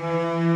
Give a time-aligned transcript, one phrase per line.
[0.00, 0.53] euch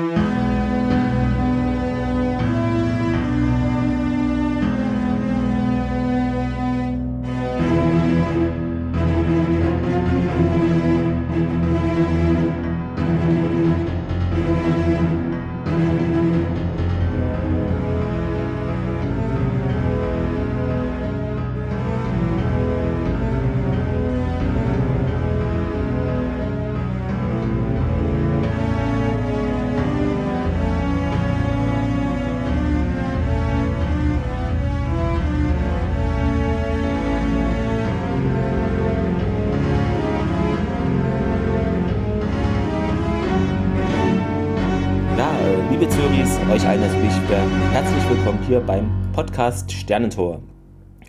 [48.08, 50.40] willkommen hier beim Podcast Sternentor.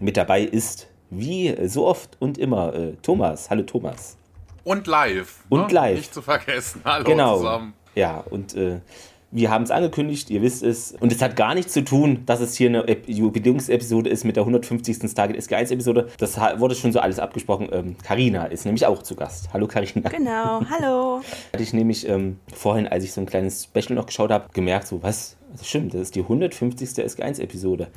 [0.01, 3.49] Mit dabei ist, wie so oft und immer, äh, Thomas.
[3.49, 4.17] Hallo Thomas.
[4.65, 5.45] Und live.
[5.47, 5.73] Und ne?
[5.73, 5.97] live.
[5.97, 6.81] Nicht zu vergessen.
[6.85, 7.37] Hallo genau.
[7.37, 7.73] zusammen.
[7.95, 8.81] Ja, und äh,
[9.31, 10.91] wir haben es angekündigt, ihr wisst es.
[10.91, 14.43] Und es hat gar nichts zu tun, dass es hier eine Jubiläumsepisode ist mit der
[14.43, 15.09] 150.
[15.09, 16.09] Stargate SG1-Episode.
[16.17, 17.95] Das wurde schon so alles abgesprochen.
[18.03, 19.53] Karina ähm, ist nämlich auch zu Gast.
[19.53, 20.09] Hallo Karina.
[20.09, 21.21] Genau, hallo.
[21.53, 24.87] Hatte ich nämlich ähm, vorhin, als ich so ein kleines Special noch geschaut habe, gemerkt,
[24.87, 26.89] so was, das stimmt, das ist die 150.
[26.89, 27.87] SG1-Episode.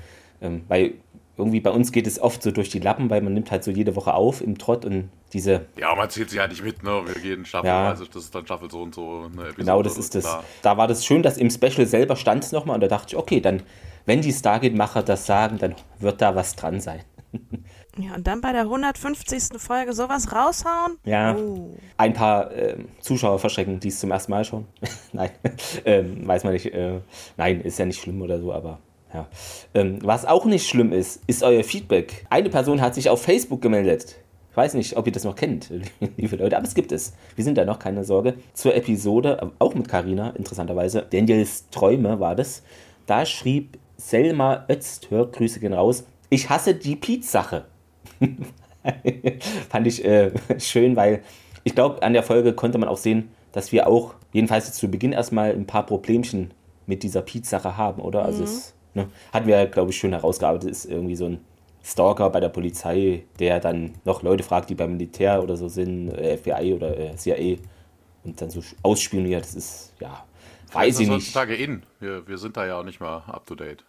[0.40, 0.94] Ähm, weil
[1.36, 3.70] irgendwie bei uns geht es oft so durch die Lappen, weil man nimmt halt so
[3.70, 5.66] jede Woche auf im Trott und diese.
[5.76, 7.02] Ja, man zählt sich ja nicht mit, ne?
[7.06, 7.88] Wir gehen Staffel, ja.
[7.88, 9.54] also das ist dann Staffel so und so eine Episode.
[9.56, 10.24] Genau, das ist das.
[10.24, 10.44] Klar.
[10.60, 13.16] Da war das schön, dass im Special selber stand es nochmal und da dachte ich,
[13.16, 13.62] okay, dann,
[14.04, 17.00] wenn die Stargate-Macher das sagen, dann wird da was dran sein.
[17.98, 19.58] Ja, und dann bei der 150.
[19.58, 20.96] Folge sowas raushauen?
[21.04, 21.36] Ja.
[21.36, 21.76] Oh.
[21.98, 24.66] Ein paar äh, Zuschauer verschrecken, die es zum ersten Mal schon.
[25.12, 25.30] nein,
[25.84, 26.72] ähm, weiß man nicht.
[26.72, 27.00] Äh,
[27.36, 28.78] nein, ist ja nicht schlimm oder so, aber
[29.12, 29.26] ja.
[29.74, 32.26] Ähm, was auch nicht schlimm ist, ist euer Feedback.
[32.30, 34.16] Eine Person hat sich auf Facebook gemeldet.
[34.50, 35.70] Ich weiß nicht, ob ihr das noch kennt,
[36.16, 37.14] liebe Leute, aber es gibt es.
[37.36, 38.34] Wir sind da noch, keine Sorge.
[38.52, 41.06] Zur Episode, auch mit Karina, interessanterweise.
[41.10, 42.62] Daniels Träume war das.
[43.06, 47.66] Da schrieb Selma Öztür, Grüße gehen raus, ich hasse die Pete-Sache.
[49.70, 51.22] Fand ich äh, schön, weil
[51.64, 55.12] ich glaube, an der Folge konnte man auch sehen, dass wir auch, jedenfalls zu Beginn
[55.12, 56.52] erstmal ein paar Problemchen
[56.86, 58.24] mit dieser Pete-Sache haben, oder?
[58.24, 58.44] Also mhm.
[58.44, 59.08] es Ne?
[59.32, 61.44] Hatten wir, glaube ich, schön herausgearbeitet, ist irgendwie so ein
[61.82, 66.10] Stalker bei der Polizei, der dann noch Leute fragt, die beim Militär oder so sind,
[66.10, 67.58] äh, FBI oder äh, CIA
[68.24, 69.44] und dann so ausspioniert.
[69.44, 70.24] Das ist, ja,
[70.72, 71.16] weiß ich nicht.
[71.16, 71.82] heutzutage in.
[72.00, 73.84] Wir, wir sind da ja auch nicht mal up to date.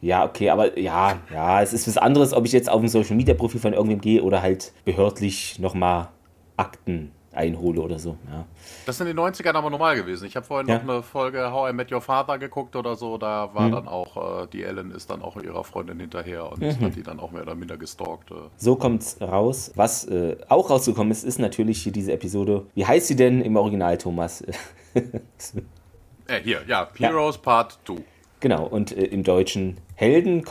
[0.00, 3.16] Ja, okay, aber ja, ja, es ist was anderes, ob ich jetzt auf ein Social
[3.16, 6.08] Media Profil von irgendwem gehe oder halt behördlich nochmal
[6.56, 8.16] Akten einhole oder so.
[8.30, 8.44] Ja.
[8.86, 10.26] Das sind in den 90ern aber normal gewesen.
[10.26, 10.76] Ich habe vorhin ja.
[10.76, 13.16] noch eine Folge How I Met Your Father geguckt oder so.
[13.16, 13.72] Da war mhm.
[13.72, 16.80] dann auch, äh, die Ellen ist dann auch ihrer Freundin hinterher und mhm.
[16.80, 18.30] hat die dann auch mehr oder minder gestalkt.
[18.30, 18.34] Äh.
[18.56, 19.72] So kommt's raus.
[19.76, 22.66] Was äh, auch rausgekommen ist, ist natürlich hier diese Episode.
[22.74, 24.42] Wie heißt sie denn im Original, Thomas?
[24.94, 27.42] äh, hier, ja, Heroes ja.
[27.42, 27.96] Part 2.
[28.40, 30.44] Genau, und äh, im Deutschen Helden,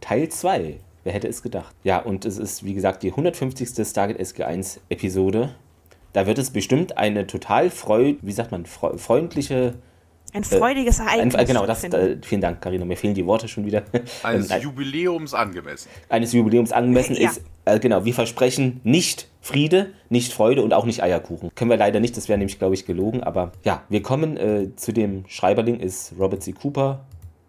[0.00, 0.78] Teil 2.
[1.04, 1.74] Wer hätte es gedacht?
[1.84, 3.68] Ja, und es ist, wie gesagt, die 150.
[3.86, 5.54] Stargate SG1 Episode.
[6.12, 9.74] Da wird es bestimmt eine total freud, wie sagt man, freundliche
[10.34, 11.34] ein freudiges äh, Ereignis.
[11.34, 12.86] Ein, genau, das, äh, vielen Dank, Karina.
[12.86, 13.82] Mir fehlen die Worte schon wieder.
[14.22, 15.88] Eines ähm, Jubiläums angemessen.
[16.08, 17.28] Eines Jubiläums angemessen ja.
[17.28, 21.50] ist, äh, genau, wir versprechen nicht Friede, nicht Freude und auch nicht Eierkuchen.
[21.54, 23.22] Können wir leider nicht, das wäre nämlich, glaube ich, gelogen.
[23.22, 26.52] Aber ja, wir kommen äh, zu dem Schreiberling, ist Robert C.
[26.52, 27.04] Cooper,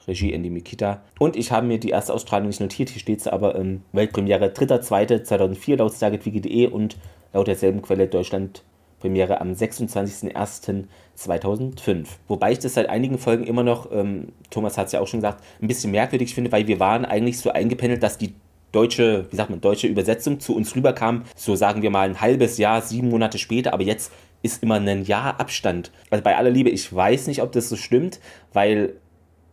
[0.08, 1.02] Regie Andy Mikita.
[1.19, 4.47] Und ich habe mir die erste Ausstrahlung nicht notiert, hier steht es aber ähm, Weltpremiere
[4.47, 6.97] 3.2.2004 laut StargateWiki.de und
[7.34, 8.63] laut derselben Quelle Deutschland
[9.00, 12.06] Premiere am 26.01.2005.
[12.30, 15.19] Wobei ich das seit einigen Folgen immer noch, ähm, Thomas hat es ja auch schon
[15.19, 18.34] gesagt, ein bisschen merkwürdig finde, weil wir waren eigentlich so eingependelt, dass die
[18.72, 22.58] deutsche, wie sagt man, deutsche Übersetzung zu uns rüberkam, so sagen wir mal ein halbes
[22.58, 25.92] Jahr, sieben Monate später, aber jetzt ist immer ein Jahr Abstand.
[26.09, 28.22] Also bei aller Liebe, ich weiß nicht, ob das so stimmt,
[28.53, 28.94] weil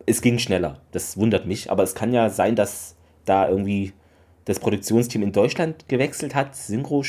[0.05, 0.81] es ging schneller.
[0.91, 2.95] Das wundert mich, aber es kann ja sein, dass
[3.25, 3.93] da irgendwie
[4.45, 7.03] das Produktionsteam in Deutschland gewechselt hat, Synchro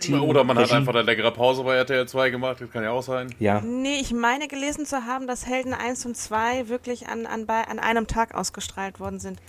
[0.00, 0.22] Team.
[0.22, 0.70] Oder man Regie.
[0.70, 3.34] hat einfach eine längere Pause bei RTL 2 gemacht, das kann ja auch sein.
[3.38, 3.60] Ja.
[3.60, 7.62] Nee, ich meine gelesen zu haben, dass Helden 1 und 2 wirklich an, an, bei,
[7.64, 9.40] an einem Tag ausgestrahlt worden sind.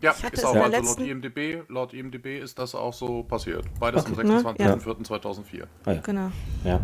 [0.00, 3.64] Ja, ist auch also laut IMDB, laut IMDB ist das auch so passiert.
[3.78, 4.20] Beides okay.
[4.20, 5.58] am 26.04.2004.
[5.58, 5.64] Ja.
[5.84, 6.00] Ah, ja.
[6.00, 6.32] Genau.
[6.64, 6.80] Ja.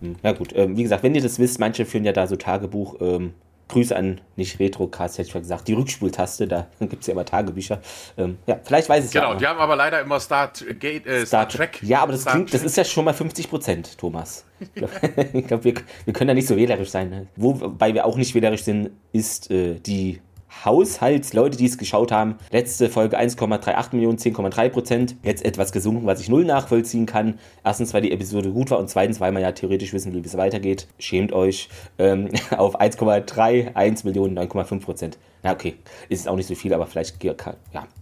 [0.00, 0.16] Hm.
[0.20, 2.96] ja gut, ähm, wie gesagt, wenn ihr das wisst, manche führen ja da so Tagebuch
[3.00, 3.34] ähm,
[3.68, 7.24] Grüße an, nicht Retrocast, hätte ich mal gesagt, die Rückspultaste, da gibt es ja immer
[7.24, 7.80] Tagebücher.
[8.16, 9.28] Ähm, ja, vielleicht weiß es genau, ja.
[9.30, 11.82] Genau, die haben aber leider immer Star, Gate, äh, Star, Star Trek.
[11.82, 14.44] Ja, aber das Star klingt, das ist ja schon mal 50 Prozent, Thomas.
[14.60, 15.74] Ich glaube, glaub, wir,
[16.04, 17.10] wir können da nicht so wählerisch sein.
[17.10, 17.26] Ne?
[17.36, 20.20] Wobei wir auch nicht wählerisch sind, ist äh, die
[20.64, 22.36] Haushaltsleute, die es geschaut haben.
[22.50, 25.16] Letzte Folge 1,38 Millionen, 10,3 Prozent.
[25.22, 27.38] Jetzt etwas gesunken, was ich null nachvollziehen kann.
[27.64, 30.28] Erstens, weil die Episode gut war und zweitens, weil man ja theoretisch wissen will, wie
[30.28, 30.86] es weitergeht.
[30.98, 31.68] Schämt euch.
[31.98, 35.18] Ähm, auf 1,31 Millionen, 9,5 Prozent.
[35.42, 35.74] Na okay,
[36.08, 37.34] ist auch nicht so viel, aber vielleicht ja,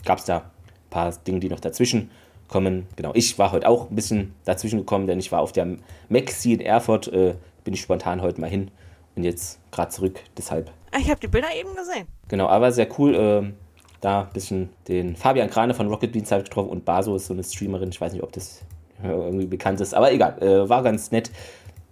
[0.05, 0.43] gab es da ein
[0.91, 2.11] paar Dinge, die noch dazwischen
[2.49, 2.87] kommen.
[2.97, 5.67] Genau, ich war heute auch ein bisschen dazwischen gekommen, denn ich war auf der
[6.09, 7.09] Maxi in Erfurt.
[7.09, 7.35] Äh,
[7.65, 8.71] bin ich spontan heute mal hin
[9.17, 10.21] und jetzt gerade zurück.
[10.37, 12.07] Deshalb Ah, ich habe die Bilder eben gesehen.
[12.29, 13.15] Genau, aber sehr cool.
[13.15, 13.53] Äh,
[14.01, 17.35] da ein bisschen den Fabian Krane von Rocket Beans halt getroffen und Baso ist so
[17.35, 17.89] eine Streamerin.
[17.89, 18.61] Ich weiß nicht, ob das
[19.03, 20.41] irgendwie bekannt ist, aber egal.
[20.41, 21.33] Äh, war ganz nett.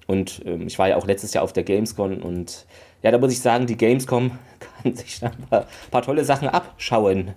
[0.06, 2.64] Und ähm, ich war ja auch letztes Jahr auf der Gamescom und
[3.02, 4.30] ja, da muss ich sagen, die Gamescom
[4.82, 7.34] kann sich da ein paar, paar tolle Sachen abschauen.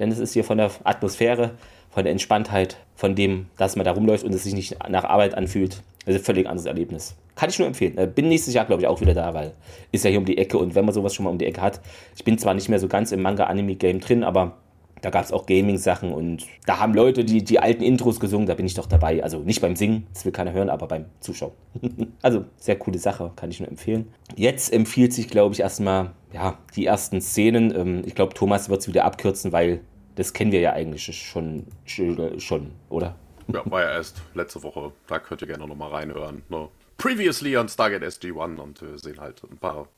[0.00, 1.52] Denn es ist hier von der Atmosphäre,
[1.90, 5.34] von der Entspanntheit, von dem, dass man da rumläuft und es sich nicht nach Arbeit
[5.34, 5.82] anfühlt.
[6.06, 7.14] Also völlig anderes Erlebnis.
[7.34, 7.98] Kann ich nur empfehlen.
[7.98, 9.52] Äh, bin nächstes Jahr, glaube ich, auch wieder da, weil
[9.92, 11.60] ist ja hier um die Ecke und wenn man sowas schon mal um die Ecke
[11.60, 11.80] hat,
[12.16, 14.56] ich bin zwar nicht mehr so ganz im Manga-Anime-Game drin, aber
[15.04, 18.54] da gab es auch Gaming-Sachen und da haben Leute die, die alten Intros gesungen, da
[18.54, 19.22] bin ich doch dabei.
[19.22, 21.52] Also nicht beim Singen, das will keiner hören, aber beim Zuschauen.
[22.22, 24.10] also sehr coole Sache, kann ich nur empfehlen.
[24.34, 27.74] Jetzt empfiehlt sich, glaube ich, erstmal ja, die ersten Szenen.
[27.76, 29.80] Ähm, ich glaube, Thomas wird es wieder abkürzen, weil
[30.14, 33.14] das kennen wir ja eigentlich schon, schon oder?
[33.52, 34.92] Ja, war ja erst letzte Woche.
[35.06, 36.42] Da könnt ihr gerne nochmal reinhören.
[36.48, 36.68] Ne?
[36.96, 39.88] Previously on Stargate SG-1 und wir sehen halt ein paar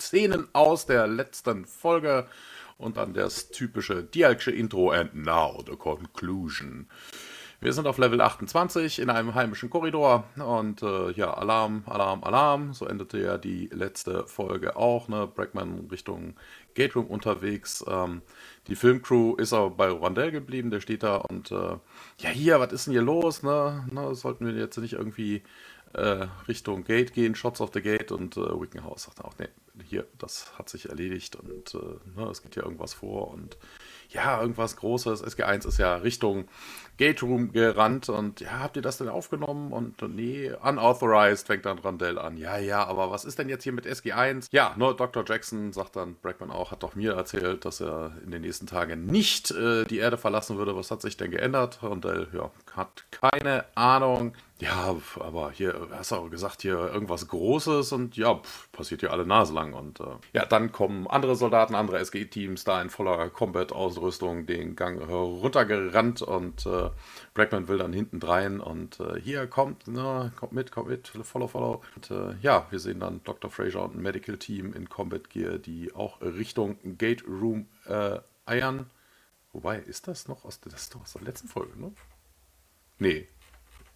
[0.00, 2.26] Szenen aus der letzten Folge
[2.78, 6.88] und dann das typische Dialksche Intro and now the conclusion.
[7.58, 12.74] Wir sind auf Level 28 in einem heimischen Korridor und äh, ja, Alarm, Alarm, Alarm.
[12.74, 15.08] So endete ja die letzte Folge auch.
[15.08, 15.26] Ne?
[15.26, 16.34] Brackman Richtung
[16.74, 17.82] Gate Room unterwegs.
[17.88, 18.20] Ähm,
[18.66, 21.78] die Filmcrew ist aber bei Rondell geblieben, der steht da und äh,
[22.18, 23.42] ja, hier, was ist denn hier los?
[23.42, 23.86] Ne?
[23.90, 25.42] Ne, sollten wir jetzt nicht irgendwie
[25.96, 29.48] äh, Richtung Gate gehen, Shots of the Gate und äh, Wickenhaus sagt auch, nee,
[29.88, 33.56] hier, das hat sich erledigt und äh, ne, es geht ja irgendwas vor und
[34.10, 35.24] ja, irgendwas Großes.
[35.24, 36.48] SG1 ist ja Richtung
[36.98, 39.72] Gate Room gerannt und ja, habt ihr das denn aufgenommen?
[39.72, 42.36] Und nee, unauthorized fängt dann Randell an.
[42.36, 44.48] Ja, ja, aber was ist denn jetzt hier mit SG1?
[44.50, 45.24] Ja, nur Dr.
[45.26, 49.06] Jackson sagt dann Brackman auch, hat doch mir erzählt, dass er in den nächsten Tagen
[49.06, 50.76] nicht äh, die Erde verlassen würde.
[50.76, 51.80] Was hat sich denn geändert?
[51.82, 54.32] Randell, ja, hat keine Ahnung.
[54.58, 59.12] Ja, aber hier hast du auch gesagt, hier irgendwas Großes und ja, pff, passiert hier
[59.12, 59.74] alle Nase lang.
[59.74, 64.98] Und äh, ja, dann kommen andere Soldaten, andere SG-Teams da in voller Combat-Ausrüstung den Gang
[65.02, 66.85] runtergerannt und äh,
[67.34, 71.48] Brackman will dann hinten drein und äh, hier kommt, ne, kommt mit, kommt mit, follow,
[71.48, 71.82] follow.
[71.94, 73.50] Und äh, ja, wir sehen dann Dr.
[73.50, 78.90] Fraser und ein Medical Team in Combat Gear, die auch Richtung Gate Room äh, eiern.
[79.52, 81.92] Wobei, ist das noch aus, das ist doch aus der letzten Folge, ne?
[82.98, 83.28] Nee,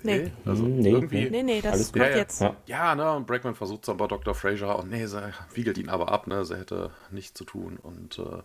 [0.02, 0.32] Nee.
[0.44, 1.30] Also nee, irgendwie.
[1.30, 2.40] Nee, nee, das kommt ja, jetzt.
[2.40, 4.34] Ja, ja ne, und Brackman versucht es aber Dr.
[4.34, 8.18] Fraser und nee, sie wiegelt ihn aber ab, ne, sie hätte nichts zu tun und
[8.18, 8.42] äh,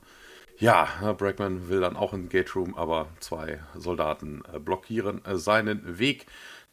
[0.57, 5.37] ja, Brackman will dann auch in den Gate Room, aber zwei Soldaten äh, blockieren äh,
[5.37, 6.27] seinen Weg.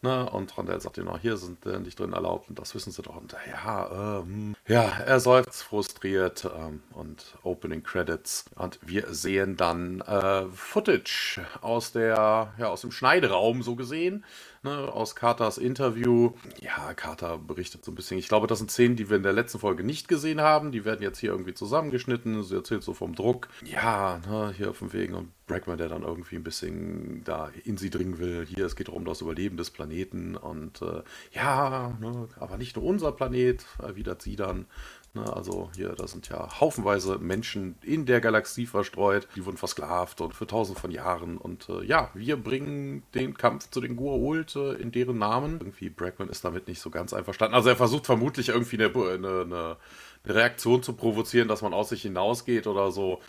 [0.05, 2.90] Ne, und Rondell sagt ihm noch, hier sind äh, nicht drin erlaubt und das wissen
[2.90, 3.14] sie doch.
[3.14, 8.46] Und ja, ähm, ja, er seufzt frustriert ähm, und Opening Credits.
[8.56, 14.25] Und wir sehen dann äh, Footage aus der, ja, aus dem Schneideraum so gesehen
[14.62, 16.32] ne, aus Carters Interview.
[16.61, 18.19] Ja, Carter berichtet so ein bisschen.
[18.19, 20.73] Ich glaube, das sind Szenen, die wir in der letzten Folge nicht gesehen haben.
[20.73, 22.43] Die werden jetzt hier irgendwie zusammengeschnitten.
[22.43, 23.49] Sie erzählt so vom Druck.
[23.64, 27.76] Ja, ne, hier auf dem Weg und Brackman, der dann irgendwie ein bisschen da in
[27.76, 28.47] sie dringen will.
[28.47, 32.85] Hier, es geht um das Überleben des Planeten und äh, ja, ne, aber nicht nur
[32.85, 34.67] unser Planet, erwidert sie dann.
[35.14, 40.22] Ne, also hier, da sind ja haufenweise Menschen in der Galaxie verstreut, die wurden versklavt
[40.22, 41.36] und für tausend von Jahren.
[41.36, 45.58] Und äh, ja, wir bringen den Kampf zu den Gua'uld äh, in deren Namen.
[45.60, 47.54] Irgendwie Brackman ist damit nicht so ganz einverstanden.
[47.54, 49.76] Also er versucht vermutlich irgendwie eine, eine, eine
[50.24, 53.20] Reaktion zu provozieren, dass man aus sich hinausgeht oder so.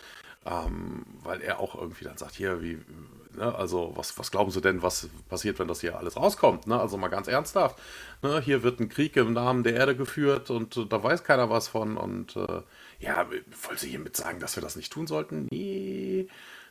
[0.46, 2.78] Ähm, weil er auch irgendwie dann sagt, hier, wie,
[3.36, 6.66] ne, also was, was glauben Sie denn, was passiert, wenn das hier alles rauskommt?
[6.66, 6.78] Ne?
[6.78, 7.78] Also mal ganz ernsthaft,
[8.22, 8.40] ne?
[8.40, 11.68] hier wird ein Krieg im Namen der Erde geführt und äh, da weiß keiner was
[11.68, 12.62] von und äh,
[13.00, 15.48] ja, wollen Sie hiermit sagen, dass wir das nicht tun sollten?
[15.50, 16.28] Nee.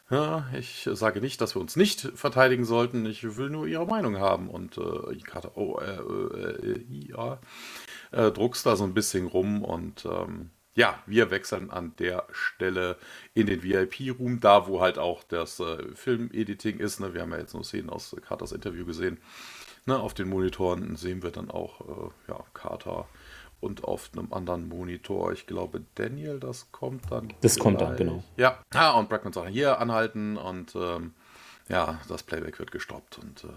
[0.10, 3.06] Ja, ich sage nicht, dass wir uns nicht verteidigen sollten.
[3.06, 4.50] Ich will nur Ihre Meinung haben.
[4.50, 7.40] Und äh, Karte, oh, äh, äh, ja,
[8.12, 12.98] druckst da so ein bisschen rum und ähm, ja, wir wechseln an der Stelle
[13.34, 17.00] in den VIP-Room, da wo halt auch das äh, Film-Editing ist.
[17.00, 17.14] Ne?
[17.14, 19.20] Wir haben ja jetzt nur Szenen aus Carters Interview gesehen.
[19.86, 20.00] Ne?
[20.00, 23.08] Auf den Monitoren sehen wir dann auch äh, ja, Carter
[23.64, 27.34] und auf einem anderen Monitor, ich glaube Daniel, das kommt dann.
[27.42, 28.24] Das kommt dann, genau.
[28.36, 31.14] Ja, ah, und Brackman sagt hier anhalten und ähm,
[31.70, 33.48] ja, das Playback wird gestoppt und äh,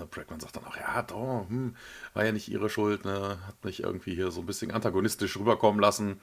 [0.00, 1.76] ne, Brackman sagt dann auch, ja, doch, hm,
[2.14, 3.38] war ja nicht ihre Schuld, ne?
[3.46, 6.20] hat mich irgendwie hier so ein bisschen antagonistisch rüberkommen lassen.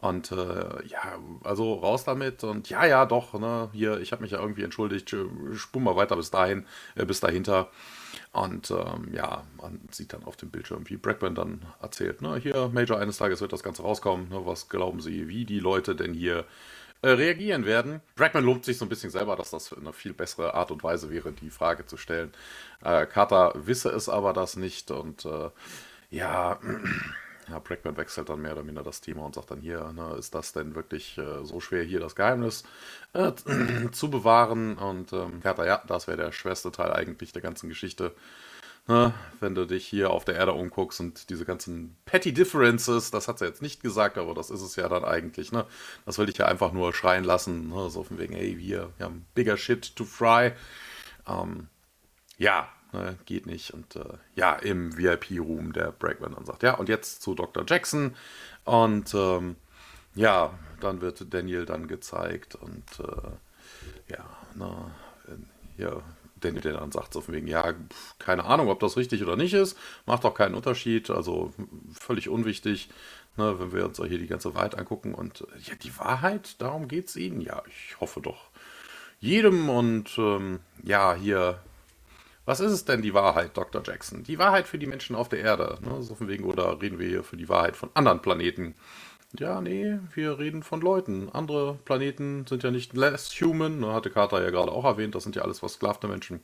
[0.00, 4.32] Und äh, ja, also raus damit und ja, ja, doch, ne, hier, ich habe mich
[4.32, 5.16] ja irgendwie entschuldigt,
[5.54, 7.70] spum mal weiter bis dahin, äh, bis dahinter.
[8.32, 12.68] Und ähm, ja, man sieht dann auf dem Bildschirm, wie Brackman dann erzählt, ne, hier,
[12.72, 16.12] Major, eines Tages wird das Ganze rauskommen, ne, was glauben Sie, wie die Leute denn
[16.12, 16.44] hier
[17.04, 18.00] äh, reagieren werden.
[18.16, 21.10] Brackman lobt sich so ein bisschen selber, dass das eine viel bessere Art und Weise
[21.10, 22.32] wäre, die Frage zu stellen.
[22.82, 25.50] Äh, Carter wisse es aber das nicht und äh,
[26.10, 26.58] ja,
[27.50, 30.34] ja, Brackman wechselt dann mehr oder minder das Thema und sagt dann hier, ne, ist
[30.34, 32.64] das denn wirklich äh, so schwer, hier das Geheimnis
[33.12, 33.32] äh,
[33.92, 34.78] zu bewahren?
[34.78, 38.14] Und ähm, Carter, ja, das wäre der schwerste Teil eigentlich der ganzen Geschichte.
[38.86, 43.28] Ne, wenn du dich hier auf der Erde umguckst und diese ganzen Petty Differences, das
[43.28, 45.52] hat sie jetzt nicht gesagt, aber das ist es ja dann eigentlich.
[45.52, 45.64] Ne?
[46.04, 47.70] Das will ich ja einfach nur schreien lassen.
[47.70, 47.88] Ne?
[47.88, 50.52] So von wegen, hey, wir, wir haben bigger shit to fry.
[51.26, 51.68] Ähm,
[52.36, 53.72] ja, ne, geht nicht.
[53.72, 57.64] Und äh, ja, im VIP-Room der Bregman dann sagt, ja, und jetzt zu Dr.
[57.66, 58.14] Jackson.
[58.64, 59.56] Und ähm,
[60.14, 64.24] ja, dann wird Daniel dann gezeigt und äh, ja,
[64.54, 64.90] na,
[65.78, 66.02] ja,
[66.52, 67.74] Der dann sagt so von wegen, ja,
[68.18, 71.52] keine Ahnung, ob das richtig oder nicht ist, macht doch keinen Unterschied, also
[71.98, 72.90] völlig unwichtig,
[73.36, 75.14] ne, wenn wir uns hier die ganze Wahrheit angucken.
[75.14, 77.40] Und ja, die Wahrheit, darum geht es Ihnen.
[77.40, 78.50] Ja, ich hoffe doch
[79.20, 81.58] jedem und ähm, ja, hier,
[82.44, 83.82] was ist es denn die Wahrheit, Dr.
[83.84, 84.22] Jackson?
[84.22, 87.08] Die Wahrheit für die Menschen auf der Erde, ne, so von wegen, oder reden wir
[87.08, 88.74] hier für die Wahrheit von anderen Planeten?
[89.38, 91.28] Ja, nee, wir reden von Leuten.
[91.32, 93.80] Andere Planeten sind ja nicht less human.
[93.80, 96.40] Ne, hatte Carter ja gerade auch erwähnt, das sind ja alles versklavte Menschen.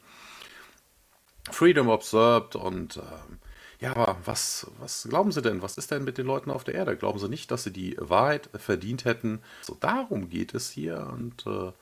[1.51, 3.39] Freedom observed und ähm,
[3.81, 5.63] ja, aber was, was glauben Sie denn?
[5.63, 6.97] Was ist denn mit den Leuten auf der Erde?
[6.97, 9.41] Glauben Sie nicht, dass sie die Wahrheit verdient hätten?
[9.63, 11.73] So darum geht es hier und äh,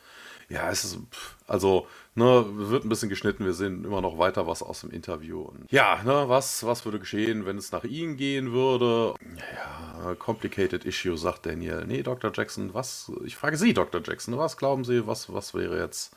[0.49, 0.99] ja, es ist,
[1.47, 3.45] also, ne, wird ein bisschen geschnitten.
[3.45, 5.43] Wir sehen immer noch weiter was aus dem Interview.
[5.43, 9.15] Und ja, ne, was, was würde geschehen, wenn es nach Ihnen gehen würde?
[9.55, 11.85] Ja, complicated issue, sagt Daniel.
[11.87, 12.33] Nee, Dr.
[12.35, 14.01] Jackson, was, ich frage Sie, Dr.
[14.03, 16.15] Jackson, was glauben Sie, was, was wäre jetzt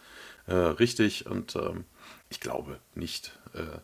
[0.47, 1.25] äh, richtig?
[1.25, 1.83] Und ähm,
[2.29, 3.37] ich glaube nicht.
[3.53, 3.79] Äh,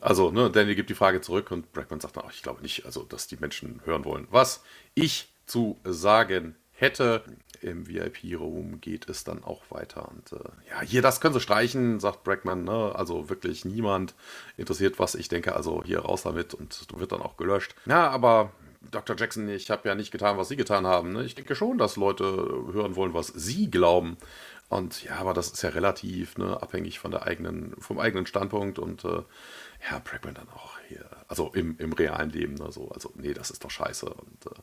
[0.00, 3.02] also, ne, Daniel gibt die Frage zurück und Brackman sagt, ach, ich glaube nicht, also,
[3.04, 4.26] dass die Menschen hören wollen.
[4.30, 4.62] Was
[4.94, 7.24] ich zu sagen hätte,
[7.60, 10.08] im VIP-Room geht es dann auch weiter.
[10.08, 12.64] Und äh, ja, hier, das können sie streichen, sagt Brackman.
[12.64, 12.92] Ne?
[12.94, 14.14] Also wirklich niemand
[14.56, 15.56] interessiert, was ich denke.
[15.56, 17.74] Also hier raus damit und wird dann auch gelöscht.
[17.86, 18.52] Ja, aber
[18.90, 19.16] Dr.
[19.16, 21.12] Jackson, ich habe ja nicht getan, was Sie getan haben.
[21.12, 21.24] Ne?
[21.24, 24.18] Ich denke schon, dass Leute hören wollen, was Sie glauben.
[24.68, 28.78] Und ja, aber das ist ja relativ ne, abhängig von der eigenen, vom eigenen Standpunkt
[28.78, 29.22] und äh,
[29.88, 33.50] ja, Brackman dann auch hier, also im, im realen Leben, ne, so, also nee, das
[33.50, 34.60] ist doch scheiße und äh,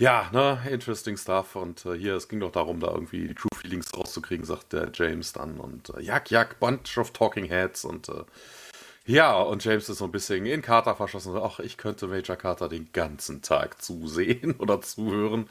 [0.00, 1.56] ja, ne, interesting stuff.
[1.56, 4.90] Und äh, hier, es ging doch darum, da irgendwie die True Feelings rauszukriegen, sagt der
[4.94, 5.58] James dann.
[5.60, 7.84] Und äh, Jack, Jack, Bunch of Talking Heads.
[7.84, 8.24] Und äh,
[9.04, 11.36] ja, und James ist so ein bisschen in Carter verschossen.
[11.36, 15.50] Ach, ich könnte Major Carter den ganzen Tag zusehen oder zuhören.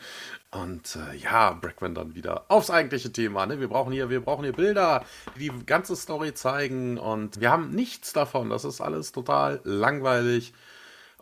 [0.49, 3.45] Und äh, ja, Brackman dann wieder aufs eigentliche Thema.
[3.45, 3.59] Ne?
[3.59, 6.97] Wir brauchen hier, wir brauchen hier Bilder, die die ganze Story zeigen.
[6.97, 8.49] Und wir haben nichts davon.
[8.49, 10.53] Das ist alles total langweilig.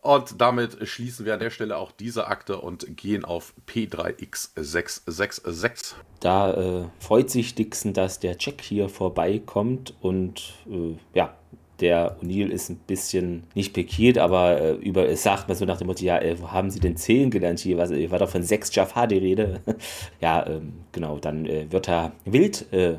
[0.01, 5.95] Und damit schließen wir an der Stelle auch diese Akte und gehen auf P3X666.
[6.19, 11.35] Da äh, freut sich Dixon, dass der Jack hier vorbeikommt und äh, ja,
[11.79, 15.77] der O'Neill ist ein bisschen nicht pikiert, aber äh, über, es sagt man so nach
[15.77, 17.77] dem Motto, ja, äh, wo haben Sie denn zählen gelernt hier?
[17.77, 19.61] Was, war doch von sechs Jafar die Rede.
[20.21, 22.97] ja, ähm, genau, dann äh, wird er wild äh,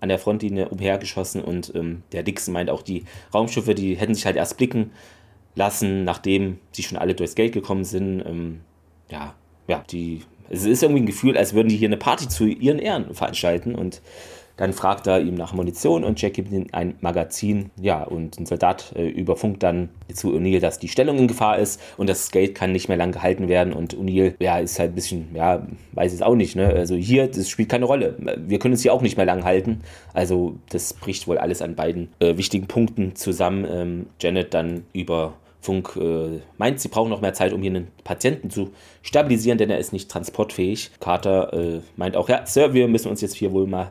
[0.00, 4.26] an der Frontlinie umhergeschossen und ähm, der Dixon meint auch, die Raumschiffe, die hätten sich
[4.26, 4.92] halt erst blicken
[5.54, 8.20] lassen, nachdem sie schon alle durchs Geld gekommen sind.
[8.26, 8.60] Ähm,
[9.10, 9.34] ja,
[9.68, 12.78] ja, die, es ist irgendwie ein Gefühl, als würden die hier eine Party zu ihren
[12.78, 14.00] Ehren veranstalten und
[14.60, 17.70] dann fragt er ihm nach Munition und Jack gibt ihm ein Magazin.
[17.80, 21.80] Ja, und ein Soldat äh, überfunkt dann zu O'Neill, dass die Stellung in Gefahr ist
[21.96, 23.72] und das Geld kann nicht mehr lang gehalten werden.
[23.72, 26.56] Und O'Neill, ja, ist halt ein bisschen, ja, weiß es auch nicht.
[26.56, 26.66] Ne?
[26.66, 28.16] Also hier, das spielt keine Rolle.
[28.36, 29.80] Wir können es hier auch nicht mehr lang halten.
[30.12, 33.66] Also das bricht wohl alles an beiden äh, wichtigen Punkten zusammen.
[33.66, 37.88] Ähm, Janet dann über Funk äh, meint, sie brauchen noch mehr Zeit, um hier einen
[38.04, 40.90] Patienten zu stabilisieren, denn er ist nicht transportfähig.
[41.00, 43.90] Carter äh, meint auch, ja, Sir, wir müssen uns jetzt hier wohl mal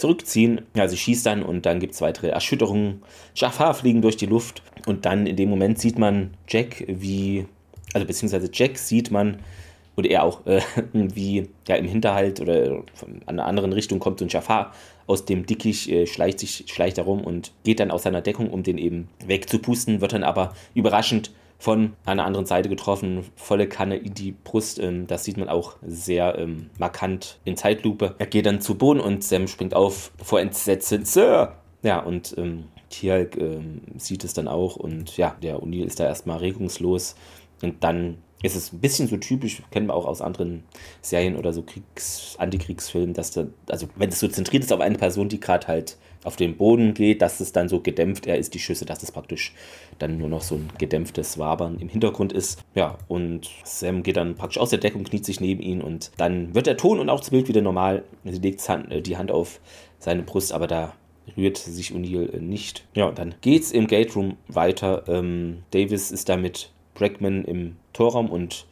[0.00, 0.62] zurückziehen.
[0.74, 3.02] Ja, sie schießt dann und dann gibt es weitere Erschütterungen.
[3.34, 7.46] Jafar fliegen durch die Luft und dann in dem Moment sieht man Jack, wie,
[7.92, 9.38] also beziehungsweise Jack sieht man,
[9.96, 10.60] oder er auch, äh,
[10.92, 14.72] wie ja im Hinterhalt oder von einer anderen Richtung kommt so ein Jafar
[15.06, 18.62] aus dem Dickicht, äh, schleicht sich, schleicht herum und geht dann aus seiner Deckung, um
[18.62, 24.14] den eben wegzupusten, wird dann aber überraschend von einer anderen Seite getroffen, volle Kanne in
[24.14, 24.80] die Brust.
[24.80, 28.16] Ähm, das sieht man auch sehr ähm, markant in Zeitlupe.
[28.18, 31.04] Er geht dann zu Boden und Sam springt auf vor Entsetzen.
[31.04, 31.56] Sir!
[31.82, 36.04] Ja, und ähm, Tierk ähm, sieht es dann auch und ja, der O'Neill ist da
[36.04, 37.14] erstmal regungslos
[37.62, 40.64] und dann ist es ein bisschen so typisch, kennen wir auch aus anderen
[41.02, 44.96] Serien oder so Kriegs-, Antikriegsfilmen, dass da, also wenn es so zentriert ist auf eine
[44.96, 48.54] Person, die gerade halt auf den Boden geht, dass es dann so gedämpft er ist,
[48.54, 49.54] die Schüsse, dass es praktisch
[49.98, 52.62] dann nur noch so ein gedämpftes Wabern im Hintergrund ist.
[52.74, 56.54] Ja, und Sam geht dann praktisch aus der Deckung, kniet sich neben ihn und dann
[56.54, 58.04] wird der Ton und auch das Bild wieder normal.
[58.24, 59.60] Sie legt äh, die Hand auf
[59.98, 60.94] seine Brust, aber da
[61.36, 62.86] rührt sich O'Neill äh, nicht.
[62.94, 65.04] Ja, dann geht's im Gate Room weiter.
[65.08, 68.66] Ähm, Davis ist da mit Bregman im Torraum und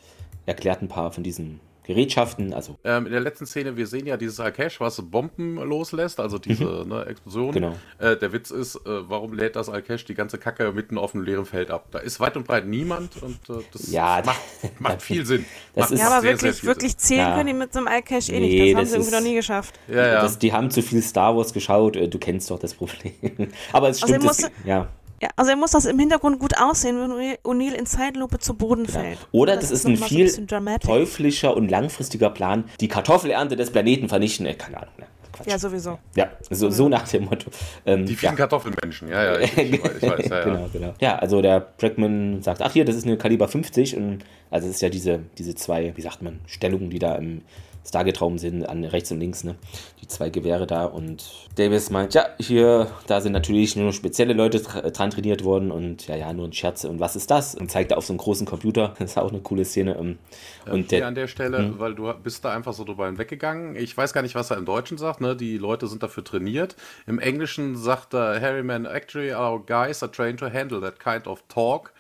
[0.47, 2.52] erklärt ein paar von diesen Gerätschaften.
[2.52, 6.38] Also ähm, in der letzten Szene, wir sehen ja dieses Alcash, was Bomben loslässt, also
[6.38, 6.90] diese mhm.
[6.90, 7.52] ne, Explosion.
[7.52, 7.75] Genau.
[7.99, 11.23] Äh, der Witz ist, äh, warum lädt das Alcash die ganze Kacke mitten auf dem
[11.23, 11.87] leeren Feld ab?
[11.90, 14.40] Da ist weit und breit niemand und äh, das ja, macht,
[14.80, 15.47] macht viel Sinn.
[15.75, 17.37] Das ist ja, aber sehr, wirklich, sehr wirklich zählen ja.
[17.37, 18.75] können die mit so einem Alcash eh nee, nicht.
[18.75, 19.80] Das haben sie irgendwie noch nie geschafft.
[19.88, 20.21] Ja, ja.
[20.21, 21.97] Das, die haben zu viel Star Wars geschaut.
[21.97, 23.14] Äh, du kennst doch das Problem.
[23.73, 24.28] aber es stimmt.
[24.28, 24.88] Also, ja.
[25.21, 28.87] Ja, also er muss das im Hintergrund gut aussehen, wenn O'Neill in Zeitlupe zu Boden
[28.87, 29.01] genau.
[29.01, 29.19] fällt.
[29.33, 33.57] Oder das, das ist, ist ein viel so ein teuflischer und langfristiger Plan, die Kartoffelernte
[33.57, 34.47] des Planeten vernichten.
[34.47, 34.95] Äh, keine Ahnung.
[34.99, 35.07] Ne?
[35.47, 35.99] Ja, sowieso.
[36.17, 37.51] Ja, so, so nach dem Motto.
[37.87, 38.37] Ähm, die vielen ja.
[38.37, 39.39] Kartoffelmenschen, ja, ja.
[39.41, 40.45] Ich, ich weiß, ja, ja.
[40.45, 40.95] Genau, genau.
[41.01, 44.77] Ja, also der Bregman sagt, ach hier, das ist eine Kaliber 50 und also es
[44.77, 47.43] ist ja diese, diese zwei, wie sagt man, Stellungen, die da im
[47.87, 49.57] Stargate-Raum sind, an rechts und links, ne?
[50.03, 50.85] Die zwei Gewehre da.
[50.85, 51.25] Und
[51.57, 56.17] Davis meint, ja, hier, da sind natürlich nur spezielle Leute dran trainiert worden und ja,
[56.17, 56.85] ja, nur ein Scherz.
[56.85, 57.55] Und was ist das?
[57.55, 58.95] Und zeigt da auf so einen großen Computer.
[58.99, 59.97] Das ist auch eine coole Szene.
[59.99, 60.19] Ähm,
[60.67, 61.79] und hier der, an der Stelle, mh.
[61.79, 63.77] weil du bist da einfach so drüber hinweggegangen.
[63.77, 65.35] Ich weiß gar nicht, was er im Deutschen sagt, ne?
[65.35, 66.77] Die Leute sind dafür trainiert.
[67.07, 71.43] Im Englischen sagt er, Harryman, actually our guys are trained to handle that kind of
[71.49, 71.93] talk.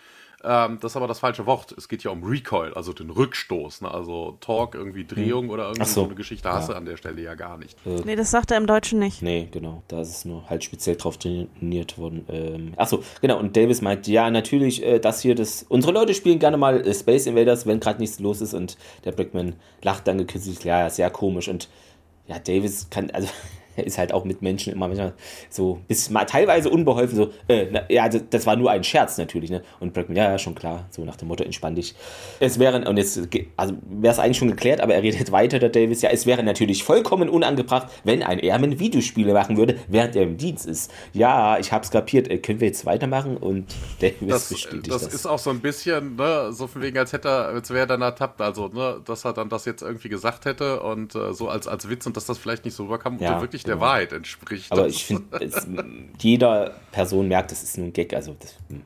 [0.44, 1.72] Ähm, das ist aber das falsche Wort.
[1.76, 3.82] Es geht ja um Recoil, also den Rückstoß.
[3.82, 3.90] Ne?
[3.90, 5.50] Also Talk, irgendwie Drehung hm.
[5.50, 6.02] oder irgendwie so.
[6.02, 6.04] so.
[6.06, 6.74] eine Geschichte hast ja.
[6.74, 7.76] du an der Stelle ja gar nicht.
[7.84, 9.20] Äh, nee, das sagt er im Deutschen nicht.
[9.22, 9.82] Nee, genau.
[9.88, 12.24] Da ist es nur halt speziell drauf trainiert worden.
[12.28, 13.38] Ähm, achso, genau.
[13.38, 15.64] Und Davis meint, ja, natürlich, äh, das hier, das.
[15.68, 18.54] Unsere Leute spielen gerne mal äh, Space Invaders, wenn gerade nichts los ist.
[18.54, 21.48] Und der Brickman lacht dann gekünstelt, ja, sehr komisch.
[21.48, 21.68] Und
[22.28, 23.28] ja, Davis kann, also
[23.84, 25.14] ist halt auch mit Menschen immer manchmal
[25.50, 29.50] so bis mal teilweise unbeholfen, so, äh, na, ja, das war nur ein Scherz natürlich,
[29.50, 29.62] ne?
[29.80, 31.94] Und Brackman, ja, ja, schon klar, so nach dem Motto, entspann dich.
[32.40, 33.20] Es wäre, und jetzt,
[33.56, 36.42] also wäre es eigentlich schon geklärt, aber er redet weiter, der Davis, ja, es wäre
[36.42, 40.92] natürlich vollkommen unangebracht, wenn ein Airman Videospiele machen würde, während er im Dienst ist.
[41.12, 43.36] Ja, ich hab's kapiert, äh, können wir jetzt weitermachen?
[43.36, 43.66] Und
[44.00, 45.04] Davis das, bestätigt das.
[45.04, 47.80] Das ist auch so ein bisschen, ne, so von wegen, als hätte er, als wäre
[47.80, 51.32] er dann ertappt, also, ne, dass er dann das jetzt irgendwie gesagt hätte und äh,
[51.32, 53.80] so als, als Witz und dass das vielleicht nicht so rüberkam ja, und wirklich der.
[53.80, 54.70] Wahrheit entspricht.
[54.72, 55.24] Aber ich finde,
[56.20, 58.14] jeder Person merkt, das ist nur ein Gag.
[58.14, 58.82] Also das, hm.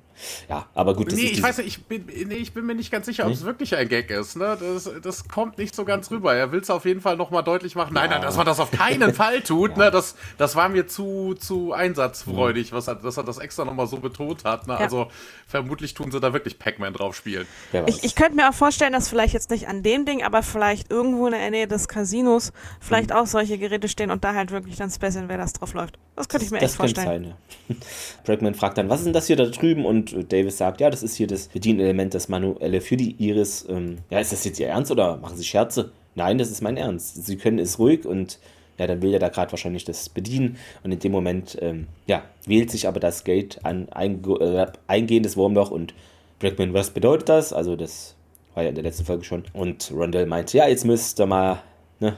[0.48, 1.12] Ja, aber gut.
[1.12, 3.44] nee, ich weiß nicht, ich bin, nee, ich bin mir nicht ganz sicher, ob es
[3.44, 4.36] wirklich ein Gag ist.
[4.36, 4.56] Ne?
[4.58, 6.34] Das, das kommt nicht so ganz rüber.
[6.34, 7.94] Er will es auf jeden Fall nochmal deutlich machen.
[7.94, 8.16] Nein, ja.
[8.16, 9.72] nein, dass man das auf keinen Fall tut.
[9.72, 9.84] Ja.
[9.84, 9.90] Ne?
[9.90, 12.76] Das, das war mir zu, zu einsatzfreudig, mhm.
[12.76, 14.66] was er, dass er das extra nochmal so betont hat.
[14.66, 14.74] Ne?
[14.74, 14.80] Ja.
[14.80, 15.08] Also
[15.46, 17.46] vermutlich tun sie da wirklich Pac-Man drauf spielen.
[17.86, 20.90] Ich, ich könnte mir auch vorstellen, dass vielleicht jetzt nicht an dem Ding, aber vielleicht
[20.90, 23.16] irgendwo in der Nähe des Casinos vielleicht mhm.
[23.16, 25.98] auch solche Geräte stehen und da halt wirklich dann Space Invaders drauf läuft.
[26.16, 27.06] Das könnte ich mir das echt vorstellen.
[27.06, 27.34] Sein,
[27.68, 27.76] ja.
[28.24, 29.84] Bregman fragt dann, was ist denn das hier da drüben?
[29.84, 33.66] Und Davis sagt, ja, das ist hier das Bedienelement, das manuelle für die Iris.
[33.68, 35.92] Ähm, ja, ist das jetzt Ihr Ernst oder machen Sie Scherze?
[36.14, 37.24] Nein, das ist mein Ernst.
[37.24, 38.38] Sie können es ruhig und
[38.78, 42.22] ja, dann will er da gerade wahrscheinlich das bedienen und in dem Moment, ähm, ja,
[42.46, 45.94] wählt sich aber das Gate an ein, äh, eingehendes Wurmloch und
[46.38, 47.52] Blackman, was bedeutet das?
[47.52, 48.16] Also das
[48.54, 49.44] war ja in der letzten Folge schon.
[49.52, 51.62] Und Rondell meint, ja, jetzt müsst ihr mal,
[52.00, 52.16] ne,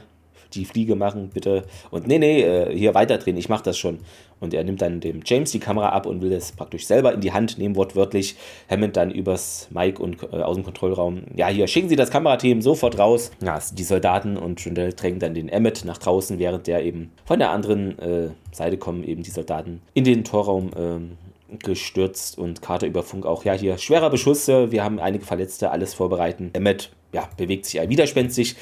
[0.55, 1.63] die Fliege machen, bitte.
[1.91, 3.99] Und nee, nee, äh, hier weiterdrehen, ich mach das schon.
[4.39, 7.21] Und er nimmt dann dem James die Kamera ab und will das praktisch selber in
[7.21, 8.35] die Hand nehmen, wortwörtlich.
[8.69, 11.23] Hammond dann übers Mike und äh, aus dem Kontrollraum.
[11.35, 13.31] Ja, hier, schicken Sie das Kamerateam sofort raus.
[13.41, 17.39] Ja, die Soldaten und Jundell drängen dann den Emmet nach draußen, während der eben von
[17.39, 22.87] der anderen äh, Seite kommen eben die Soldaten in den Torraum äh, gestürzt und Carter
[22.87, 26.49] über Funk auch, ja, hier schwerer Beschuss, wir haben einige Verletzte, alles vorbereiten.
[26.53, 28.55] Emmet, ja, bewegt sich widerspenstig,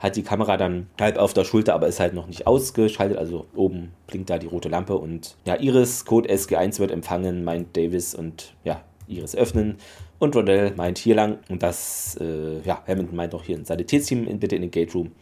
[0.00, 3.18] hat die Kamera dann halb auf der Schulter, aber ist halt noch nicht ausgeschaltet.
[3.18, 7.76] Also oben blinkt da die rote Lampe und ja, Iris Code SG1 wird empfangen, meint
[7.76, 9.76] Davis und ja, Iris öffnen.
[10.18, 14.26] Und Rodell meint hier lang und das, äh, ja, Hamilton meint auch hier ein Sanitätsteam
[14.38, 15.12] bitte in den Gate Room.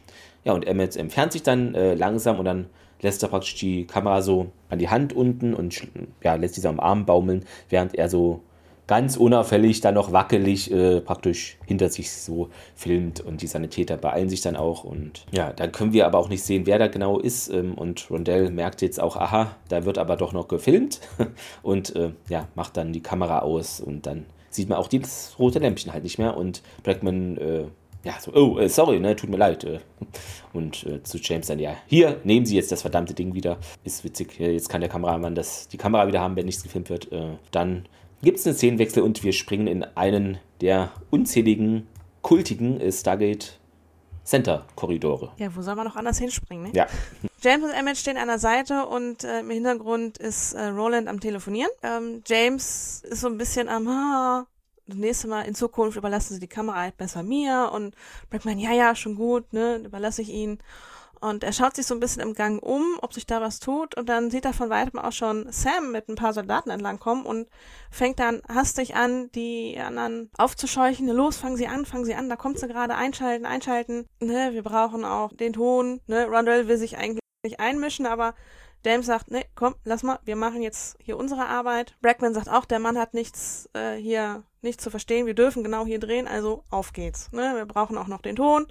[0.44, 2.66] Ja, und Emmett entfernt sich dann äh, langsam und dann
[3.00, 5.86] lässt er praktisch die Kamera so an die Hand unten und
[6.22, 8.42] ja, lässt diese am Arm baumeln, während er so
[8.88, 14.28] ganz unauffällig dann noch wackelig äh, praktisch hinter sich so filmt und die Sanitäter beeilen
[14.28, 17.20] sich dann auch und ja, dann können wir aber auch nicht sehen, wer da genau
[17.20, 21.00] ist ähm, und Rondell merkt jetzt auch, aha, da wird aber doch noch gefilmt
[21.62, 25.58] und äh, ja, macht dann die Kamera aus und dann sieht man auch dieses rote
[25.58, 27.64] Lämpchen halt nicht mehr und Blackman äh,
[28.04, 29.64] ja, so, oh, äh, sorry, ne, tut mir leid.
[29.64, 29.80] Äh.
[30.52, 33.58] Und äh, zu James dann, ja, hier, nehmen Sie jetzt das verdammte Ding wieder.
[33.84, 37.10] Ist witzig, jetzt kann der Kameramann das, die Kamera wieder haben, wenn nichts gefilmt wird.
[37.12, 37.86] Äh, dann
[38.22, 41.86] gibt es einen Szenenwechsel und wir springen in einen der unzähligen,
[42.22, 43.58] kultigen äh, Stargate
[44.24, 45.32] Center-Korridore.
[45.38, 46.70] Ja, wo soll man noch anders hinspringen, ne?
[46.74, 46.86] Ja.
[47.40, 51.20] James und Emmett stehen an der Seite und äh, im Hintergrund ist äh, Roland am
[51.20, 51.70] Telefonieren.
[51.82, 54.46] Ähm, James ist so ein bisschen am, ah,
[54.86, 57.94] das nächste Mal in Zukunft überlassen Sie die Kamera halt besser mir und
[58.28, 60.58] Brackman, ja, ja, schon gut, ne, überlasse ich ihn.
[61.20, 63.96] Und er schaut sich so ein bisschen im Gang um, ob sich da was tut.
[63.96, 67.26] Und dann sieht er von weitem auch schon Sam mit ein paar Soldaten entlang kommen
[67.26, 67.48] und
[67.90, 71.08] fängt dann hastig an, die anderen aufzuscheuchen.
[71.08, 74.06] Los, fangen Sie an, fangen Sie an, da kommt sie gerade, einschalten, einschalten.
[74.20, 76.00] Ne, wir brauchen auch den Ton.
[76.06, 78.34] Ne, Rondell will sich eigentlich nicht einmischen, aber
[78.84, 81.96] James sagt, ne, komm, lass mal, wir machen jetzt hier unsere Arbeit.
[82.00, 85.84] Brackman sagt auch, der Mann hat nichts äh, hier nicht zu verstehen, wir dürfen genau
[85.84, 87.30] hier drehen, also auf geht's.
[87.32, 87.54] Ne?
[87.56, 88.66] Wir brauchen auch noch den Ton.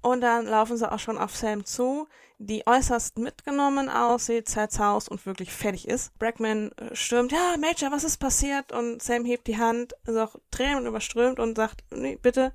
[0.00, 2.06] Und dann laufen sie auch schon auf Sam zu,
[2.38, 6.16] die äußerst mitgenommen aussieht, zerzaust und wirklich fertig ist.
[6.18, 8.72] Brackman äh, stürmt, ja, Major, was ist passiert?
[8.72, 12.52] Und Sam hebt die Hand, ist auch Tränen überströmt und sagt, nee, bitte,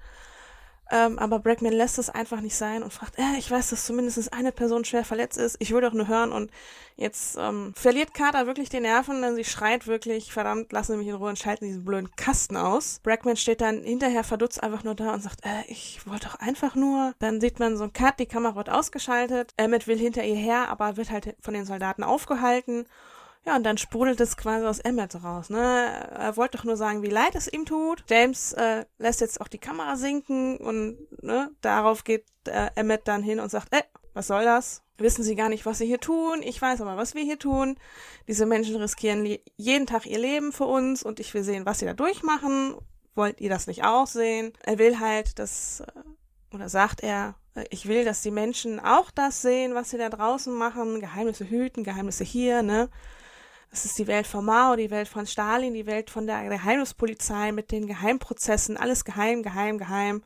[0.94, 4.32] ähm, aber Brackman lässt es einfach nicht sein und fragt, äh, ich weiß, dass zumindest
[4.32, 5.56] eine Person schwer verletzt ist.
[5.58, 6.32] Ich will doch nur hören.
[6.32, 6.52] Und
[6.98, 11.08] jetzt ähm, verliert Carter wirklich die Nerven, denn sie schreit wirklich, verdammt, lassen Sie mich
[11.08, 13.00] in Ruhe und schalten diesen blöden Kasten aus.
[13.02, 16.76] Brackman steht dann hinterher verdutzt einfach nur da und sagt, äh, ich wollte doch einfach
[16.76, 17.16] nur.
[17.18, 19.52] Dann sieht man so ein Cut, die Kamera wird ausgeschaltet.
[19.58, 22.86] Emmett will hinter ihr her, aber wird halt von den Soldaten aufgehalten.
[23.46, 25.50] Ja, und dann sprudelt es quasi aus Emmett raus.
[25.50, 25.60] Ne?
[25.60, 28.06] Er wollte doch nur sagen, wie leid es ihm tut.
[28.10, 33.22] James äh, lässt jetzt auch die Kamera sinken und ne, darauf geht äh, Emmett dann
[33.22, 34.82] hin und sagt, äh, was soll das?
[34.98, 36.42] Wissen Sie gar nicht, was Sie hier tun?
[36.44, 37.78] Ich weiß aber, was wir hier tun.
[38.28, 41.86] Diese Menschen riskieren jeden Tag ihr Leben für uns und ich will sehen, was sie
[41.86, 42.76] da durchmachen.
[43.16, 44.54] Wollt ihr das nicht auch sehen?
[44.64, 49.12] Er will halt, dass, äh, oder sagt er, äh, ich will, dass die Menschen auch
[49.12, 51.02] das sehen, was sie da draußen machen.
[51.02, 52.90] Geheimnisse hüten, Geheimnisse hier, ne?
[53.74, 57.52] Das ist die Welt von Mao, die Welt von Stalin, die Welt von der Geheimnispolizei
[57.52, 60.22] mit den Geheimprozessen, alles geheim, geheim, geheim.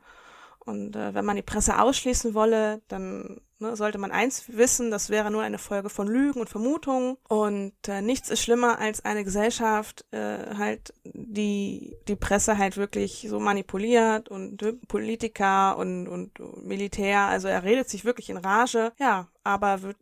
[0.58, 5.08] Und äh, wenn man die Presse ausschließen wolle, dann ne, sollte man eins wissen, das
[5.08, 7.16] wäre nur eine Folge von Lügen und Vermutungen.
[7.26, 13.28] Und äh, nichts ist schlimmer als eine Gesellschaft, äh, halt, die die Presse halt wirklich
[13.30, 17.20] so manipuliert und äh, Politiker und, und Militär.
[17.20, 19.96] Also er redet sich wirklich in Rage, ja, aber wird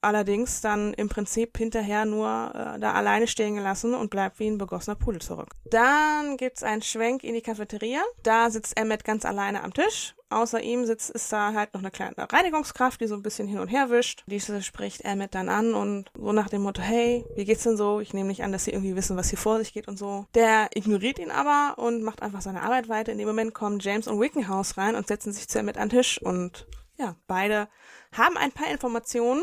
[0.00, 4.58] allerdings dann im Prinzip hinterher nur äh, da alleine stehen gelassen und bleibt wie ein
[4.58, 5.50] begossener Pudel zurück.
[5.70, 8.00] Dann gibt's einen Schwenk in die Cafeteria.
[8.22, 10.14] Da sitzt Emmet ganz alleine am Tisch.
[10.30, 13.60] Außer ihm sitzt, ist da halt noch eine kleine Reinigungskraft, die so ein bisschen hin
[13.60, 14.24] und her wischt.
[14.26, 18.00] Diese spricht Emmet dann an und so nach dem Motto, hey, wie geht's denn so?
[18.00, 20.26] Ich nehme nicht an, dass sie irgendwie wissen, was hier vor sich geht und so.
[20.34, 23.10] Der ignoriert ihn aber und macht einfach seine Arbeit weiter.
[23.10, 25.96] In dem Moment kommen James und Wickenhouse rein und setzen sich zu Emmet an den
[25.96, 26.66] Tisch und
[26.98, 27.68] ja, beide
[28.12, 29.42] haben ein paar Informationen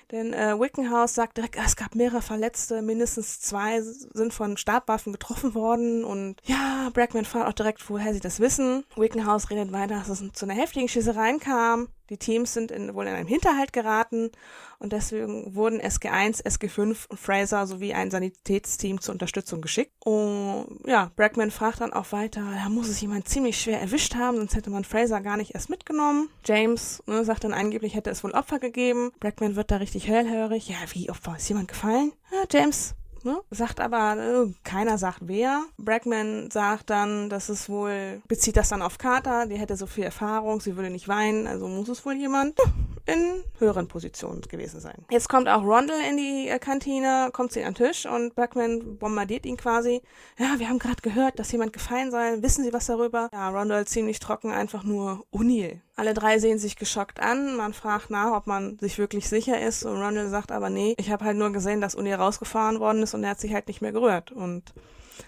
[0.11, 5.55] denn äh, Wickenhouse sagt direkt, es gab mehrere Verletzte, mindestens zwei sind von Stabwaffen getroffen
[5.55, 6.03] worden.
[6.03, 8.83] Und ja, Brackman fragt auch direkt, woher sie das wissen.
[8.95, 11.87] Wickenhouse redet weiter, dass es zu einer heftigen Schießerei kam.
[12.11, 14.31] Die Teams sind in, wohl in einen Hinterhalt geraten
[14.79, 19.93] und deswegen wurden SG1, SG5 und Fraser sowie ein Sanitätsteam zur Unterstützung geschickt.
[20.03, 24.35] Und ja, Brackman fragt dann auch weiter, da muss es jemand ziemlich schwer erwischt haben,
[24.35, 26.29] sonst hätte man Fraser gar nicht erst mitgenommen.
[26.43, 29.11] James ne, sagt dann angeblich hätte es wohl Opfer gegeben.
[29.21, 30.69] Brackman wird da richtig hellhörig.
[30.69, 31.35] Ja, wie Opfer?
[31.37, 32.13] Ist jemand gefallen?
[32.31, 33.39] Ja, James Ne?
[33.51, 35.63] Sagt aber, äh, keiner sagt wer.
[35.77, 40.03] Brackman sagt dann, dass es wohl, bezieht das dann auf Carter, die hätte so viel
[40.03, 42.57] Erfahrung, sie würde nicht weinen, also muss es wohl jemand
[43.05, 45.05] in höheren Positionen gewesen sein.
[45.09, 48.97] Jetzt kommt auch Rondell in die äh, Kantine, kommt sie an den Tisch und Brackman
[48.97, 50.01] bombardiert ihn quasi.
[50.37, 52.41] Ja, wir haben gerade gehört, dass jemand gefallen soll.
[52.41, 53.29] Wissen Sie was darüber?
[53.33, 55.79] Ja, Rondell ziemlich trocken, einfach nur O'Neill.
[55.95, 57.57] Alle drei sehen sich geschockt an.
[57.57, 59.83] Man fragt nach, ob man sich wirklich sicher ist.
[59.83, 63.13] Und Ronald sagt aber, nee, ich habe halt nur gesehen, dass Uni rausgefahren worden ist
[63.13, 64.31] und er hat sich halt nicht mehr gerührt.
[64.31, 64.73] Und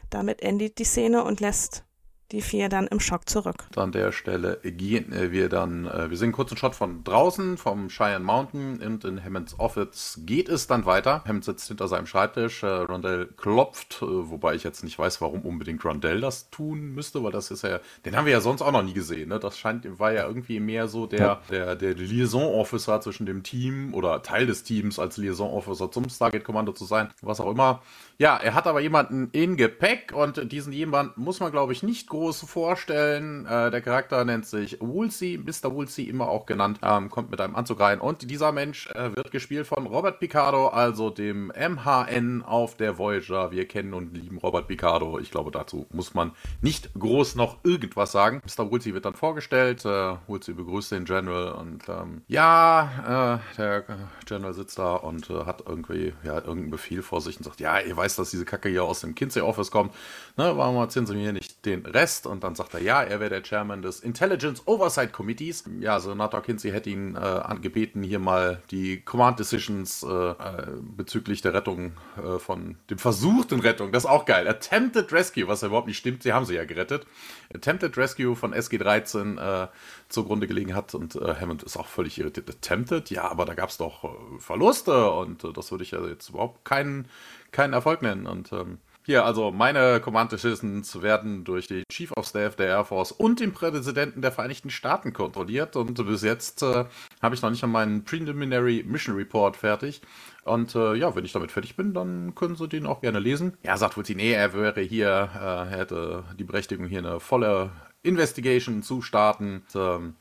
[0.09, 1.85] damit endet die Szene und lässt
[2.33, 3.63] die vier dann im Schock zurück.
[3.75, 7.89] An der Stelle gehen wir dann, äh, wir sehen einen kurzen Shot von draußen, vom
[7.89, 11.23] Cheyenne Mountain und in Hammonds Office geht es dann weiter.
[11.25, 15.41] Hammond sitzt hinter seinem Schreibtisch, äh, Rondell klopft, äh, wobei ich jetzt nicht weiß, warum
[15.41, 18.71] unbedingt Rondell das tun müsste, weil das ist ja, den haben wir ja sonst auch
[18.71, 19.29] noch nie gesehen.
[19.29, 19.39] Ne?
[19.39, 24.23] Das scheint, war ja irgendwie mehr so der, der, der Liaison-Officer zwischen dem Team oder
[24.23, 27.83] Teil des Teams als Liaison-Officer zum Stargate-Kommando zu sein, was auch immer.
[28.17, 32.09] Ja, er hat aber jemanden in Gepäck und diesen jemanden muss man, glaube ich, nicht
[32.09, 33.45] groß groß vorstellen.
[33.45, 35.73] Äh, der Charakter nennt sich Woolsey, Mr.
[35.73, 37.99] Woolsey immer auch genannt, ähm, kommt mit einem Anzug rein.
[37.99, 43.51] Und dieser Mensch äh, wird gespielt von Robert Picardo, also dem MHN auf der Voyager.
[43.51, 45.19] Wir kennen und lieben Robert Picardo.
[45.19, 48.41] Ich glaube, dazu muss man nicht groß noch irgendwas sagen.
[48.45, 48.71] Mr.
[48.71, 49.85] Woolsey wird dann vorgestellt.
[49.85, 53.83] Äh, Woolsey begrüßt den General und ähm, ja, äh, der
[54.25, 57.79] General sitzt da und äh, hat irgendwie ja, irgendeinen Befehl vor sich und sagt, ja,
[57.79, 59.93] ihr weißt, dass diese Kacke hier aus dem Kinsey Office kommt.
[60.35, 62.27] Ne, warum erzählen Sie mir nicht den Rest?
[62.27, 65.63] Und dann sagt er, ja, er wäre der Chairman des Intelligence Oversight Committees.
[65.79, 70.35] Ja, Senator Kinsey hätte ihn äh, angebeten, hier mal die Command Decisions äh, äh
[70.81, 74.47] bezüglich der Rettung äh, von dem versuchten Rettung, das ist auch geil.
[74.47, 77.05] Attempted Rescue, was ja überhaupt nicht stimmt, sie haben sie ja gerettet.
[77.53, 79.67] Attempted Rescue von SG-13 äh,
[80.09, 82.49] zugrunde gelegen hat und äh, Hammond ist auch völlig irritiert.
[82.49, 83.09] Attempted?
[83.09, 87.07] Ja, aber da gab es doch Verluste und das würde ich ja jetzt überhaupt keinen,
[87.53, 88.27] keinen Erfolg nennen.
[88.27, 92.85] Und ähm, hier, also meine Command Decisions werden durch den Chief of Staff der Air
[92.85, 96.85] Force und den Präsidenten der Vereinigten Staaten kontrolliert und bis jetzt äh,
[97.21, 100.01] habe ich noch nicht mal meinen Preliminary Mission Report fertig.
[100.45, 103.57] Und äh, ja, wenn ich damit fertig bin, dann können Sie den auch gerne lesen.
[103.63, 107.71] Ja, sagt nee, er wäre hier, äh, er hätte die Berechtigung, hier eine volle
[108.03, 109.63] Investigation zu starten.
[109.73, 110.15] Und, ähm,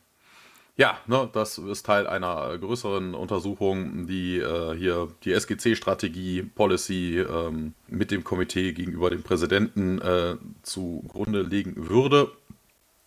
[0.76, 7.74] ja, ne, das ist Teil einer größeren Untersuchung, die äh, hier die SGC-Strategie, Policy ähm,
[7.88, 12.30] mit dem Komitee gegenüber dem Präsidenten äh, zugrunde legen würde.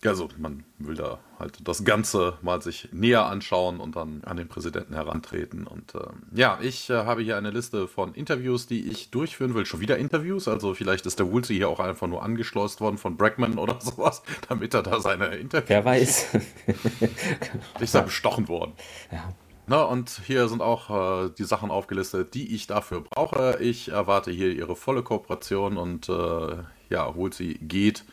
[0.04, 4.46] Also man will da halt das Ganze mal sich näher anschauen und dann an den
[4.46, 5.66] Präsidenten herantreten.
[5.66, 6.00] Und äh,
[6.34, 9.64] ja, ich äh, habe hier eine Liste von Interviews, die ich durchführen will.
[9.64, 13.16] Schon wieder Interviews, also vielleicht ist der Woolsey hier auch einfach nur angeschleust worden von
[13.16, 15.68] Brackman oder sowas, damit er da seine Interviews...
[15.68, 16.26] Wer weiß.
[17.80, 18.74] ich sei bestochen worden.
[19.10, 19.32] Ja.
[19.68, 23.58] Na, und hier sind auch äh, die Sachen aufgelistet, die ich dafür brauche.
[23.60, 26.56] Ich erwarte hier ihre volle Kooperation und äh,
[26.88, 28.04] ja, Woolsey geht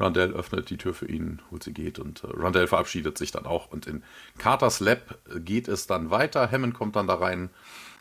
[0.00, 3.46] Rundell öffnet die Tür für ihn, holt sie geht und äh, Rundell verabschiedet sich dann
[3.46, 3.70] auch.
[3.70, 4.02] Und in
[4.38, 6.50] Carters Lab geht es dann weiter.
[6.50, 7.50] Hammond kommt dann da rein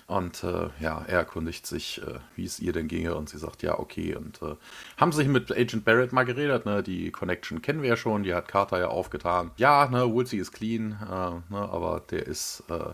[0.09, 3.61] und äh, ja, er erkundigt sich, äh, wie es ihr denn ginge und sie sagt,
[3.61, 4.15] ja, okay.
[4.15, 4.55] Und äh,
[4.97, 6.81] haben sich mit Agent Barrett mal geredet, ne?
[6.81, 9.51] Die Connection kennen wir ja schon, die hat Carter ja aufgetan.
[9.57, 12.93] Ja, ne, Woolsey ist clean, äh, ne, aber der ist äh,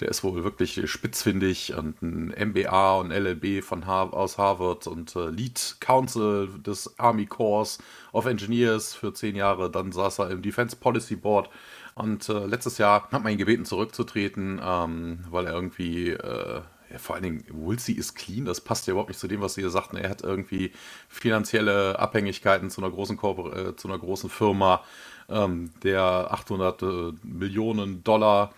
[0.00, 5.14] der ist wohl wirklich spitzfindig und ein MBA und LLB von Har aus Harvard und
[5.16, 7.78] äh, Lead Council des Army Corps
[8.12, 9.70] of Engineers für zehn Jahre.
[9.70, 11.50] Dann saß er im Defense Policy Board
[11.94, 16.98] und äh, letztes Jahr hat man ihn gebeten zurückzutreten, ähm, weil er irgendwie äh, ja,
[16.98, 19.60] vor allen Dingen, Woolsey ist clean, das passt ja überhaupt nicht zu dem, was Sie
[19.60, 19.96] hier sagten.
[19.96, 20.72] Er hat irgendwie
[21.08, 24.82] finanzielle Abhängigkeiten zu einer großen, Korpor äh, zu einer großen Firma,
[25.28, 26.86] ähm, der 800 äh,
[27.22, 28.54] Millionen Dollar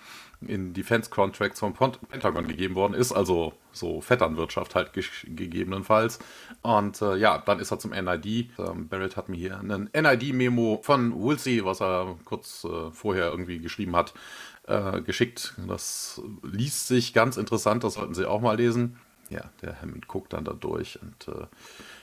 [0.46, 6.18] in Defense Contracts vom Pentagon gegeben worden ist, also so Vetternwirtschaft halt ge gegebenenfalls.
[6.62, 8.50] Und äh, ja, dann ist er zum NID.
[8.58, 13.58] Ähm, Barrett hat mir hier einen NID-Memo von Woolsey, was er kurz äh, vorher irgendwie
[13.58, 14.14] geschrieben hat,
[14.66, 15.54] äh, geschickt.
[15.68, 18.98] Das liest sich ganz interessant, das sollten Sie auch mal lesen.
[19.28, 21.46] Ja, der Hammond guckt dann da durch und äh,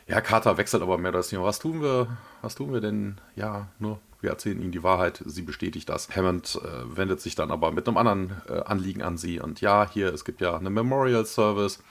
[0.07, 1.43] ja, Carter wechselt aber mehr das Thema.
[1.43, 3.19] Was tun wir, was tun wir denn?
[3.35, 6.09] Ja, nur wir erzählen ihnen die Wahrheit, sie bestätigt das.
[6.15, 9.39] Hammond äh, wendet sich dann aber mit einem anderen äh, Anliegen an sie.
[9.39, 11.83] Und ja, hier, es gibt ja eine Memorial Service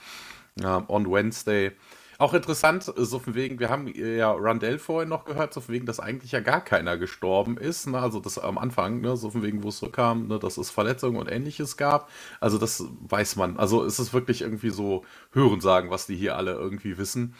[0.61, 1.71] äh, on Wednesday.
[2.19, 5.85] Auch interessant, so von wegen, wir haben ja Rundell vorhin noch gehört, so von wegen,
[5.85, 7.85] dass eigentlich ja gar keiner gestorben ist.
[7.85, 7.99] Ne?
[7.99, 9.15] Also das am Anfang, ne?
[9.15, 10.39] so von wegen, wo es so kam, ne?
[10.39, 12.09] dass es Verletzungen und ähnliches gab.
[12.39, 13.57] Also das weiß man.
[13.57, 17.35] Also es ist wirklich irgendwie so Hörensagen, was die hier alle irgendwie wissen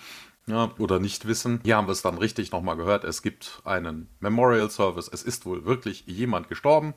[0.47, 1.59] ja, oder nicht wissen.
[1.63, 3.03] Hier haben wir es dann richtig nochmal gehört.
[3.03, 5.09] Es gibt einen Memorial Service.
[5.11, 6.93] Es ist wohl wirklich jemand gestorben.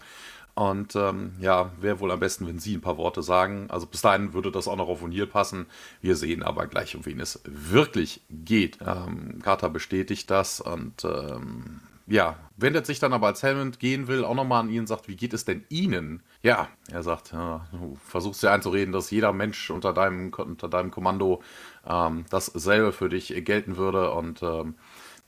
[0.54, 3.66] Und ähm, ja, wäre wohl am besten, wenn Sie ein paar Worte sagen.
[3.70, 5.66] Also bis dahin würde das auch noch auf O'Neill passen.
[6.00, 8.78] Wir sehen aber gleich, um wen es wirklich geht.
[8.84, 14.24] Ähm, Carter bestätigt das und ähm, ja, wendet sich dann aber, als Hammond gehen will,
[14.24, 16.22] auch nochmal an ihn und sagt, wie geht es denn Ihnen?
[16.42, 20.90] Ja, er sagt, ja, du versuchst dir einzureden, dass jeder Mensch unter deinem, unter deinem
[20.90, 21.40] Kommando
[21.86, 24.74] ähm, dasselbe für dich gelten würde und ähm,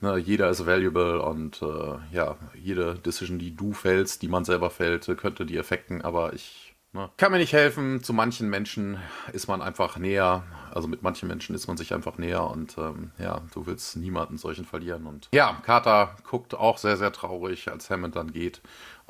[0.01, 4.71] ne, jeder ist valuable und äh, ja, jede Decision, die du fällst, die man selber
[4.71, 8.03] fällt, könnte die effekten, aber ich ne, kann mir nicht helfen.
[8.03, 8.99] Zu manchen Menschen
[9.33, 13.13] ist man einfach näher also mit manchen Menschen ist man sich einfach näher und ähm,
[13.19, 15.07] ja, du willst niemanden solchen verlieren.
[15.07, 18.63] Und ja, Carter guckt auch sehr, sehr traurig, als Hammond dann geht.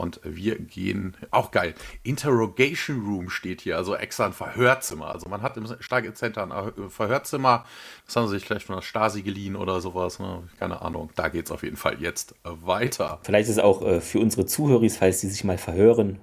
[0.02, 5.12] Und wir gehen, auch geil, Interrogation Room steht hier, also extra ein Verhörzimmer.
[5.12, 7.64] Also man hat im Stargate Center ein Verhörzimmer,
[8.04, 10.42] das haben sie sich vielleicht von der Stasi geliehen oder sowas, ne?
[10.58, 11.10] keine Ahnung.
[11.14, 13.20] Da geht es auf jeden Fall jetzt weiter.
[13.22, 16.18] Vielleicht ist es auch äh, für unsere Zuhörer, falls sie sich mal verhören,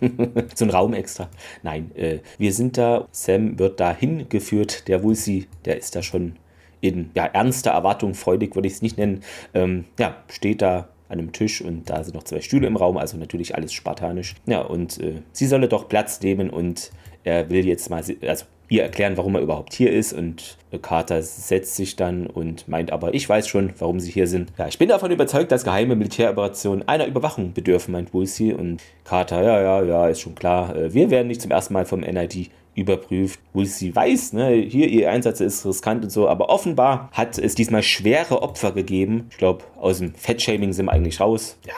[0.00, 0.08] äh,
[0.56, 1.30] so ein Raum extra.
[1.62, 6.36] Nein, äh, wir sind da, Sam wird da hingeführt, der Wulsi, der ist da schon
[6.80, 9.22] in ja, ernster Erwartung, freudig würde ich es nicht nennen,
[9.54, 12.96] ähm, ja, steht da an einem Tisch und da sind noch zwei Stühle im Raum,
[12.96, 14.36] also natürlich alles spartanisch.
[14.46, 16.90] Ja, und äh, sie solle doch Platz nehmen und
[17.24, 21.74] er will jetzt mal, also ihr erklären, warum er überhaupt hier ist und Carter setzt
[21.74, 24.52] sich dann und meint aber, ich weiß schon, warum sie hier sind.
[24.56, 29.42] Ja, ich bin davon überzeugt, dass geheime Militäroperationen einer Überwachung bedürfen, meint Woolsey und Carter,
[29.42, 30.74] ja, ja, ja, ist schon klar.
[30.76, 33.40] Äh, wir werden nicht zum ersten Mal vom NID überprüft.
[33.52, 37.82] Woolsey weiß, ne, hier ihr Einsatz ist riskant und so, aber offenbar hat es diesmal
[37.82, 39.26] schwere Opfer gegeben.
[39.30, 41.56] Ich glaube, aus dem Fettshaming sind wir eigentlich raus.
[41.66, 41.74] Ja,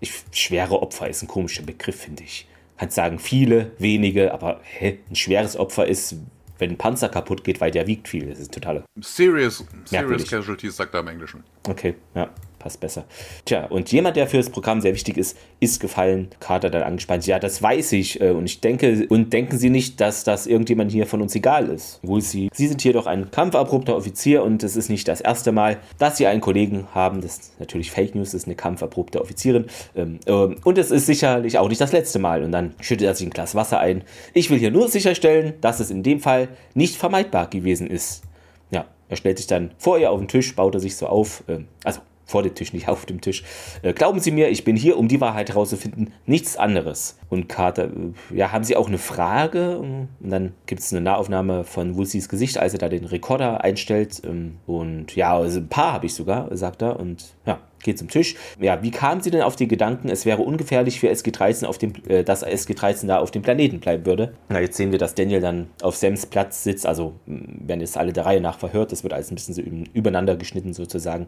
[0.00, 2.46] ich, schwere Opfer ist ein komischer Begriff, finde ich
[2.82, 6.16] kannst sagen viele, wenige, aber hä, ein schweres Opfer ist,
[6.58, 8.26] wenn ein Panzer kaputt geht, weil der wiegt viel.
[8.26, 8.82] Das ist total.
[9.00, 11.44] Serious, serious Casualties, sagt er im Englischen.
[11.68, 12.28] Okay, ja
[12.62, 13.04] passt besser.
[13.44, 16.28] Tja, und jemand, der für das Programm sehr wichtig ist, ist gefallen.
[16.40, 17.26] Carter dann angespannt.
[17.26, 18.20] Ja, das weiß ich.
[18.20, 21.68] Äh, und ich denke, und denken Sie nicht, dass das irgendjemand hier von uns egal
[21.68, 22.00] ist.
[22.02, 25.52] Wohl Sie, Sie sind hier doch ein kampferprobter Offizier und es ist nicht das erste
[25.52, 27.20] Mal, dass Sie einen Kollegen haben.
[27.20, 29.66] Das ist natürlich Fake News, das ist eine kampferprobte Offizierin.
[29.96, 32.42] Ähm, ähm, und es ist sicherlich auch nicht das letzte Mal.
[32.42, 34.02] Und dann schüttet er sich ein Glas Wasser ein.
[34.34, 38.22] Ich will hier nur sicherstellen, dass es in dem Fall nicht vermeidbar gewesen ist.
[38.70, 41.44] Ja, er stellt sich dann vor ihr auf den Tisch, baut er sich so auf.
[41.48, 42.00] Ähm, also
[42.32, 43.44] vor dem Tisch, nicht auf dem Tisch.
[43.82, 47.18] Äh, glauben Sie mir, ich bin hier, um die Wahrheit herauszufinden, nichts anderes.
[47.28, 49.78] Und Carter, äh, ja, haben Sie auch eine Frage?
[49.78, 54.22] Und dann gibt es eine Nahaufnahme von Woolseys Gesicht, als er da den Rekorder einstellt.
[54.24, 56.98] Ähm, und ja, also ein paar habe ich sogar, sagt er.
[56.98, 58.36] Und ja, geht zum Tisch.
[58.60, 61.92] Ja, wie kamen Sie denn auf die Gedanken, es wäre ungefährlich für SG-13, auf dem,
[62.08, 64.32] äh, dass SG-13 da auf dem Planeten bleiben würde?
[64.48, 68.12] Na, jetzt sehen wir, dass Daniel dann auf Sams Platz sitzt, also werden jetzt alle
[68.12, 71.26] der Reihe nach verhört, das wird alles ein bisschen so übereinander geschnitten sozusagen.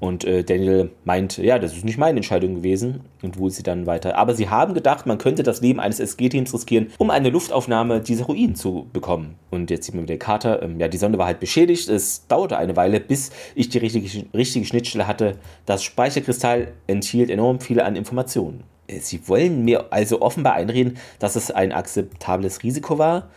[0.00, 3.86] Und äh, Daniel meint, ja, das ist nicht meine Entscheidung gewesen und wo sie dann
[3.86, 4.16] weiter.
[4.16, 8.26] Aber sie haben gedacht, man könnte das Leben eines SG-Teams riskieren, um eine Luftaufnahme dieser
[8.26, 9.36] Ruinen zu bekommen.
[9.50, 12.26] Und jetzt sieht man wieder den Kater, ähm, ja, die Sonde war halt beschädigt, es
[12.26, 17.86] dauerte eine Weile, bis ich die richtige, richtige Schnittstelle hatte, das Speicherkristall enthielt enorm viele
[17.86, 18.64] an Informationen.
[18.86, 23.30] Äh, sie wollen mir also offenbar einreden, dass es ein akzeptables Risiko war.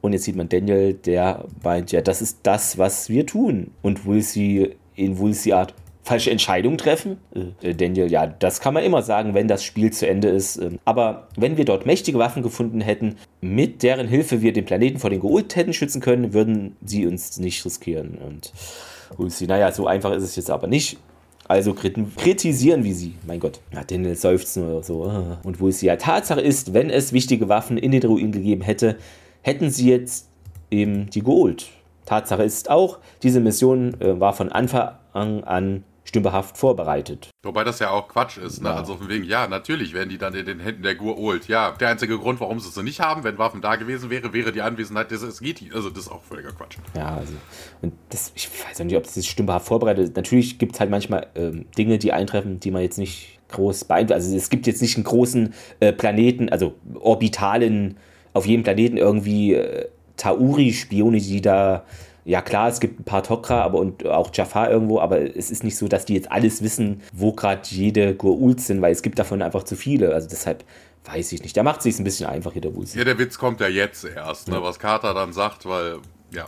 [0.00, 3.72] Und jetzt sieht man Daniel, der meint, ja, das ist das, was wir tun.
[3.82, 5.74] Und sie in Woolsey Art
[6.04, 7.18] falsche Entscheidungen treffen?
[7.62, 10.56] Äh, Daniel, ja, das kann man immer sagen, wenn das Spiel zu Ende ist.
[10.58, 15.00] Ähm, aber wenn wir dort mächtige Waffen gefunden hätten, mit deren Hilfe wir den Planeten
[15.00, 18.18] vor den Geult hätten schützen können, würden sie uns nicht riskieren.
[18.18, 18.52] Und
[19.16, 20.98] Woolsey, naja, so einfach ist es jetzt aber nicht.
[21.46, 23.14] Also kritisieren wir sie.
[23.26, 23.60] Mein Gott.
[23.72, 25.04] Ja, Daniel seufzt nur so.
[25.04, 25.38] Ah.
[25.42, 28.96] Und wo es ja Tatsache ist, wenn es wichtige Waffen in den Ruinen gegeben hätte,
[29.42, 30.28] hätten sie jetzt
[30.70, 31.68] eben die geholt.
[32.06, 37.30] Tatsache ist auch, diese Mission äh, war von Anfang an stümperhaft vorbereitet.
[37.42, 38.68] Wobei das ja auch Quatsch ist, ne?
[38.68, 38.76] Ja.
[38.76, 41.48] Also von wegen, ja, natürlich werden die dann in den Händen der Gur old.
[41.48, 44.32] Ja, der einzige Grund, warum sie es so nicht haben, wenn Waffen da gewesen wäre,
[44.32, 45.74] wäre die Anwesenheit des SGT.
[45.74, 46.76] Also das ist auch völliger Quatsch.
[46.96, 47.32] Ja, also
[47.82, 50.16] und das, ich weiß auch nicht, ob das stümperhaft vorbereitet ist.
[50.16, 54.14] Natürlich gibt es halt manchmal ähm, Dinge, die eintreffen, die man jetzt nicht groß beeinflussen.
[54.14, 57.96] Also es gibt jetzt nicht einen großen äh, Planeten, also orbitalen,
[58.34, 61.84] auf jedem Planeten irgendwie äh, Tauri-Spione, die da
[62.24, 65.62] ja klar, es gibt ein paar Tok'ra aber und auch Jafar irgendwo, aber es ist
[65.62, 69.18] nicht so, dass die jetzt alles wissen, wo gerade jede Gurult sind, weil es gibt
[69.18, 70.14] davon einfach zu viele.
[70.14, 70.64] Also deshalb
[71.04, 71.56] weiß ich nicht.
[71.56, 72.98] Da macht es sich ein bisschen einfach hier der Wulsi.
[72.98, 75.98] Ja, der Witz kommt ja jetzt erst, ne, was Carter dann sagt, weil,
[76.30, 76.46] ja.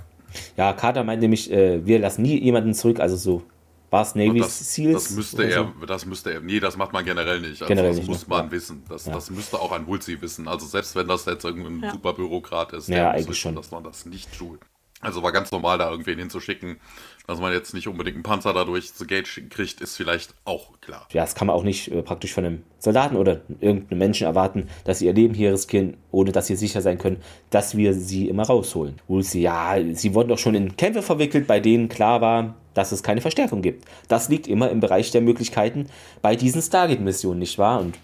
[0.57, 3.43] Ja, Carter meint nämlich, äh, wir lassen nie jemanden zurück, also so
[3.91, 5.05] war es Navy das, Seals?
[5.05, 5.87] Das müsste er, so?
[5.87, 7.63] das müsste er, nee, das macht man generell nicht.
[7.63, 8.51] Also generell das nicht, muss man ja.
[8.51, 8.83] wissen.
[8.89, 9.13] Das, ja.
[9.13, 10.49] das müsste auch ein Wulzi wissen.
[10.49, 11.93] Also selbst wenn das jetzt irgendein ja.
[11.93, 13.55] Superbürokrat ist, ja, eigentlich wissen, schon.
[13.55, 14.59] dass man das nicht tut.
[15.01, 16.79] Also war ganz normal, da irgendwen hinzuschicken.
[17.27, 21.07] Dass man jetzt nicht unbedingt einen Panzer dadurch zu Gate kriegt, ist vielleicht auch klar.
[21.13, 24.69] Ja, das kann man auch nicht äh, praktisch von einem Soldaten oder irgendeinem Menschen erwarten,
[24.85, 28.29] dass sie ihr Leben hier riskieren, ohne dass sie sicher sein können, dass wir sie
[28.29, 29.01] immer rausholen.
[29.09, 32.93] Wo sie, ja, sie wurden doch schon in Kämpfe verwickelt, bei denen klar war, dass
[32.93, 33.87] es keine Verstärkung gibt.
[34.09, 35.89] Das liegt immer im Bereich der Möglichkeiten
[36.23, 37.81] bei diesen Stargate-Missionen, nicht wahr?
[37.81, 37.99] Und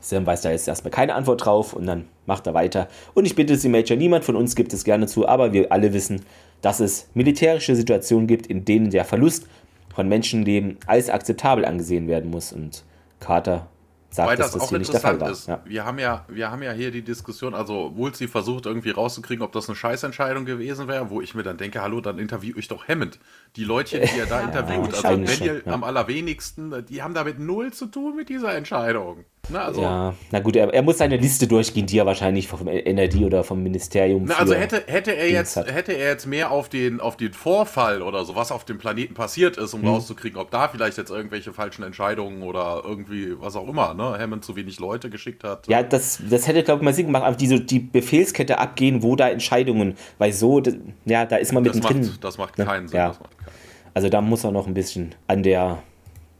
[0.00, 2.88] Sam weiß da jetzt erstmal keine Antwort drauf und dann macht er weiter.
[3.14, 5.92] Und ich bitte Sie, Major, niemand von uns gibt es gerne zu, aber wir alle
[5.92, 6.22] wissen,
[6.62, 9.46] dass es militärische Situationen gibt, in denen der Verlust
[9.94, 12.52] von Menschenleben als akzeptabel angesehen werden muss.
[12.52, 12.84] Und
[13.20, 13.68] Carter
[14.10, 15.30] sagt, Weil das, dass das hier nicht der Fall war.
[15.30, 15.48] Ist.
[15.48, 15.60] Ja.
[15.64, 19.52] Wir, haben ja, wir haben ja hier die Diskussion, also Woolsey versucht irgendwie rauszukriegen, ob
[19.52, 22.88] das eine Scheißentscheidung gewesen wäre, wo ich mir dann denke, hallo, dann interview ich doch
[22.88, 23.18] Hammond.
[23.56, 25.72] Die Leute, die er da interviewt, also Daniel ja.
[25.72, 29.24] am allerwenigsten, die haben damit null zu tun mit dieser Entscheidung.
[29.50, 32.66] Na, also, ja, na gut, er, er, muss seine Liste durchgehen, die er wahrscheinlich vom
[32.66, 34.24] NRD oder vom Ministerium.
[34.26, 38.02] Na, also hätte, hätte, er jetzt, hätte er jetzt mehr auf den, auf den Vorfall
[38.02, 39.88] oder so, was auf dem Planeten passiert ist, um hm.
[39.88, 44.44] rauszukriegen, ob da vielleicht jetzt irgendwelche falschen Entscheidungen oder irgendwie was auch immer, ne, Hammond
[44.44, 45.66] zu wenig Leute geschickt hat.
[45.66, 49.16] Ja, das, das hätte, glaube ich, mal Sinn gemacht, einfach diese, die Befehlskette abgehen, wo
[49.16, 50.74] da Entscheidungen, weil so, das,
[51.06, 52.02] ja, da ist man mittendrin.
[52.02, 52.98] Das macht, das macht keinen Sinn.
[52.98, 53.08] Ja.
[53.08, 53.20] Macht
[53.94, 55.82] Also da muss er noch ein bisschen an der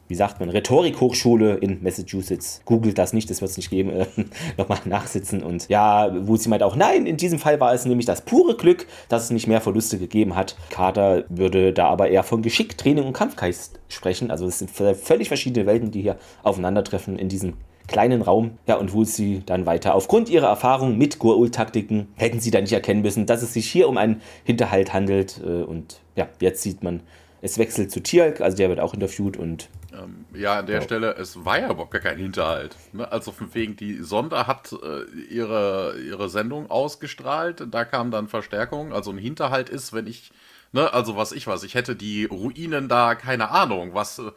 [0.09, 2.63] wie sagt man, Rhetorikhochschule in Massachusetts.
[2.65, 3.93] Googelt das nicht, das wird es nicht geben.
[4.57, 5.43] Nochmal nachsitzen.
[5.43, 8.57] Und ja, wo sie meint auch, nein, in diesem Fall war es nämlich das pure
[8.57, 10.57] Glück, dass es nicht mehr Verluste gegeben hat.
[10.71, 14.31] Carter würde da aber eher von Geschick, Training und Kampfgeist sprechen.
[14.31, 17.55] Also es sind völlig verschiedene Welten, die hier aufeinandertreffen in diesem
[17.87, 18.59] kleinen Raum.
[18.67, 19.95] Ja, und wo sie dann weiter.
[19.95, 23.89] Aufgrund ihrer Erfahrung mit Gurul-Taktiken hätten sie dann nicht erkennen müssen, dass es sich hier
[23.89, 25.41] um einen Hinterhalt handelt.
[25.45, 27.01] Äh, und ja, jetzt sieht man,
[27.41, 29.69] es wechselt zu Tialk, also der wird auch interviewt und
[29.99, 30.83] ähm, ja, an der ja.
[30.83, 32.77] Stelle, es war ja überhaupt gar kein Hinterhalt.
[32.93, 33.11] Ne?
[33.11, 38.93] Also von wegen, die Sonde hat äh, ihre, ihre Sendung ausgestrahlt, da kam dann Verstärkung.
[38.93, 40.31] Also ein Hinterhalt ist, wenn ich,
[40.73, 44.31] ne, also was ich weiß, ich hätte die Ruinen da, keine Ahnung, was äh,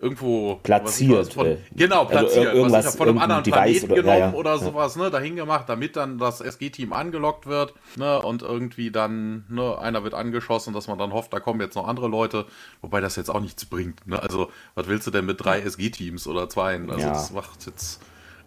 [0.00, 1.34] irgendwo platziert.
[1.34, 2.46] Von, genau, also platziert.
[2.46, 4.32] Also irgendwas, was ich von einem anderen Planeten oder, genommen ja, ja.
[4.32, 9.44] oder sowas, ne, dahin gemacht, damit dann das SG-Team angelockt wird, ne, und irgendwie dann,
[9.48, 12.46] ne, einer wird angeschossen, dass man dann hofft, da kommen jetzt noch andere Leute,
[12.80, 16.26] wobei das jetzt auch nichts bringt, ne, also, was willst du denn mit drei SG-Teams
[16.26, 16.80] oder zwei?
[16.80, 17.10] Also, ja.
[17.10, 18.00] das macht jetzt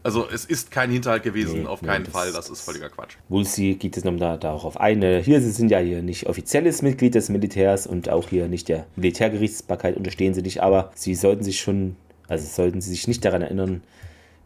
[0.04, 2.90] also es ist kein Hinterhalt gewesen, nee, auf keinen nee, das Fall, das ist völliger
[2.90, 3.16] Quatsch.
[3.30, 5.02] Woolsey geht es nochmal darauf ein.
[5.02, 8.86] Hier, sie sind ja hier nicht offizielles Mitglied des Militärs und auch hier nicht der
[8.96, 11.96] Militärgerichtsbarkeit unterstehen sie nicht, aber sie sollten sich schon,
[12.28, 13.82] also sollten sie sich nicht daran erinnern,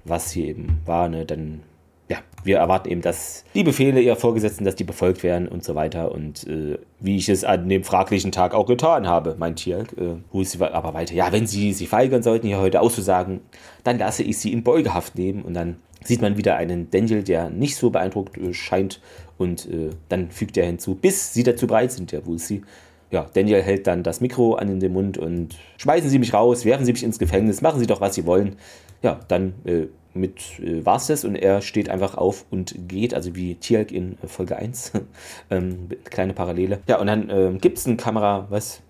[0.05, 1.25] was hier eben war, ne?
[1.25, 1.61] Dann
[2.09, 5.75] ja, wir erwarten eben, dass die Befehle ihrer Vorgesetzten, dass die befolgt werden und so
[5.75, 6.11] weiter.
[6.11, 10.15] Und äh, wie ich es an dem fraglichen Tag auch getan habe, meint Tierk, äh,
[10.31, 13.41] wo sie aber weiter, ja, wenn sie sich weigern sollten, hier heute auszusagen,
[13.83, 15.41] dann lasse ich sie in Beugehaft nehmen.
[15.41, 19.01] Und dann sieht man wieder einen Daniel, der nicht so beeindruckt äh, scheint.
[19.37, 22.63] Und äh, dann fügt er hinzu, bis sie dazu bereit sind, wo sie
[23.09, 26.65] ja, Daniel hält dann das Mikro an in den Mund und schmeißen Sie mich raus,
[26.65, 28.57] werfen Sie mich ins Gefängnis, machen Sie doch, was Sie wollen.
[29.01, 29.87] Ja, dann äh,
[30.17, 33.91] mit äh, war es das und er steht einfach auf und geht, also wie Tialk
[33.91, 34.93] in äh, Folge 1.
[35.49, 36.79] ähm, kleine Parallele.
[36.87, 38.81] Ja, und dann ähm, gibt es eine Kamera, was?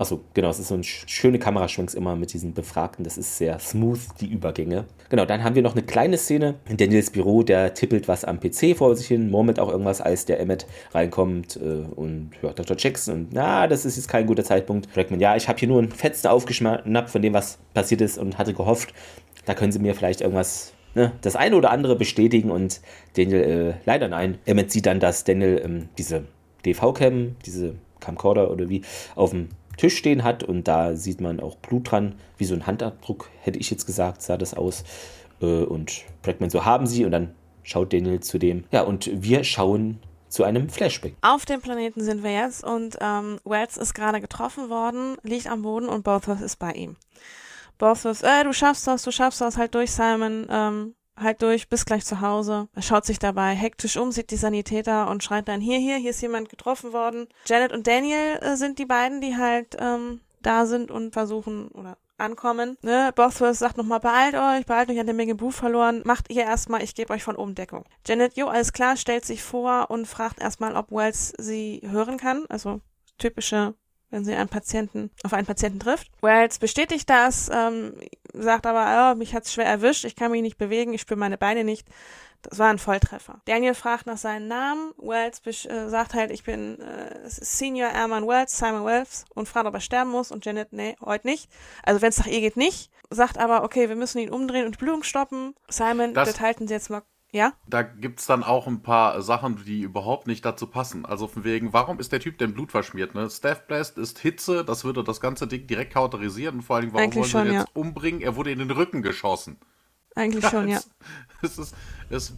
[0.00, 3.02] Achso, genau, es ist so ein schöne Kameraschwenks immer mit diesen Befragten.
[3.02, 4.84] Das ist sehr smooth, die Übergänge.
[5.08, 8.76] Genau, dann haben wir noch eine kleine Szene Daniels Büro, der tippelt was am PC
[8.76, 12.76] vor sich hin, murmelt auch irgendwas, als der Emmet reinkommt äh, und ja, Dr.
[12.78, 14.94] Jackson und na, das ist jetzt kein guter Zeitpunkt.
[14.94, 18.38] Dragman, ja, ich habe hier nur ein Fetzen aufgeschnappt von dem, was passiert ist und
[18.38, 18.94] hatte gehofft,
[19.48, 22.80] da können Sie mir vielleicht irgendwas, ne, das eine oder andere bestätigen und
[23.16, 24.38] Daniel, äh, leider nein.
[24.44, 26.26] Emmett sieht dann, dass Daniel ähm, diese
[26.66, 28.82] DV-Cam, diese Camcorder oder wie,
[29.14, 32.66] auf dem Tisch stehen hat und da sieht man auch Blut dran, wie so ein
[32.66, 34.84] Handabdruck, hätte ich jetzt gesagt, sah das aus.
[35.40, 38.64] Äh, und Bregman, so haben sie und dann schaut Daniel zu dem.
[38.70, 41.14] Ja, und wir schauen zu einem Flashback.
[41.22, 45.62] Auf dem Planeten sind wir jetzt und ähm, Wells ist gerade getroffen worden, liegt am
[45.62, 46.96] Boden und Bothos ist bei ihm.
[47.78, 51.84] Bothos, äh, du schaffst das, du schaffst das, halt durch, Simon, ähm, halt durch, bis
[51.84, 52.68] gleich zu Hause.
[52.74, 56.10] Er schaut sich dabei hektisch um, sieht die Sanitäter und schreit dann, hier, hier, hier
[56.10, 57.28] ist jemand getroffen worden.
[57.46, 61.96] Janet und Daniel äh, sind die beiden, die halt ähm, da sind und versuchen oder
[62.18, 62.76] ankommen.
[62.82, 63.12] Ne?
[63.14, 66.82] Bothworth sagt nochmal, beeilt euch, beeilt euch, an der Menge Blut verloren, macht ihr erstmal,
[66.82, 67.84] ich gebe euch von oben Deckung.
[68.06, 72.44] Janet, jo, alles klar, stellt sich vor und fragt erstmal, ob Wells sie hören kann.
[72.48, 72.80] Also
[73.18, 73.74] typische
[74.10, 76.10] wenn sie einen Patienten auf einen Patienten trifft.
[76.20, 77.94] Wells bestätigt das, ähm,
[78.32, 81.38] sagt aber, oh, mich hat's schwer erwischt, ich kann mich nicht bewegen, ich spüre meine
[81.38, 81.86] Beine nicht.
[82.42, 83.40] Das war ein Volltreffer.
[83.46, 84.92] Daniel fragt nach seinem Namen.
[84.98, 89.74] Wells äh, sagt halt, ich bin äh, Senior Airman Wells, Simon Wells, und fragt, ob
[89.74, 90.30] er sterben muss.
[90.30, 91.50] Und Janet, nee, heute nicht.
[91.82, 92.92] Also wenn es nach ihr geht, nicht.
[93.10, 95.54] Sagt aber, okay, wir müssen ihn umdrehen und die Blutung stoppen.
[95.68, 97.52] Simon, das, das halten sie jetzt mal ja.
[97.66, 101.04] Da gibt es dann auch ein paar Sachen, die überhaupt nicht dazu passen.
[101.04, 103.14] Also von wegen, warum ist der Typ denn blutverschmiert?
[103.14, 103.28] Ne?
[103.28, 106.56] Staff Blast ist Hitze, das würde das ganze Ding direkt kauterisieren.
[106.56, 107.80] Und vor allem, warum Eigentlich wollen sie jetzt ja.
[107.80, 108.22] umbringen?
[108.22, 109.58] Er wurde in den Rücken geschossen.
[110.14, 110.80] Eigentlich schon, ja.
[111.40, 111.76] Es, ist,
[112.10, 112.32] es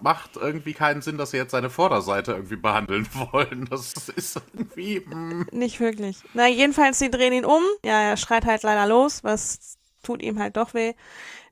[0.00, 3.66] macht irgendwie keinen Sinn, dass sie jetzt seine Vorderseite irgendwie behandeln wollen.
[3.70, 4.98] Das ist irgendwie.
[4.98, 5.46] Mm.
[5.52, 6.18] Nicht wirklich.
[6.34, 7.62] Na, jedenfalls, sie drehen ihn um.
[7.84, 10.94] Ja, er schreit halt leider los, was tut ihm halt doch weh.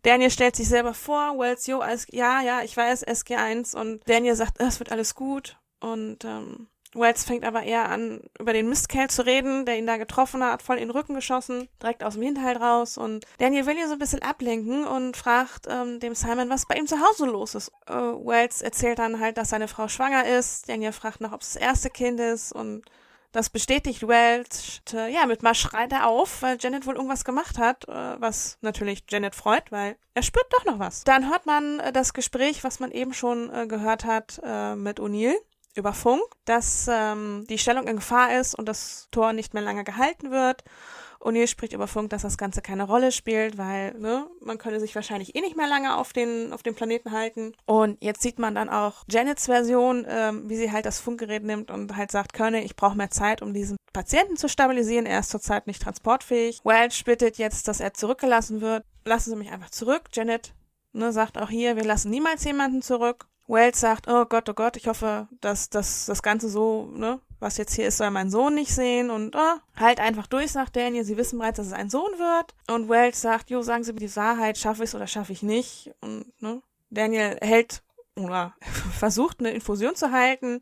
[0.03, 4.35] Daniel stellt sich selber vor, Wells, jo, alles, ja, ja, ich weiß, SG1 und Daniel
[4.35, 9.09] sagt, es wird alles gut und ähm, Wells fängt aber eher an, über den Mistkerl
[9.09, 12.23] zu reden, der ihn da getroffen hat, voll in den Rücken geschossen, direkt aus dem
[12.23, 12.99] Hinterhalt raus.
[12.99, 16.75] Und Daniel will ihn so ein bisschen ablenken und fragt ähm, dem Simon, was bei
[16.75, 17.71] ihm zu Hause los ist.
[17.87, 20.69] Äh, Wells erzählt dann halt, dass seine Frau schwanger ist.
[20.69, 22.83] Daniel fragt nach, ob es das erste Kind ist und
[23.33, 24.83] das bestätigt Welch.
[24.93, 29.05] Ja, mit Marsch schreit er auf, weil Janet wohl irgendwas gemacht hat, äh, was natürlich
[29.09, 31.05] Janet freut, weil er spürt doch noch was.
[31.05, 34.41] Dann hört man äh, das Gespräch, was man eben schon äh, gehört hat
[34.77, 35.35] mit O'Neill
[35.75, 39.85] über Funk, dass ähm, die Stellung in Gefahr ist und das Tor nicht mehr lange
[39.85, 40.65] gehalten wird.
[41.21, 44.95] O'Neill spricht über Funk, dass das Ganze keine Rolle spielt, weil ne, man könne sich
[44.95, 47.53] wahrscheinlich eh nicht mehr lange auf den, auf dem Planeten halten.
[47.67, 51.71] Und jetzt sieht man dann auch Janets Version, ähm, wie sie halt das Funkgerät nimmt
[51.71, 55.07] und halt sagt, Körne, ich brauche mehr Zeit, um diesen Patienten zu stabilisieren.
[55.07, 56.61] Er ist zurzeit nicht transportfähig.
[56.65, 58.85] Welch bittet jetzt, dass er zurückgelassen wird.
[59.05, 60.05] Lassen Sie mich einfach zurück.
[60.13, 60.55] Janet
[60.93, 63.27] ne, sagt auch hier, wir lassen niemals jemanden zurück.
[63.51, 67.57] Wells sagt, oh Gott, oh Gott, ich hoffe, dass, dass das Ganze so, ne, was
[67.57, 71.05] jetzt hier ist, soll mein Sohn nicht sehen und oh, halt einfach durch, sagt Daniel.
[71.05, 72.55] Sie wissen bereits, dass es ein Sohn wird.
[72.69, 75.43] Und Wells sagt, jo, sagen Sie mir die Wahrheit, schaffe ich es oder schaffe ich
[75.43, 75.91] nicht.
[76.01, 77.83] Und ne, Daniel hält
[78.17, 78.55] oder
[78.99, 80.61] versucht eine Infusion zu halten.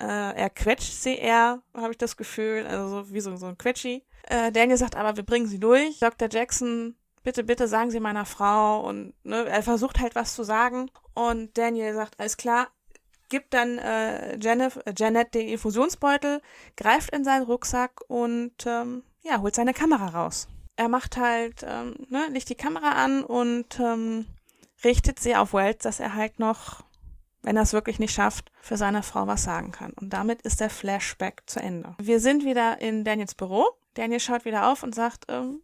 [0.00, 3.58] Äh, er quetscht sie eher, habe ich das Gefühl, also so, wie so, so ein
[3.58, 4.04] Quetschi.
[4.28, 5.98] Äh, Daniel sagt aber, wir bringen sie durch.
[5.98, 6.28] Dr.
[6.30, 6.96] Jackson,
[7.28, 10.90] bitte, bitte sagen Sie meiner Frau und ne, er versucht halt was zu sagen.
[11.12, 12.68] Und Daniel sagt, alles klar,
[13.28, 16.40] gibt dann äh, Janet, äh, Janet den Infusionsbeutel,
[16.78, 20.48] greift in seinen Rucksack und ähm, ja, holt seine Kamera raus.
[20.76, 24.24] Er macht halt, ähm, ne, legt die Kamera an und ähm,
[24.82, 26.82] richtet sie auf Wells, dass er halt noch,
[27.42, 29.92] wenn er es wirklich nicht schafft, für seine Frau was sagen kann.
[30.00, 31.94] Und damit ist der Flashback zu Ende.
[32.00, 33.66] Wir sind wieder in Daniels Büro.
[33.92, 35.60] Daniel schaut wieder auf und sagt, ähm,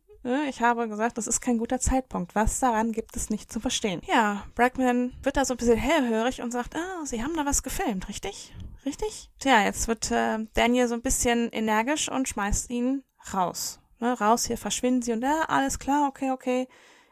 [0.49, 2.35] ich habe gesagt, das ist kein guter Zeitpunkt.
[2.35, 4.01] Was daran gibt es nicht zu verstehen?
[4.09, 7.63] Ja, Brackman wird da so ein bisschen hellhörig und sagt, ah, Sie haben da was
[7.63, 8.53] gefilmt, richtig?
[8.87, 9.31] Richtig?
[9.39, 13.03] Tja, jetzt wird äh, Daniel so ein bisschen energisch und schmeißt ihn
[13.33, 13.81] raus.
[14.01, 16.69] Ne, raus, hier verschwinden Sie und ja, alles klar, okay, okay,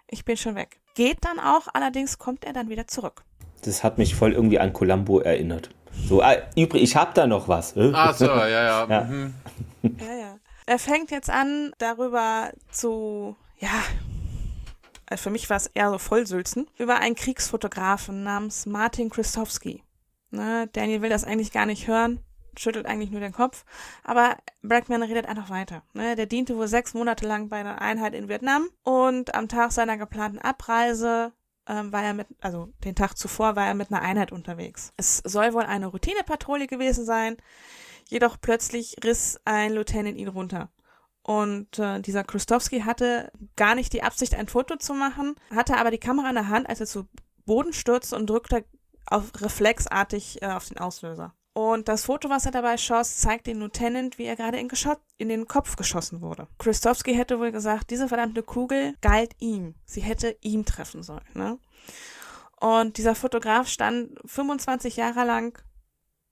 [0.09, 0.81] ich bin schon weg.
[0.95, 3.25] Geht dann auch, allerdings kommt er dann wieder zurück.
[3.65, 5.71] Das hat mich voll irgendwie an Columbo erinnert.
[5.93, 7.75] So, ah, übrig, ich hab da noch was.
[7.77, 8.87] Ach so, ja, ja.
[8.91, 9.05] ja.
[9.05, 9.35] Mhm.
[9.83, 10.32] Ja, ja.
[10.73, 13.83] Er fängt jetzt an, darüber zu, ja,
[15.05, 19.83] äh, für mich war es eher so Vollsülzen, über einen Kriegsfotografen namens Martin Christowski.
[20.31, 22.21] Ne, Daniel will das eigentlich gar nicht hören,
[22.57, 23.67] schüttelt eigentlich nur den Kopf,
[24.03, 25.83] aber Brackman redet einfach weiter.
[25.93, 29.73] Ne, der diente wohl sechs Monate lang bei einer Einheit in Vietnam und am Tag
[29.73, 31.35] seiner geplanten Abreise
[31.69, 34.95] ähm, war er mit, also den Tag zuvor war er mit einer Einheit unterwegs.
[34.97, 37.37] Es soll wohl eine Routinepatrouille gewesen sein,
[38.13, 40.69] Jedoch plötzlich riss ein Lieutenant ihn runter.
[41.23, 45.91] Und äh, dieser Krustowski hatte gar nicht die Absicht, ein Foto zu machen, hatte aber
[45.91, 47.09] die Kamera in der Hand, als er zu
[47.47, 48.67] Boden stürzte und drückte
[49.07, 51.33] auf reflexartig äh, auf den Auslöser.
[51.55, 54.69] Und das Foto, was er dabei schoss, zeigt den Lieutenant, wie er gerade in,
[55.17, 56.49] in, den Kopf geschossen wurde.
[56.59, 59.75] Kristowski hätte wohl gesagt, diese verdammte Kugel galt ihm.
[59.87, 61.25] Sie hätte ihm treffen sollen.
[61.33, 61.59] Ne?
[62.61, 65.59] Und dieser Fotograf stand 25 Jahre lang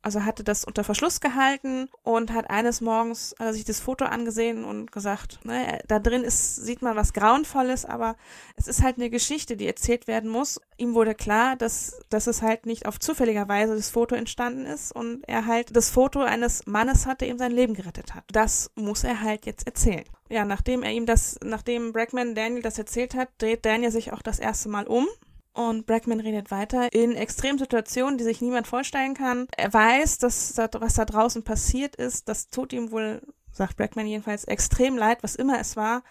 [0.02, 4.64] also hatte das unter Verschluss gehalten und hat eines Morgens also sich das Foto angesehen
[4.64, 8.16] und gesagt, ne, da drin ist, sieht man was Grauenvolles, aber
[8.56, 10.60] es ist halt eine Geschichte, die erzählt werden muss.
[10.78, 14.92] Ihm wurde klar, dass, dass es halt nicht auf zufälliger Weise das Foto entstanden ist
[14.92, 18.24] und er halt das Foto eines Mannes hat, der ihm sein Leben gerettet hat.
[18.32, 20.04] Das muss er halt jetzt erzählen.
[20.30, 24.22] Ja, nachdem er ihm das, nachdem Brackman Daniel das erzählt hat, dreht Daniel sich auch
[24.22, 25.06] das erste Mal um
[25.52, 26.92] und Brackman redet weiter.
[26.92, 29.46] In Extremsituationen, die sich niemand vorstellen kann.
[29.56, 33.22] Er weiß, dass was da draußen passiert ist, das tut ihm wohl,
[33.52, 36.02] sagt Brackman jedenfalls, extrem leid, was immer es war.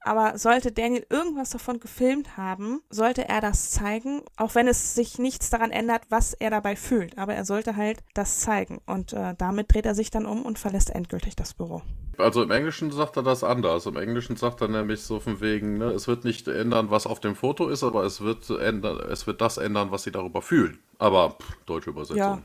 [0.00, 5.18] Aber sollte Daniel irgendwas davon gefilmt haben, sollte er das zeigen, auch wenn es sich
[5.18, 7.18] nichts daran ändert, was er dabei fühlt.
[7.18, 8.80] Aber er sollte halt das zeigen.
[8.86, 11.82] Und äh, damit dreht er sich dann um und verlässt endgültig das Büro.
[12.18, 13.86] Also im Englischen sagt er das anders.
[13.86, 17.20] Im Englischen sagt er nämlich so von wegen, ne, es wird nicht ändern, was auf
[17.20, 20.78] dem Foto ist, aber es wird ändern, es wird das ändern, was sie darüber fühlen.
[20.98, 22.18] Aber pff, deutsche Übersetzung.
[22.18, 22.42] Ja.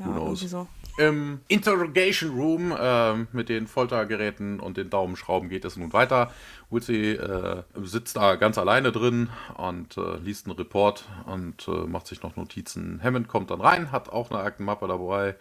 [0.00, 0.40] Ja, Who knows?
[0.40, 0.66] So.
[0.98, 6.32] Im Interrogation Room äh, mit den Foltergeräten und den Daumenschrauben geht es nun weiter.
[6.68, 12.06] Woolsey äh, sitzt da ganz alleine drin und äh, liest einen Report und äh, macht
[12.06, 13.00] sich noch Notizen.
[13.02, 15.36] Hammond kommt dann rein, hat auch eine Aktenmappe dabei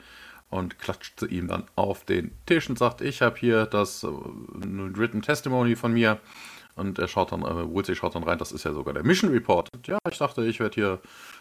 [0.50, 5.22] und klatscht ihm dann auf den Tisch und sagt, ich habe hier das äh, Written
[5.22, 6.20] Testimony von mir.
[6.80, 9.32] Und er schaut dann, äh, Woolsey schaut dann rein, das ist ja sogar der Mission
[9.32, 9.68] Report.
[9.74, 11.00] Und ja, ich dachte, ich werde hier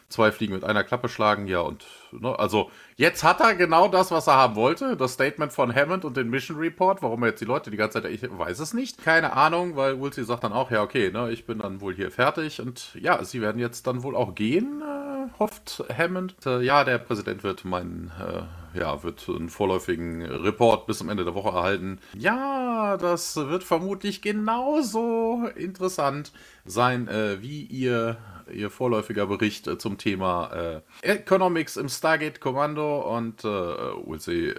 [0.08, 1.46] zwei Fliegen mit einer Klappe schlagen.
[1.46, 4.96] Ja, und ne, also jetzt hat er genau das, was er haben wollte.
[4.96, 7.02] Das Statement von Hammond und den Mission Report.
[7.02, 9.02] Warum er jetzt die Leute die ganze Zeit, ich weiß es nicht.
[9.04, 12.10] Keine Ahnung, weil Woolsey sagt dann auch, ja, okay, ne, ich bin dann wohl hier
[12.10, 12.60] fertig.
[12.60, 14.97] Und ja, sie werden jetzt dann wohl auch gehen, äh,
[15.38, 16.34] hofft Hammond.
[16.46, 18.42] Äh, ja, der Präsident wird meinen äh,
[18.74, 21.98] ja, wird einen vorläufigen Report bis zum Ende der Woche erhalten.
[22.14, 26.32] Ja, das wird vermutlich genauso interessant
[26.64, 28.18] sein äh, wie ihr,
[28.52, 34.54] ihr vorläufiger Bericht äh, zum Thema äh, Economics im Stargate Kommando und äh, Ulse äh,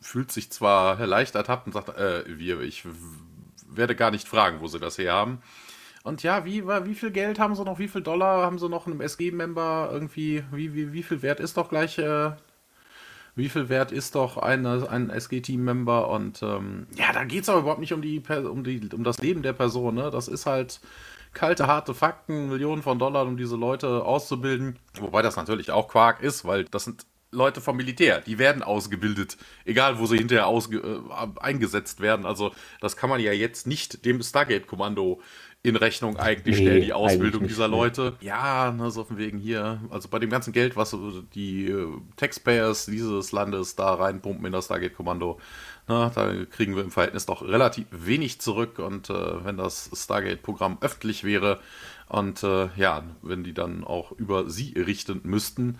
[0.00, 2.84] fühlt sich zwar leicht ertappt und sagt, wir, ich
[3.68, 5.42] werde gar nicht fragen, wo sie das her haben.
[6.08, 7.78] Und ja, wie, wie viel Geld haben sie noch?
[7.78, 9.90] Wie viel Dollar haben sie noch einem SG-Member?
[9.92, 12.32] Irgendwie, wie, wie, wie viel Wert ist doch gleich äh,
[13.38, 17.60] wie viel wert ist doch eine, ein SG-Team-Member und ähm, ja, da geht es aber
[17.60, 19.94] überhaupt nicht um, die, um, die, um das Leben der Person.
[19.94, 20.10] Ne?
[20.10, 20.80] Das ist halt
[21.34, 24.76] kalte, harte Fakten, Millionen von Dollar, um diese Leute auszubilden.
[24.98, 29.36] Wobei das natürlich auch Quark ist, weil das sind Leute vom Militär, die werden ausgebildet,
[29.66, 32.24] egal wo sie hinterher äh, eingesetzt werden.
[32.24, 35.20] Also das kann man ja jetzt nicht dem Stargate-Kommando
[35.62, 38.14] in Rechnung eigentlich nee, stellen, die Ausbildung dieser Leute.
[38.20, 38.28] Nee.
[38.28, 40.96] Ja, ne, so von wegen hier, also bei dem ganzen Geld, was
[41.34, 45.38] die äh, Taxpayers dieses Landes da reinpumpen in das Stargate-Kommando,
[45.88, 48.78] na, da kriegen wir im Verhältnis doch relativ wenig zurück.
[48.78, 51.58] Und äh, wenn das Stargate-Programm öffentlich wäre
[52.08, 55.78] und äh, ja, wenn die dann auch über sie richten müssten,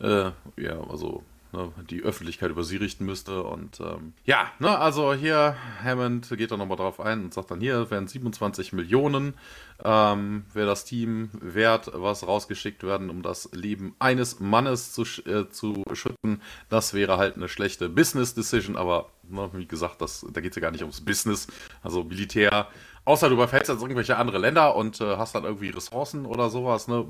[0.00, 1.22] äh, ja, also
[1.56, 3.42] ne, die Öffentlichkeit über sie richten müsste.
[3.42, 7.60] Und ähm, ja, ne, also hier, Hammond geht da nochmal drauf ein und sagt dann,
[7.60, 9.34] hier werden 27 Millionen,
[9.82, 15.48] ähm, wäre das Team wert, was rausgeschickt werden, um das Leben eines Mannes zu, äh,
[15.48, 16.42] zu schützen.
[16.68, 20.56] Das wäre halt eine schlechte Business Decision, aber ne, wie gesagt, das, da geht es
[20.56, 21.48] ja gar nicht ums Business,
[21.82, 22.68] also Militär.
[23.04, 26.88] Außer du überfällst jetzt irgendwelche andere Länder und äh, hast dann irgendwie Ressourcen oder sowas,
[26.88, 27.06] ne?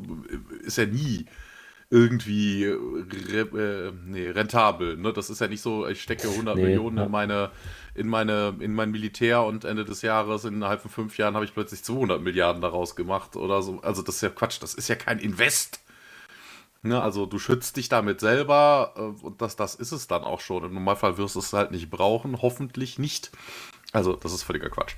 [0.63, 1.27] Ist ja nie
[1.89, 4.97] irgendwie re, äh, nee, rentabel.
[4.97, 5.13] Ne?
[5.13, 7.05] Das ist ja nicht so, ich stecke 100 nee, Millionen ja.
[7.05, 7.51] in meine
[7.95, 11.55] in meine in mein Militär und Ende des Jahres innerhalb von fünf Jahren habe ich
[11.55, 13.81] plötzlich 200 Milliarden daraus gemacht oder so.
[13.83, 14.61] Also das ist ja Quatsch.
[14.61, 15.81] Das ist ja kein Invest.
[16.83, 17.01] Ne?
[17.01, 20.65] Also du schützt dich damit selber äh, und das das ist es dann auch schon.
[20.65, 23.31] Im Normalfall wirst du es halt nicht brauchen, hoffentlich nicht.
[23.93, 24.97] Also das ist völliger Quatsch.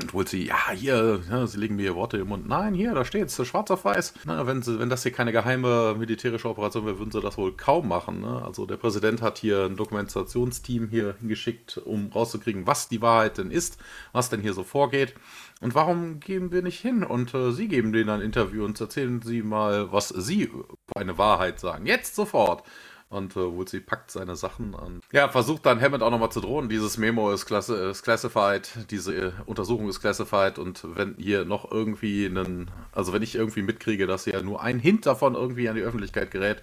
[0.00, 2.48] Und holt sie, ja, hier, ja, sie legen mir hier Worte im Mund.
[2.48, 4.14] Nein, hier, da steht es, schwarz auf weiß.
[4.24, 7.52] Na, wenn, sie, wenn das hier keine geheime militärische Operation wäre, würden sie das wohl
[7.52, 8.20] kaum machen.
[8.22, 8.42] Ne?
[8.44, 13.50] Also der Präsident hat hier ein Dokumentationsteam hier hingeschickt, um rauszukriegen, was die Wahrheit denn
[13.50, 13.78] ist,
[14.12, 15.14] was denn hier so vorgeht.
[15.60, 17.04] Und warum geben wir nicht hin?
[17.04, 20.66] Und äh, Sie geben denen ein Interview und erzählen Sie mal, was Sie für
[20.96, 21.86] eine Wahrheit sagen.
[21.86, 22.64] Jetzt sofort
[23.12, 25.00] und äh, Woolsey packt seine Sachen an.
[25.12, 26.68] Ja, versucht dann Hammond auch nochmal zu drohen.
[26.68, 31.70] Dieses Memo ist, klasse, ist classified, diese äh, Untersuchung ist classified und wenn hier noch
[31.70, 35.76] irgendwie einen, also wenn ich irgendwie mitkriege, dass hier nur ein Hint davon irgendwie an
[35.76, 36.62] die Öffentlichkeit gerät,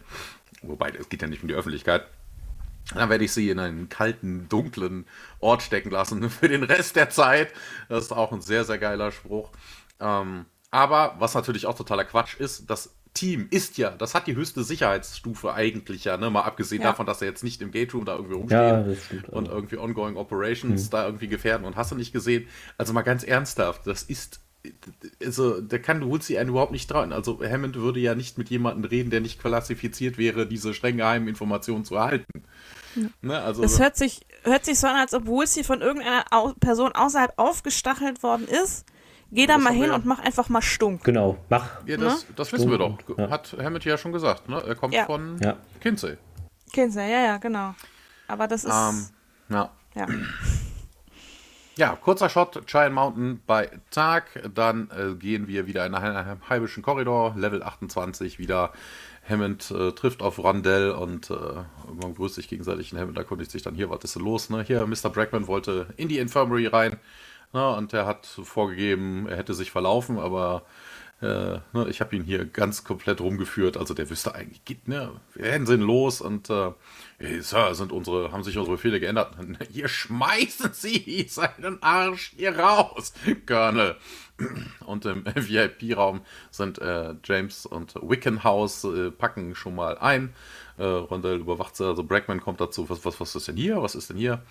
[0.63, 2.07] wobei es geht ja nicht um die Öffentlichkeit,
[2.95, 5.05] dann werde ich sie in einen kalten, dunklen
[5.39, 7.53] Ort stecken lassen für den Rest der Zeit.
[7.87, 9.51] Das ist auch ein sehr, sehr geiler Spruch.
[9.99, 14.36] Ähm, aber was natürlich auch totaler Quatsch ist, dass Team ist ja, das hat die
[14.36, 16.30] höchste Sicherheitsstufe eigentlich ja, ne?
[16.30, 16.89] Mal abgesehen ja.
[16.89, 19.78] davon, dass er jetzt nicht im Gate Room da irgendwie rumsteht ja, stimmt, und irgendwie
[19.78, 20.89] ongoing Operations hm.
[20.91, 22.47] da irgendwie gefährden und hast du nicht gesehen.
[22.78, 24.41] Also mal ganz ernsthaft, das ist
[25.24, 27.14] also da kann Woolsey einen überhaupt nicht trauen.
[27.14, 31.28] Also Hammond würde ja nicht mit jemandem reden, der nicht klassifiziert wäre, diese streng geheimen
[31.30, 32.43] Informationen zu erhalten.
[32.95, 33.07] Ja.
[33.22, 36.26] Ne, also, es hört sich, hört sich so an, als ob Woolsey von irgendeiner
[36.60, 38.86] Person außerhalb aufgestachelt worden ist
[39.32, 39.95] Geh da mal hin ja.
[39.95, 41.03] und mach einfach mal stunk.
[41.03, 41.86] Genau, mach.
[41.86, 42.34] Ja, das, ne?
[42.36, 42.97] das wissen wir doch.
[43.17, 43.30] Ja.
[43.30, 44.49] Hat Hammett ja schon gesagt.
[44.49, 44.61] Ne?
[44.65, 45.05] Er kommt ja.
[45.05, 45.57] von ja.
[45.80, 46.17] Kinsey.
[46.73, 47.75] Kinsey, ja, ja, genau.
[48.27, 48.71] Aber das ist.
[48.71, 49.07] Um,
[49.49, 49.69] ähm, ja.
[49.95, 50.07] ja.
[51.80, 54.51] Ja, kurzer Shot, Giant Mountain bei Tag.
[54.53, 58.73] Dann äh, gehen wir wieder in einen heimischen Korridor, Level 28 wieder.
[59.30, 61.36] Hammond äh, trifft auf Rondell und äh,
[62.01, 62.91] man grüßt sich gegenseitig.
[62.91, 64.49] Und Hammond erkundigt sich dann hier, was ist denn los?
[64.49, 64.63] Ne?
[64.63, 65.09] Hier, Mr.
[65.09, 66.97] Brackman wollte in die Infirmary rein.
[67.51, 70.63] Na, und er hat vorgegeben, er hätte sich verlaufen, aber
[71.21, 73.75] äh, ne, ich habe ihn hier ganz komplett rumgeführt.
[73.75, 76.71] Also der wüsste eigentlich, geht, ne, wir werden sind los und äh,
[77.17, 79.35] hey, Sir, sind unsere, haben sich unsere Befehle geändert.
[79.71, 83.13] Hier schmeißen Sie seinen Arsch hier raus,
[83.45, 83.97] Colonel.
[84.85, 90.33] Und im VIP-Raum sind äh, James und Wickenhouse äh, packen schon mal ein.
[90.77, 92.89] Äh, Rondell überwacht sie, also Brackman kommt dazu.
[92.89, 93.81] Was, was, was ist denn hier?
[93.81, 94.41] Was ist denn hier?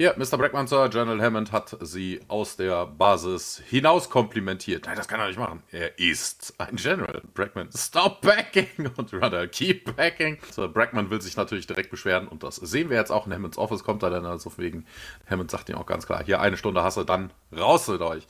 [0.00, 0.38] Ja, Mr.
[0.38, 4.86] Brackman, Sir, General Hammond hat sie aus der Basis hinaus komplimentiert.
[4.86, 5.64] Nein, das kann er nicht machen.
[5.72, 7.20] Er ist ein General.
[7.34, 10.38] Brackman, stop backing und Rudder, keep backing.
[10.52, 13.58] Sir Brackman will sich natürlich direkt beschweren und das sehen wir jetzt auch in Hammonds
[13.58, 13.82] Office.
[13.82, 14.86] Kommt er dann also wegen,
[15.28, 18.24] Hammond sagt ihm auch ganz klar, hier eine Stunde hasse, dann raus mit euch.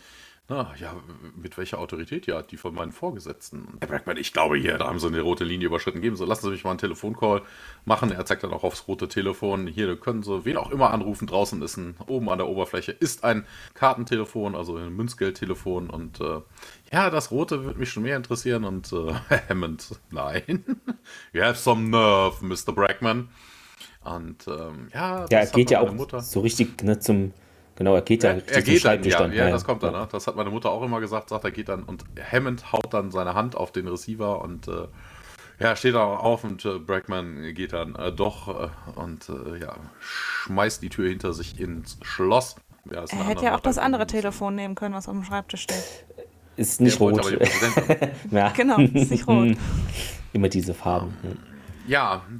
[0.50, 0.96] Na, ja,
[1.36, 2.26] mit welcher Autorität?
[2.26, 3.76] Ja, die von meinen Vorgesetzten.
[3.80, 6.00] Herr Brackman, ich glaube hier, da haben sie eine rote Linie überschritten.
[6.00, 7.42] Geben Sie, lassen Sie mich mal einen Telefoncall
[7.84, 8.10] machen.
[8.10, 9.66] Er zeigt dann auch aufs rote Telefon.
[9.66, 11.26] Hier können Sie wen auch immer anrufen.
[11.26, 13.44] Draußen ist ein, oben an der Oberfläche ist ein
[13.74, 15.90] Kartentelefon, also ein Münzgeldtelefon.
[15.90, 16.40] Und äh,
[16.92, 18.64] ja, das rote würde mich schon mehr interessieren.
[18.64, 19.12] Und äh,
[19.50, 20.64] Hammond, nein.
[21.34, 22.72] you have some nerve, Mr.
[22.72, 23.28] Brackman.
[24.02, 26.22] Und ähm, ja, ja, er geht ja auch Mutter.
[26.22, 27.34] so richtig ne, zum
[27.78, 29.92] Genau, er geht ja, ja er geht dann, ja, ja, das kommt dann.
[29.92, 30.08] Ne?
[30.10, 33.12] Das hat meine Mutter auch immer gesagt, sagt, er geht dann und Hammond haut dann
[33.12, 34.88] seine Hand auf den Receiver und äh,
[35.60, 39.76] ja, steht dann auf und äh, Brackman geht dann äh, doch äh, und äh, ja,
[40.00, 42.56] schmeißt die Tür hinter sich ins Schloss.
[42.90, 46.04] Ja, er hätte ja auch das andere Telefon nehmen können, was auf dem Schreibtisch steht.
[46.56, 47.32] Ist nicht rot.
[48.32, 48.48] ja.
[48.56, 49.56] Genau, ist nicht rot.
[50.32, 51.16] Immer diese Farben.
[51.22, 51.30] Ja,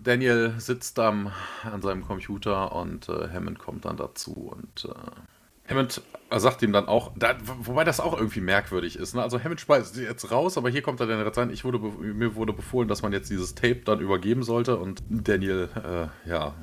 [0.04, 1.30] Daniel sitzt ähm,
[1.64, 6.86] an seinem Computer und äh, Hammond kommt dann dazu und äh, Hammond sagt ihm dann
[6.86, 9.14] auch, da, wobei das auch irgendwie merkwürdig ist.
[9.14, 9.22] Ne?
[9.22, 11.50] Also Hammond speist jetzt raus, aber hier kommt er dann rein.
[11.50, 15.68] Ich wurde, mir wurde befohlen, dass man jetzt dieses Tape dann übergeben sollte und Daniel,
[15.76, 16.54] äh, ja,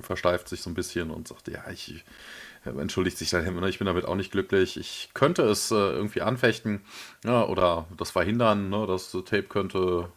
[0.00, 2.04] versteift sich so ein bisschen und sagt, ja, ich
[2.64, 3.68] entschuldigt sich dann, ne?
[3.68, 4.76] ich bin damit auch nicht glücklich.
[4.76, 6.80] Ich könnte es äh, irgendwie anfechten
[7.24, 8.70] ja, oder das verhindern.
[8.70, 8.86] Ne?
[8.86, 10.08] Das Tape könnte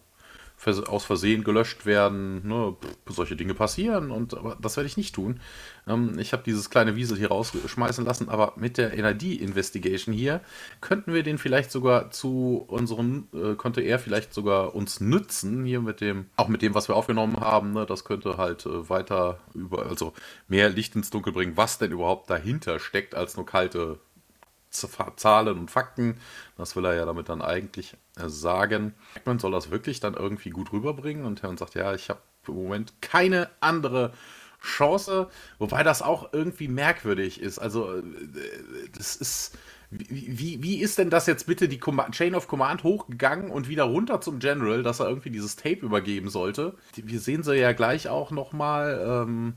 [0.65, 2.45] aus Versehen gelöscht werden.
[2.47, 2.75] Ne?
[3.07, 5.39] Solche Dinge passieren und aber das werde ich nicht tun.
[5.87, 10.41] Ähm, ich habe dieses kleine Wiesel hier rausschmeißen lassen, aber mit der NID-Investigation hier
[10.81, 15.81] könnten wir den vielleicht sogar zu unseren, äh, könnte er vielleicht sogar uns nützen, hier
[15.81, 17.71] mit dem, auch mit dem, was wir aufgenommen haben.
[17.71, 17.85] Ne?
[17.85, 20.13] Das könnte halt äh, weiter über, also
[20.47, 23.99] mehr Licht ins Dunkel bringen, was denn überhaupt dahinter steckt, als nur kalte
[25.15, 26.19] Zahlen und Fakten.
[26.57, 28.93] Das will er ja damit dann eigentlich äh, sagen.
[29.25, 32.55] Man soll das wirklich dann irgendwie gut rüberbringen und Herrn sagt, ja, ich habe im
[32.55, 34.13] Moment keine andere
[34.61, 37.59] Chance, wobei das auch irgendwie merkwürdig ist.
[37.59, 38.03] Also, äh,
[38.95, 39.57] das ist.
[39.89, 41.79] Wie, wie ist denn das jetzt bitte die
[42.11, 46.27] Chain of Command hochgegangen und wieder runter zum General, dass er irgendwie dieses Tape übergeben
[46.27, 46.75] sollte?
[46.95, 49.01] Wir sehen sie ja gleich auch nochmal.
[49.07, 49.53] Ähm,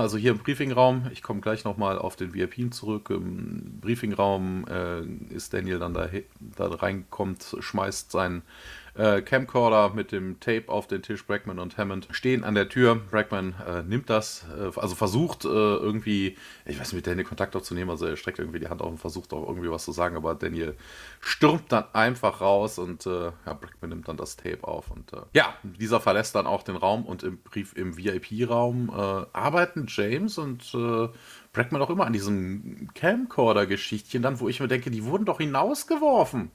[0.00, 3.10] also hier im Briefingraum, ich komme gleich nochmal auf den VIP zurück.
[3.10, 5.02] Im Briefingraum äh,
[5.34, 6.08] ist Daniel dann da,
[6.56, 8.42] da reinkommt, schmeißt seinen
[8.94, 11.26] äh, Camcorder mit dem Tape auf den Tisch.
[11.26, 12.96] Brackman und Hammond stehen an der Tür.
[12.96, 16.36] Brackman äh, nimmt das, äh, also versucht äh, irgendwie,
[16.66, 17.90] ich weiß nicht, mit Daniel Kontakt aufzunehmen.
[17.90, 20.34] Also er streckt irgendwie die Hand auf und versucht auch irgendwie was zu sagen, aber
[20.34, 20.76] Daniel
[21.20, 24.90] stürmt dann einfach raus und äh, ja, Brackman nimmt dann das Tape auf.
[24.90, 29.86] Und äh, ja, dieser verlässt dann auch den Raum und im Brief im VIP-Raum arbeiten
[29.88, 30.72] James und
[31.52, 36.50] Brackman auch immer an diesem Camcorder-Geschichtchen dann, wo ich mir denke, die wurden doch hinausgeworfen.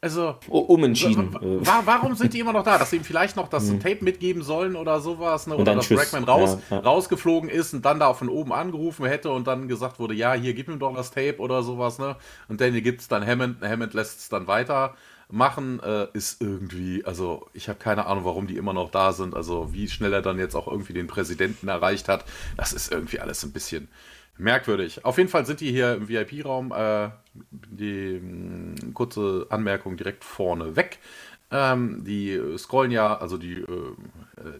[0.00, 0.36] Also.
[0.48, 1.34] umentschieden.
[1.34, 2.78] Wa warum sind die immer noch da?
[2.78, 3.80] Dass sie ihm vielleicht noch das hm.
[3.80, 5.56] Tape mitgeben sollen oder sowas, ne?
[5.56, 6.82] Oder dass Brackman raus, ja, ja.
[6.82, 10.54] rausgeflogen ist und dann da von oben angerufen hätte und dann gesagt wurde, ja, hier,
[10.54, 12.16] gib ihm doch das Tape oder sowas, ne?
[12.48, 14.94] Und Daniel gibt es dann Hammond, Hammond lässt es dann weiter
[15.28, 19.34] machen, äh, ist irgendwie, also ich habe keine Ahnung, warum die immer noch da sind.
[19.34, 22.24] Also wie schnell er dann jetzt auch irgendwie den Präsidenten erreicht hat,
[22.56, 23.88] das ist irgendwie alles ein bisschen
[24.38, 25.04] merkwürdig.
[25.04, 26.72] Auf jeden Fall sind die hier im VIP-Raum.
[26.72, 30.98] Äh, die mh, hm, kurze Anmerkung direkt vorne weg.
[31.50, 33.94] Ähm, die scrollen ja, also die, äh,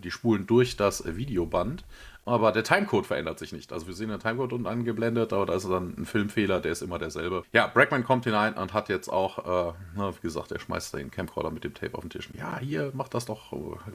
[0.03, 1.85] die spulen durch das Videoband,
[2.24, 3.72] aber der Timecode verändert sich nicht.
[3.72, 6.83] Also wir sehen den Timecode unten angeblendet, aber da ist dann ein Filmfehler, der ist
[6.83, 7.43] immer derselbe.
[7.53, 11.11] Ja, Brackman kommt hinein und hat jetzt auch, äh, na, wie gesagt, er schmeißt den
[11.11, 12.29] Camcorder mit dem Tape auf den Tisch.
[12.35, 13.53] Ja, hier, mach das doch,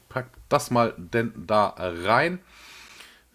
[0.10, 2.40] packt das mal denn da rein.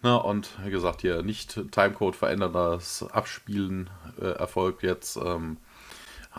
[0.07, 3.89] Na, und wie gesagt, hier nicht Timecode verändern, das Abspielen
[4.21, 5.17] äh, erfolgt jetzt.
[5.17, 5.57] Ähm,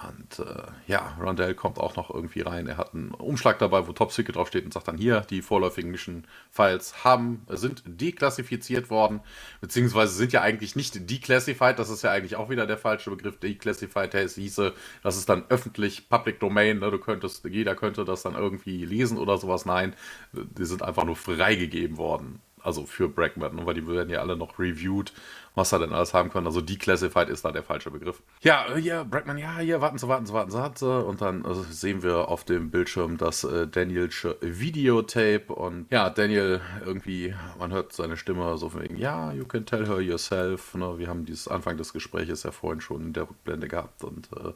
[0.09, 2.67] und äh, ja, Rondell kommt auch noch irgendwie rein.
[2.67, 5.91] Er hat einen Umschlag dabei, wo Top Secret draufsteht und sagt dann hier, die vorläufigen
[5.91, 9.21] Mission-Files haben, sind deklassifiziert worden,
[9.61, 13.39] beziehungsweise sind ja eigentlich nicht declassified, das ist ja eigentlich auch wieder der falsche Begriff.
[13.39, 16.91] Declassified hieße, das ist dann öffentlich, Public Domain, ne?
[16.91, 19.67] du könntest, jeder könnte das dann irgendwie lesen oder sowas.
[19.67, 19.95] Nein,
[20.33, 24.37] die sind einfach nur freigegeben worden also für Brackman, ne, weil die werden ja alle
[24.37, 25.13] noch reviewed,
[25.55, 26.47] was er denn alles haben können.
[26.47, 28.23] Also declassified ist da der falsche Begriff.
[28.43, 31.05] Ja, hier, Brackman, ja, hier, warten Sie, warten Sie, warten Sie, warten Sie.
[31.05, 36.61] Und dann also sehen wir auf dem Bildschirm das äh, Danielsche Videotape und ja, Daniel
[36.85, 40.75] irgendwie, man hört seine Stimme so von wegen, ja, you can tell her yourself.
[40.75, 40.99] Ne?
[40.99, 44.53] Wir haben dieses Anfang des Gespräches ja vorhin schon in der Rückblende gehabt und äh,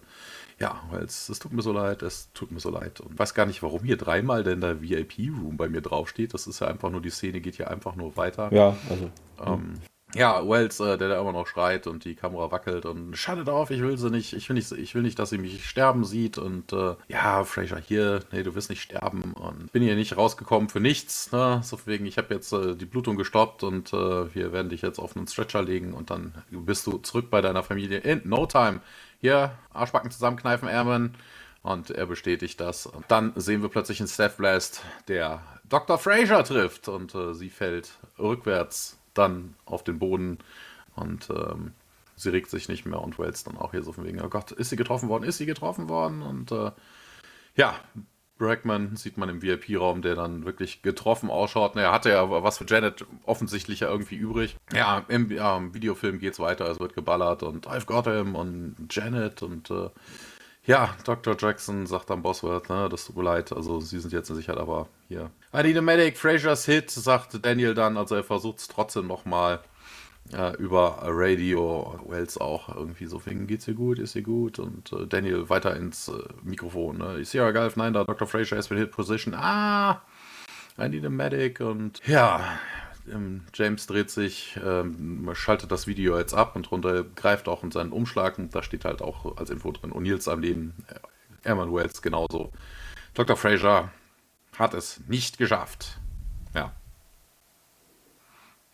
[0.58, 3.00] ja, weil es, es tut mir so leid, es tut mir so leid.
[3.00, 6.34] Und ich weiß gar nicht, warum hier dreimal denn der VIP-Room bei mir draufsteht.
[6.34, 8.52] Das ist ja einfach nur, die Szene geht ja einfach nur weiter.
[8.52, 9.10] Ja, also.
[9.44, 9.74] Ähm,
[10.14, 13.70] ja, Wells, äh, der da immer noch schreit und die Kamera wackelt und schaltet auf,
[13.70, 16.36] ich will sie nicht, ich will nicht, ich will nicht, dass sie mich sterben sieht
[16.36, 20.68] und äh, ja, Fraser hier, nee, du wirst nicht sterben und bin hier nicht rausgekommen
[20.68, 21.60] für nichts, ne?
[21.64, 24.98] So wegen, ich habe jetzt äh, die Blutung gestoppt und äh, wir werden dich jetzt
[24.98, 28.80] auf einen Stretcher legen und dann bist du zurück bei deiner Familie in no time
[29.22, 31.14] hier, Arschbacken zusammenkneifen, Airman.
[31.62, 32.86] Und er bestätigt das.
[32.86, 35.96] Und dann sehen wir plötzlich einen Steph Blast, der Dr.
[35.96, 36.88] Fraser trifft.
[36.88, 40.38] Und äh, sie fällt rückwärts dann auf den Boden.
[40.96, 41.72] Und ähm,
[42.16, 43.00] sie regt sich nicht mehr.
[43.00, 45.22] Und Wells dann auch hier so von wegen, oh Gott, ist sie getroffen worden?
[45.22, 46.22] Ist sie getroffen worden?
[46.22, 46.72] Und äh,
[47.54, 47.76] ja,
[48.42, 51.76] Brackman sieht man im VIP-Raum, der dann wirklich getroffen ausschaut.
[51.76, 54.56] Er hatte ja was für Janet offensichtlich ja irgendwie übrig.
[54.74, 59.42] Ja, im, im Videofilm geht's weiter, es wird geballert und I've got him und Janet
[59.42, 59.90] und äh,
[60.64, 61.36] ja, Dr.
[61.38, 64.60] Jackson sagt dann Bosworth, ne, das tut mir leid, also sie sind jetzt in Sicherheit,
[64.60, 65.30] aber hier.
[65.54, 69.60] I need a medic, Fraser's Hit, sagt Daniel dann, also er versucht es trotzdem nochmal
[70.32, 74.92] äh, über Radio, Wells auch irgendwie so fing, geht's ihr gut, ist ihr gut und
[74.92, 76.12] äh, Daniel weiter ins äh,
[76.42, 77.22] Mikrofon, ne?
[77.32, 78.26] Ja Gulf, nein, da Dr.
[78.26, 80.02] Fraser has been hit position, ah,
[80.78, 82.58] I need a medic und ja,
[83.10, 87.70] ähm, James dreht sich, ähm, schaltet das Video jetzt ab und runter greift auch in
[87.70, 90.94] seinen Umschlag und da steht halt auch als Info drin, O'Neills am Leben, äh,
[91.42, 92.52] Herman Wells genauso.
[93.14, 93.36] Dr.
[93.36, 93.90] Fraser
[94.56, 95.98] hat es nicht geschafft.
[96.54, 96.72] Ja.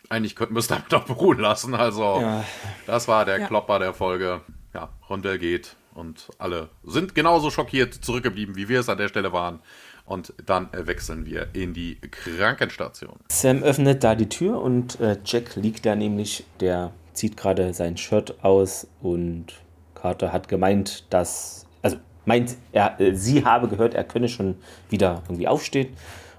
[0.09, 1.75] Eigentlich könnten wir es damit auch beruhen lassen.
[1.75, 2.43] Also, ja.
[2.87, 3.47] das war der ja.
[3.47, 4.41] Klopper der Folge.
[4.73, 9.33] Ja, Rondell geht und alle sind genauso schockiert zurückgeblieben, wie wir es an der Stelle
[9.33, 9.59] waren.
[10.05, 13.19] Und dann wechseln wir in die Krankenstation.
[13.29, 16.45] Sam öffnet da die Tür und äh, Jack liegt da nämlich.
[16.59, 19.47] Der zieht gerade sein Shirt aus und
[19.93, 24.55] Carter hat gemeint, dass, also meint, er, äh, sie habe gehört, er könne schon
[24.89, 25.95] wieder irgendwie aufstehen.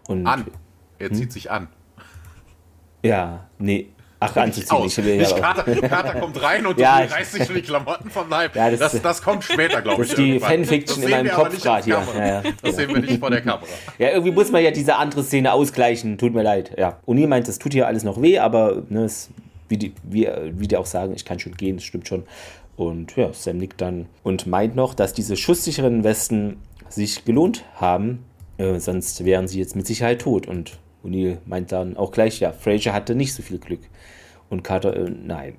[0.08, 0.46] Und, an.
[0.98, 1.30] Er zieht hm?
[1.30, 1.68] sich an.
[3.02, 3.88] Ja, nee,
[4.22, 4.84] Ach, anzuziehen.
[4.84, 8.28] Ich will Nicht Kater, Kater kommt rein und ja, reißt sich schon die Klamotten vom
[8.28, 8.54] Leib.
[8.54, 10.10] Ja, das, das, das, kommt später, glaube ich.
[10.10, 12.02] Das ist die Fanfiction in meinem Kopf gerade hier.
[12.18, 13.66] Ja, das sehen wir nicht vor der Kamera.
[13.98, 16.18] Ja, irgendwie muss man ja diese andere Szene ausgleichen.
[16.18, 16.72] Tut mir leid.
[16.76, 16.98] Ja.
[17.06, 19.30] Uni meint, es tut hier alles noch weh, aber ne, es,
[19.68, 22.24] wie, die, wie, wie die auch sagen, ich kann schon gehen, das stimmt schon.
[22.76, 26.58] Und ja, Sam nickt dann und meint noch, dass diese schusssicheren Westen
[26.90, 28.24] sich gelohnt haben,
[28.58, 30.46] äh, sonst wären sie jetzt mit Sicherheit tot.
[30.46, 30.72] Und
[31.04, 33.80] O'Neill meint dann auch gleich, ja, Fraser hatte nicht so viel Glück.
[34.48, 35.54] Und Carter, äh, nein.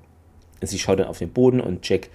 [0.60, 2.08] Sie schaut dann auf den Boden und Jack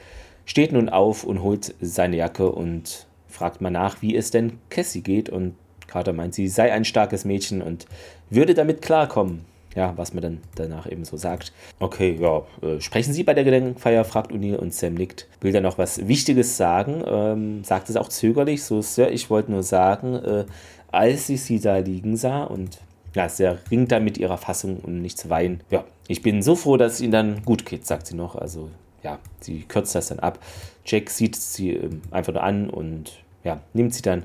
[0.45, 5.01] steht nun auf und holt seine Jacke und fragt mal nach, wie es denn Cassie
[5.01, 5.29] geht.
[5.29, 5.55] Und
[5.87, 7.85] Carter meint, sie sei ein starkes Mädchen und
[8.29, 9.45] würde damit klarkommen.
[9.75, 11.53] Ja, was man dann danach eben so sagt.
[11.79, 15.27] Okay, ja, äh, sprechen Sie bei der Gedenkfeier, fragt O'Neill und Sam nickt.
[15.41, 19.51] Will dann noch was Wichtiges sagen, ähm, sagt es auch zögerlich, so, Sir, ich wollte
[19.51, 20.45] nur sagen, äh,
[20.91, 22.79] als ich sie da liegen sah und
[23.15, 25.61] ja, sie ringt da mit ihrer Fassung, um nicht zu weinen.
[25.69, 28.35] Ja, ich bin so froh, dass es ihnen dann gut geht, sagt sie noch.
[28.35, 28.69] Also,
[29.03, 30.39] ja, sie kürzt das dann ab.
[30.85, 34.23] Jack sieht sie ähm, einfach nur an und ja, nimmt sie dann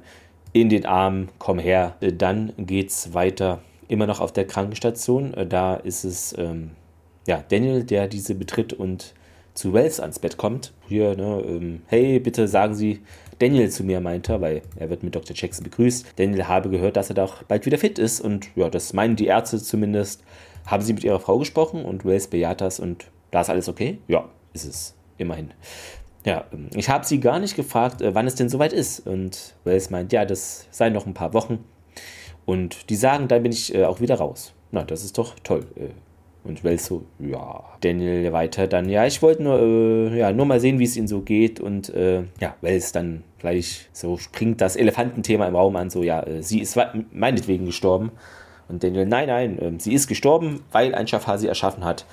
[0.52, 1.96] in den Arm, komm her.
[2.00, 5.34] Äh, dann geht's weiter, immer noch auf der Krankenstation.
[5.34, 6.70] Äh, da ist es ähm,
[7.26, 9.14] ja, Daniel, der diese betritt und
[9.54, 10.72] zu Wells ans Bett kommt.
[10.88, 13.00] Hier, ne, ähm, hey, bitte sagen Sie
[13.43, 15.34] Daniel zu mir, meinte weil er wird mit Dr.
[15.34, 16.12] Jackson begrüßt.
[16.14, 19.26] Daniel habe gehört, dass er doch bald wieder fit ist und ja, das meinen die
[19.26, 20.22] Ärzte zumindest.
[20.64, 23.99] Haben sie mit ihrer Frau gesprochen und Wells bejaht das und da ist alles okay?
[24.07, 24.95] Ja, ist es.
[25.18, 25.51] Immerhin.
[26.24, 29.05] Ja, ähm, ich habe sie gar nicht gefragt, äh, wann es denn soweit ist.
[29.09, 31.64] Und Wells meint, ja, das seien noch ein paar Wochen.
[32.45, 34.55] Und die sagen, dann bin ich äh, auch wieder raus.
[34.70, 35.66] Na, das ist doch toll.
[36.45, 37.62] Und Wells so, ja.
[37.80, 41.07] Daniel weiter dann, ja, ich wollte nur, äh, ja, nur mal sehen, wie es ihnen
[41.07, 41.61] so geht.
[41.61, 46.22] Und äh, ja, Wells dann gleich so springt das Elefantenthema im Raum an, so, ja,
[46.22, 46.78] äh, sie ist
[47.12, 48.11] meinetwegen gestorben.
[48.68, 52.07] Und Daniel, nein, nein, ähm, sie ist gestorben, weil ein Schafar sie erschaffen hat.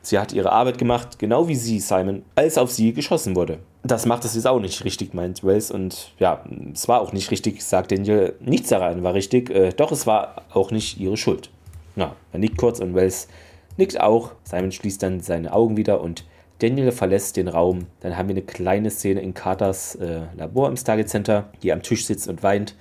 [0.00, 3.58] Sie hat ihre Arbeit gemacht, genau wie sie, Simon, als auf sie geschossen wurde.
[3.82, 5.70] Das macht es jetzt auch nicht richtig, meint Wells.
[5.70, 8.34] Und ja, es war auch nicht richtig, sagt Daniel.
[8.40, 11.50] Nichts daran war richtig, äh, doch es war auch nicht ihre Schuld.
[11.96, 13.28] Na, er nickt kurz und Wells
[13.76, 14.32] nickt auch.
[14.44, 16.24] Simon schließt dann seine Augen wieder und
[16.58, 17.86] Daniel verlässt den Raum.
[18.00, 21.82] Dann haben wir eine kleine Szene in Carters äh, Labor im Stargate Center, die am
[21.82, 22.76] Tisch sitzt und weint.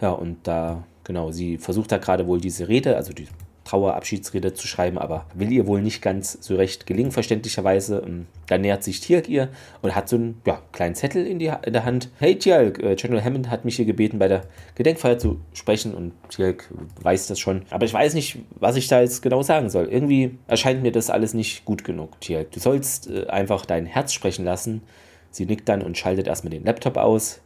[0.00, 3.28] Ja, und da, genau, sie versucht da gerade wohl diese Rede, also die
[3.66, 8.02] Trauerabschiedsrede zu schreiben, aber will ihr wohl nicht ganz so recht gelingen, verständlicherweise.
[8.06, 9.48] Ähm, da nähert sich Tialk ihr
[9.82, 12.10] und hat so einen ja, kleinen Zettel in, die, in der Hand.
[12.18, 14.42] Hey Tialk, äh, General Hammond hat mich hier gebeten, bei der
[14.76, 16.70] Gedenkfeier zu sprechen und Tialk
[17.02, 17.62] weiß das schon.
[17.70, 19.86] Aber ich weiß nicht, was ich da jetzt genau sagen soll.
[19.86, 22.52] Irgendwie erscheint mir das alles nicht gut genug, Tialk.
[22.52, 24.82] Du sollst äh, einfach dein Herz sprechen lassen.
[25.32, 27.40] Sie nickt dann und schaltet erstmal den Laptop aus.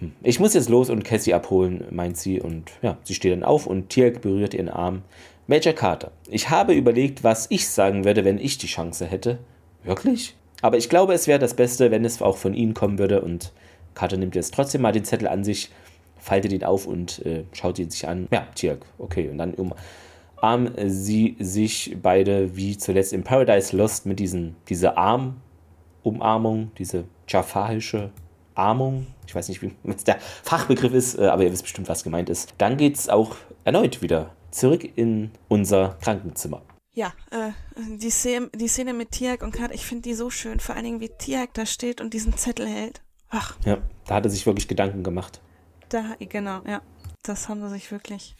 [0.00, 0.12] Hm.
[0.22, 2.40] Ich muss jetzt los und Cassie abholen, meint sie.
[2.40, 5.02] Und ja, sie steht dann auf und Tialk berührt ihren Arm.
[5.46, 9.38] Major Carter, ich habe überlegt, was ich sagen würde, wenn ich die Chance hätte.
[9.82, 10.34] Wirklich?
[10.62, 13.20] Aber ich glaube, es wäre das Beste, wenn es auch von Ihnen kommen würde.
[13.20, 13.52] Und
[13.94, 15.70] Carter nimmt jetzt trotzdem mal den Zettel an sich,
[16.16, 18.26] faltet ihn auf und äh, schaut ihn sich an.
[18.32, 19.28] Ja, Tirk, okay.
[19.28, 26.70] Und dann umarmen sie sich beide wie zuletzt in Paradise Lost mit diesen, dieser Armumarmung,
[26.78, 28.10] diese jafahische
[28.54, 29.08] Armung.
[29.26, 29.72] Ich weiß nicht, wie
[30.06, 32.54] der Fachbegriff ist, äh, aber ihr wisst bestimmt, was gemeint ist.
[32.56, 36.62] Dann geht es auch erneut wieder zurück in unser Krankenzimmer.
[36.94, 37.50] Ja, äh,
[37.98, 40.60] die, Szene, die Szene mit Tiag und Kat, ich finde die so schön.
[40.60, 43.02] Vor allen Dingen, wie Tiag da steht und diesen Zettel hält.
[43.30, 43.56] Ach.
[43.64, 45.40] Ja, da hat er sich wirklich Gedanken gemacht.
[45.88, 46.82] Da, genau, ja.
[47.24, 48.36] Das haben sie sich wirklich.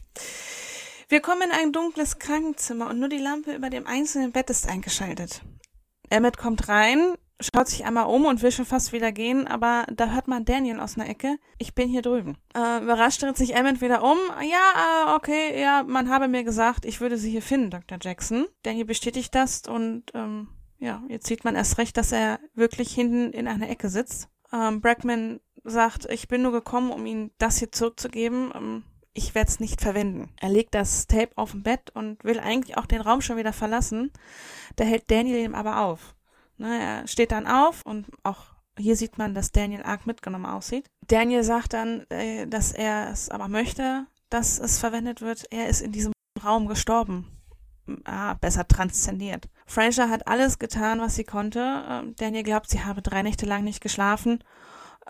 [1.09, 4.69] Wir kommen in ein dunkles Krankenzimmer und nur die Lampe über dem einzelnen Bett ist
[4.69, 5.43] eingeschaltet.
[6.11, 7.15] Emmett kommt rein,
[7.45, 10.81] schaut sich einmal um und will schon fast wieder gehen, aber da hört man Daniel
[10.81, 11.39] aus einer Ecke.
[11.59, 12.37] Ich bin hier drüben.
[12.55, 14.19] Äh, überrascht dreht sich Emmett wieder um.
[14.41, 17.99] Ja, äh, okay, ja, man habe mir gesagt, ich würde sie hier finden, Dr.
[18.01, 18.47] Jackson.
[18.63, 23.31] Daniel bestätigt das und ähm, ja, jetzt sieht man erst recht, dass er wirklich hinten
[23.33, 24.29] in einer Ecke sitzt.
[24.53, 28.53] Ähm, Brackman sagt, ich bin nur gekommen, um Ihnen das hier zurückzugeben.
[28.55, 28.85] Ähm,
[29.15, 30.31] ich werde es nicht verwenden.
[30.41, 33.53] Er legt das Tape auf dem Bett und will eigentlich auch den Raum schon wieder
[33.53, 34.13] verlassen.
[34.77, 36.15] Da hält Daniel ihm aber auf.
[36.57, 40.87] Ne, er steht dann auf und auch hier sieht man, dass Daniel arg mitgenommen aussieht.
[41.07, 45.45] Daniel sagt dann, äh, dass er es aber möchte, dass es verwendet wird.
[45.51, 47.31] Er ist in diesem Raum gestorben.
[48.05, 49.49] Ah, besser transzendiert.
[49.67, 51.85] Fraser hat alles getan, was sie konnte.
[51.89, 54.43] Ähm, Daniel glaubt, sie habe drei Nächte lang nicht geschlafen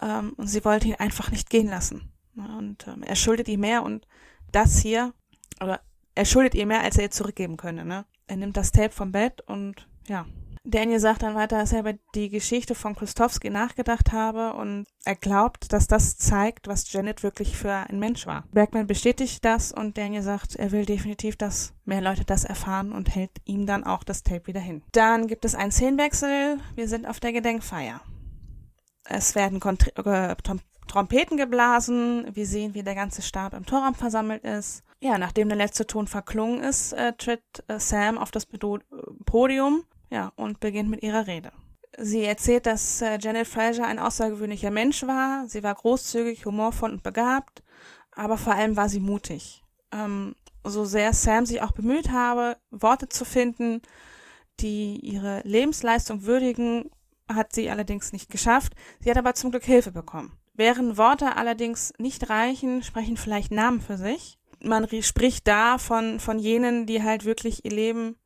[0.03, 2.13] ähm, und sie wollte ihn einfach nicht gehen lassen.
[2.37, 4.09] Und ähm, er schuldet ihr mehr und
[4.51, 5.15] das hier,
[5.61, 5.81] oder
[6.17, 7.85] er schuldet ihr mehr, als er ihr zurückgeben könne.
[7.85, 8.05] Ne?
[8.27, 10.27] Er nimmt das Tape vom Bett und ja,
[10.67, 15.15] Daniel sagt dann weiter, dass er über die Geschichte von Klostowski nachgedacht habe und er
[15.15, 18.45] glaubt, dass das zeigt, was Janet wirklich für ein Mensch war.
[18.51, 23.15] Bergman bestätigt das und Daniel sagt, er will definitiv, dass mehr Leute das erfahren und
[23.15, 24.83] hält ihm dann auch das Tape wieder hin.
[24.93, 26.59] Dann gibt es einen Szenenwechsel.
[26.75, 28.01] Wir sind auf der Gedenkfeier.
[29.05, 30.35] Es werden Kont äh,
[30.87, 32.35] Trompeten geblasen.
[32.35, 34.83] Wir sehen, wie der ganze Stab im Torraum versammelt ist.
[35.01, 39.85] Ja, nachdem der letzte Ton verklungen ist, äh, tritt äh, Sam auf das Podium
[40.15, 41.51] ja, und beginnt mit ihrer Rede.
[41.99, 45.49] Sie erzählt, dass äh, Janet Fraser ein außergewöhnlicher Mensch war.
[45.49, 47.65] Sie war großzügig, humorvoll und begabt,
[48.13, 49.65] aber vor allem war sie mutig.
[49.91, 53.83] Ähm, so sehr Sam sich auch bemüht habe, Worte zu finden,
[54.61, 56.91] die ihre Lebensleistung würdigen,
[57.29, 58.75] hat sie allerdings nicht geschafft.
[59.01, 60.39] Sie hat aber zum Glück Hilfe bekommen.
[60.53, 64.39] Während Worte allerdings nicht reichen, sprechen vielleicht Namen für sich.
[64.63, 68.17] Man spricht da von, von jenen, die halt wirklich ihr Leben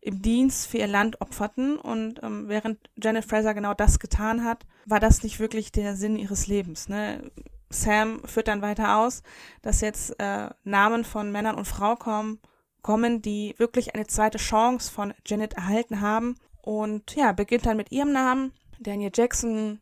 [0.00, 1.78] im Dienst für ihr Land opferten.
[1.78, 6.16] Und ähm, während Janet Fraser genau das getan hat, war das nicht wirklich der Sinn
[6.16, 6.88] ihres Lebens.
[6.88, 7.30] Ne?
[7.70, 9.22] Sam führt dann weiter aus,
[9.62, 12.40] dass jetzt äh, Namen von Männern und Frauen kommen,
[12.82, 16.36] kommen, die wirklich eine zweite Chance von Janet erhalten haben.
[16.62, 18.52] Und ja, beginnt dann mit ihrem Namen.
[18.80, 19.80] Daniel Jackson,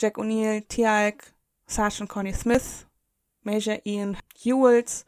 [0.00, 1.32] Jack O'Neill, Tialk,
[1.66, 2.86] Sergeant Connie Smith,
[3.42, 5.04] Major Ian Hewells,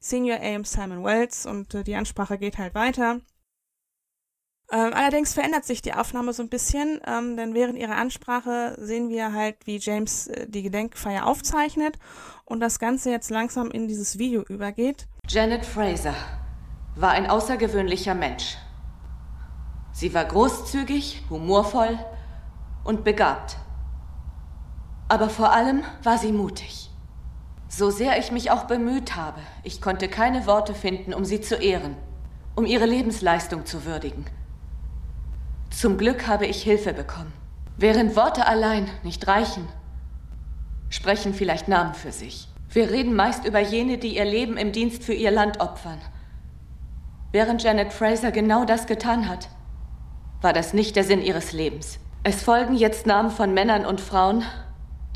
[0.00, 3.20] Senior Ames Simon Wells und äh, die Ansprache geht halt weiter.
[4.72, 9.08] Ähm, allerdings verändert sich die Aufnahme so ein bisschen, ähm, denn während ihrer Ansprache sehen
[9.08, 11.98] wir halt, wie James äh, die Gedenkfeier aufzeichnet
[12.44, 15.08] und das Ganze jetzt langsam in dieses Video übergeht.
[15.28, 16.14] Janet Fraser
[16.94, 18.58] war ein außergewöhnlicher Mensch.
[19.92, 21.98] Sie war großzügig, humorvoll
[22.84, 23.56] und begabt.
[25.08, 26.90] Aber vor allem war sie mutig.
[27.68, 31.56] So sehr ich mich auch bemüht habe, ich konnte keine Worte finden, um sie zu
[31.56, 31.96] ehren,
[32.54, 34.26] um ihre Lebensleistung zu würdigen.
[35.70, 37.32] Zum Glück habe ich Hilfe bekommen.
[37.76, 39.66] Während Worte allein nicht reichen,
[40.90, 42.48] sprechen vielleicht Namen für sich.
[42.68, 45.98] Wir reden meist über jene, die ihr Leben im Dienst für ihr Land opfern.
[47.32, 49.48] Während Janet Fraser genau das getan hat,
[50.42, 51.98] war das nicht der Sinn ihres Lebens.
[52.24, 54.42] Es folgen jetzt Namen von Männern und Frauen,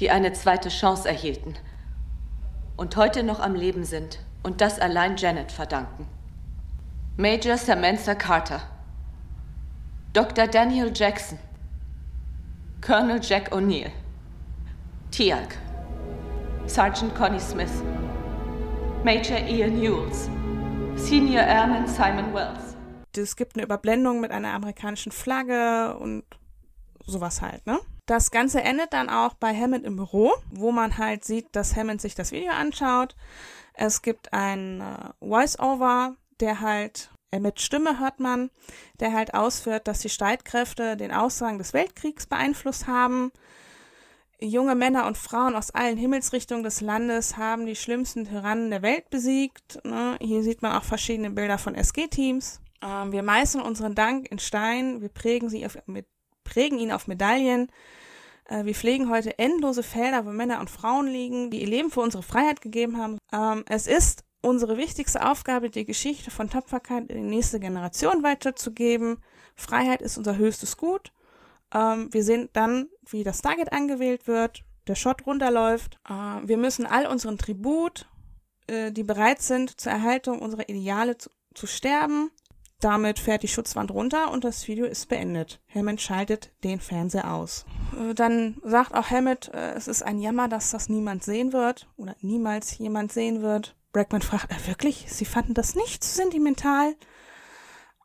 [0.00, 1.54] die eine zweite Chance erhielten
[2.76, 6.06] und heute noch am Leben sind und das allein Janet verdanken.
[7.16, 8.62] Major Samantha Carter
[10.14, 10.46] Dr.
[10.46, 11.40] Daniel Jackson,
[12.80, 13.90] Colonel Jack O'Neill,
[15.10, 15.56] Tialk,
[16.66, 17.82] Sergeant Connie Smith,
[19.02, 20.30] Major Ian Hewells,
[20.94, 22.76] Senior Airman Simon Wells.
[23.16, 26.22] Es gibt eine Überblendung mit einer amerikanischen Flagge und
[27.04, 27.80] sowas halt, ne?
[28.06, 32.00] Das Ganze endet dann auch bei Hammond im Büro, wo man halt sieht, dass Hammond
[32.00, 33.16] sich das Video anschaut.
[33.72, 37.10] Es gibt ein äh, Voice-Over, der halt
[37.40, 38.50] mit Stimme hört man,
[39.00, 43.32] der halt ausführt, dass die Streitkräfte den Ausgang des Weltkriegs beeinflusst haben.
[44.40, 49.08] Junge Männer und Frauen aus allen Himmelsrichtungen des Landes haben die schlimmsten Tyrannen der Welt
[49.10, 49.80] besiegt.
[49.84, 50.16] Ne?
[50.20, 52.60] Hier sieht man auch verschiedene Bilder von SG-Teams.
[52.82, 56.06] Ähm, wir meißeln unseren Dank in Stein, wir prägen, sie auf, mit,
[56.42, 57.70] prägen ihn auf Medaillen.
[58.46, 62.00] Äh, wir pflegen heute endlose Felder, wo Männer und Frauen liegen, die ihr Leben für
[62.00, 63.18] unsere Freiheit gegeben haben.
[63.32, 69.18] Ähm, es ist unsere wichtigste Aufgabe, die Geschichte von Tapferkeit in die nächste Generation weiterzugeben.
[69.56, 71.12] Freiheit ist unser höchstes Gut.
[71.72, 75.98] Ähm, wir sehen dann, wie das Target angewählt wird, der Shot runterläuft.
[76.08, 76.12] Äh,
[76.46, 78.06] wir müssen all unseren Tribut,
[78.66, 82.30] äh, die bereit sind, zur Erhaltung unserer Ideale zu, zu sterben.
[82.80, 85.60] Damit fährt die Schutzwand runter und das Video ist beendet.
[85.74, 87.64] Hammond schaltet den Fernseher aus.
[87.98, 91.88] Äh, dann sagt auch Hammond, äh, es ist ein Jammer, dass das niemand sehen wird
[91.96, 93.74] oder niemals jemand sehen wird.
[93.94, 95.06] Brackman fragt, äh, wirklich?
[95.08, 96.94] Sie fanden das nicht zu sentimental?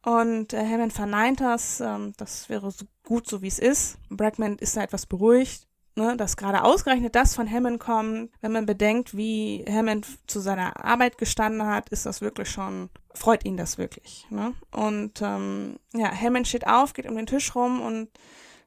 [0.03, 3.97] Und äh, Hammond verneint das, ähm, das wäre so gut, so wie es ist.
[4.09, 8.31] Brackman ist da etwas beruhigt, ne, dass gerade ausgerechnet das von Hammond kommt.
[8.39, 13.43] Wenn man bedenkt, wie Hammond zu seiner Arbeit gestanden hat, ist das wirklich schon, freut
[13.43, 14.25] ihn das wirklich.
[14.29, 14.53] Ne?
[14.71, 18.09] Und ähm, ja, Hammond steht auf, geht um den Tisch rum und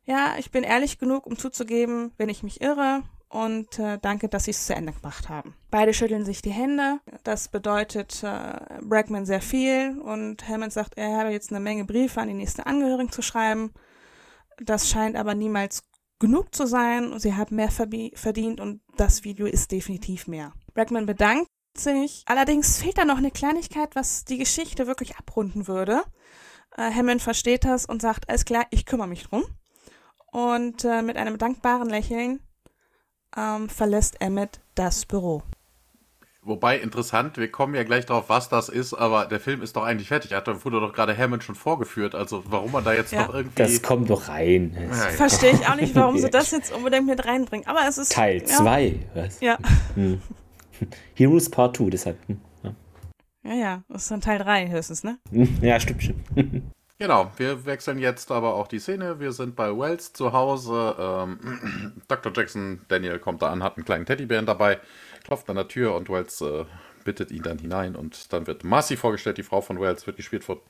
[0.05, 4.45] ja, ich bin ehrlich genug, um zuzugeben, wenn ich mich irre und äh, danke, dass
[4.45, 5.55] sie es zu Ende gemacht haben.
[5.71, 7.01] Beide schütteln sich die Hände.
[7.25, 12.21] Das bedeutet äh, Brackman sehr viel und Hammond sagt, er habe jetzt eine Menge Briefe
[12.21, 13.73] an die nächsten Angehörigen zu schreiben.
[14.63, 15.83] Das scheint aber niemals
[16.19, 17.19] genug zu sein.
[17.19, 20.53] Sie haben mehr verdient und das Video ist definitiv mehr.
[20.75, 22.25] Brackman bedankt sich.
[22.27, 26.03] Allerdings fehlt da noch eine Kleinigkeit, was die Geschichte wirklich abrunden würde.
[26.77, 29.43] Äh, Hammond versteht das und sagt, alles klar, ich kümmere mich drum.
[30.33, 32.41] Und äh, mit einem dankbaren Lächeln
[33.37, 35.43] ähm, verlässt Emmett das Büro.
[36.45, 39.85] Wobei interessant, wir kommen ja gleich drauf, was das ist, aber der Film ist doch
[39.85, 40.33] eigentlich fertig.
[40.33, 43.27] Er wurde doch gerade Hammond schon vorgeführt, also warum man da jetzt ja.
[43.27, 43.63] noch irgendwie.
[43.63, 44.77] Das kommt doch rein.
[44.77, 45.11] Ja, ja.
[45.11, 47.69] Verstehe ich auch nicht, warum sie das jetzt unbedingt mit reinbringen.
[47.69, 48.11] Aber es ist.
[48.11, 48.99] Teil 2.
[49.41, 49.59] Ja.
[49.95, 50.21] Hm.
[51.15, 52.19] Heroes Part 2, deshalb.
[52.27, 52.41] Hm.
[53.45, 55.19] Ja, ja, das ist dann Teil 3 höchstens, ne?
[55.61, 56.25] Ja, stimmt, stimmt.
[57.03, 59.19] Genau, wir wechseln jetzt aber auch die Szene.
[59.19, 60.95] Wir sind bei Wells zu Hause.
[60.97, 62.33] Ähm, Dr.
[62.33, 64.79] Jackson, Daniel kommt da an, hat einen kleinen Teddybären dabei,
[65.25, 66.65] klopft an der Tür und Wells äh,
[67.03, 67.97] bittet ihn dann hinein.
[67.97, 70.61] Und dann wird Marcy vorgestellt, die Frau von Wells, wird gespielt von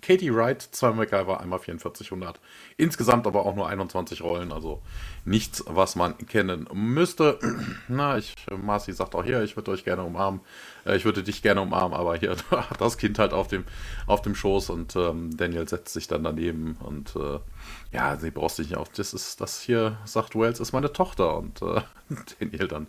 [0.00, 2.40] Katie Wright, zweimal MacGyver, einmal 4400.
[2.76, 4.80] Insgesamt aber auch nur 21 Rollen, also
[5.24, 7.38] nichts, was man kennen müsste.
[7.88, 10.40] Na, ich, Marcy sagt auch hier, ich würde euch gerne umarmen.
[10.86, 13.64] Äh, ich würde dich gerne umarmen, aber hier hat das Kind halt auf dem,
[14.06, 17.40] auf dem Schoß und ähm, Daniel setzt sich dann daneben und äh,
[17.90, 18.90] ja, sie braucht sich nicht auf.
[18.90, 21.80] Das ist, das hier, sagt Wells, ist meine Tochter und äh,
[22.38, 22.86] Daniel dann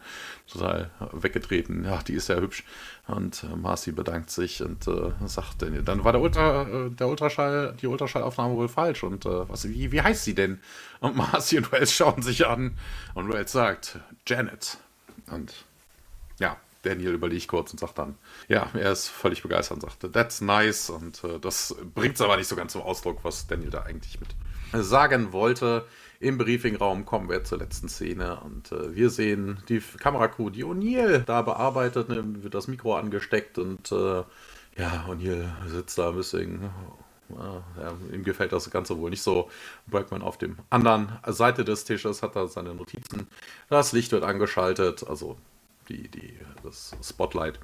[0.51, 1.85] total weggetreten.
[1.85, 2.63] Ja, die ist ja hübsch.
[3.07, 7.07] Und äh, Marcy bedankt sich und äh, sagt, Daniel, dann war der, Ultra, äh, der
[7.07, 10.59] Ultraschall, die Ultraschallaufnahme wohl falsch und äh, was, wie, wie heißt sie denn?
[10.99, 12.77] Und Marcy und Wells schauen sich an
[13.13, 14.77] und Wells sagt, Janet.
[15.31, 15.53] Und
[16.39, 18.15] ja, Daniel überlegt kurz und sagt dann,
[18.47, 20.89] ja, er ist völlig begeistert und sagt, that's nice.
[20.89, 24.19] Und äh, das bringt es aber nicht so ganz zum Ausdruck, was Daniel da eigentlich
[24.19, 24.29] mit
[24.73, 25.85] sagen wollte.
[26.21, 31.19] Im Briefingraum kommen wir zur letzten Szene und äh, wir sehen die Kameracrew, die O'Neill
[31.19, 34.23] da bearbeitet, ne, wird das Mikro angesteckt und äh,
[34.77, 36.69] ja, O'Neill sitzt da ein bisschen.
[37.29, 39.51] Ja, ihm gefällt das Ganze wohl nicht so.
[39.85, 43.27] Bergman auf dem anderen Seite des Tisches hat da seine Notizen.
[43.69, 45.37] Das Licht wird angeschaltet, also
[45.89, 47.59] die, die, das Spotlight.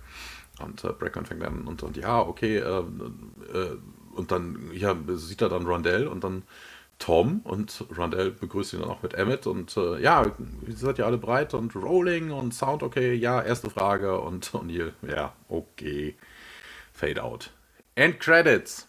[0.59, 3.77] Und äh, Brackman fängt an und, und ja, okay, äh, äh,
[4.13, 6.43] und dann ja, sieht er dann Rondell und dann
[6.99, 10.25] Tom und Rondell begrüßt ihn dann auch mit Emmett und äh, ja,
[10.67, 14.93] ihr seid ja alle bereit und Rolling und Sound okay, ja, erste Frage und O'Neill,
[15.07, 16.15] ja, okay,
[16.93, 17.51] Fade out.
[17.95, 18.87] End Credits.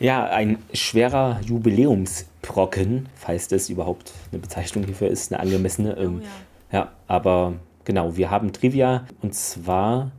[0.00, 5.96] Ja, ein schwerer Jubiläumsbrocken, falls das überhaupt eine Bezeichnung hierfür ist, eine angemessene.
[5.96, 6.24] Ähm, oh,
[6.72, 6.78] ja.
[6.78, 7.54] ja, aber
[7.84, 10.10] genau, wir haben Trivia und zwar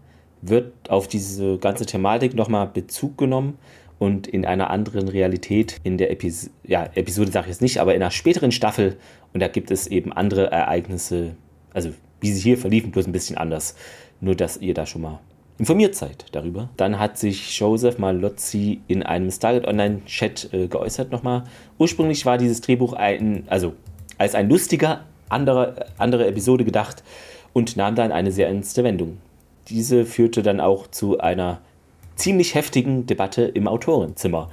[0.41, 3.57] wird auf diese ganze Thematik nochmal Bezug genommen
[4.03, 7.95] und in einer anderen Realität in der Epis ja, Episode, sage ich jetzt nicht, aber
[7.95, 8.97] in einer späteren Staffel
[9.33, 11.37] und da gibt es eben andere Ereignisse,
[11.73, 13.75] also wie sie hier verliefen, bloß ein bisschen anders.
[14.19, 15.19] Nur, dass ihr da schon mal
[15.57, 16.69] informiert seid darüber.
[16.75, 21.45] Dann hat sich Joseph Malozzi in einem Stargate Online Chat äh, geäußert nochmal.
[21.77, 23.73] Ursprünglich war dieses Drehbuch ein, also
[24.17, 27.03] als ein lustiger andere, andere Episode gedacht
[27.53, 29.19] und nahm dann eine sehr ernste Wendung.
[29.69, 31.61] Diese führte dann auch zu einer
[32.15, 34.49] ziemlich heftigen Debatte im Autorenzimmer.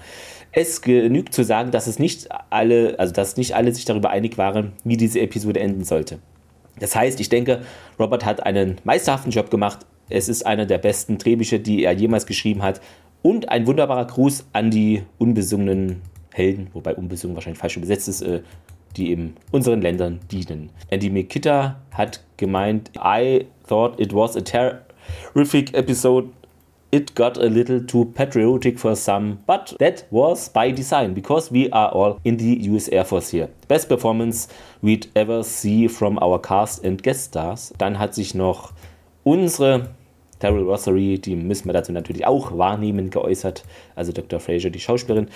[0.52, 4.36] Es genügt zu sagen, dass es nicht alle, also dass nicht alle sich darüber einig
[4.36, 6.18] waren, wie diese Episode enden sollte.
[6.80, 7.62] Das heißt, ich denke,
[7.98, 9.80] Robert hat einen meisterhaften Job gemacht.
[10.08, 12.80] Es ist einer der besten Drehbücher, die er jemals geschrieben hat.
[13.22, 16.00] Und ein wunderbarer Gruß an die unbesungenen
[16.32, 18.40] Helden, wobei unbesungen wahrscheinlich falsch übersetzt ist, äh,
[18.96, 20.70] die in unseren Ländern dienen.
[20.88, 26.30] Andy Mikita hat gemeint, I thought it was a terrific episode
[26.92, 31.70] it got a little too patriotic for some, but that was by design because we
[31.70, 33.48] are all in the US Air Force here.
[33.68, 34.48] Best performance
[34.82, 37.72] we'd ever see from our cast and guest stars.
[37.78, 38.72] Dann hat sich noch
[39.22, 39.90] unsere
[40.40, 43.62] Terrell Rossery, die müssen wir dazu natürlich auch wahrnehmen, geäußert,
[43.94, 44.40] also Dr.
[44.40, 45.28] Fraser, die Schauspielerin.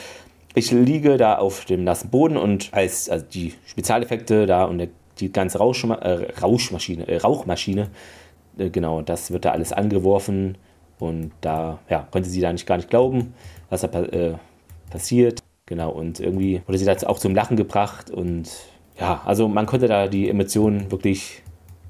[0.55, 4.89] Ich liege da auf dem nassen Boden und als also die Spezialeffekte da und
[5.21, 7.91] die ganze Rauschma äh, Rauschmaschine, äh, Rauchmaschine,
[8.59, 10.57] äh, genau, das wird da alles angeworfen
[10.99, 13.34] und da ja, konnte sie da nicht gar nicht glauben,
[13.70, 14.34] was da äh,
[14.90, 15.42] passiert.
[15.66, 18.11] Genau, und irgendwie wurde sie dazu auch zum Lachen gebracht.
[18.11, 18.51] Und
[18.99, 21.42] ja, also man konnte da die Emotionen wirklich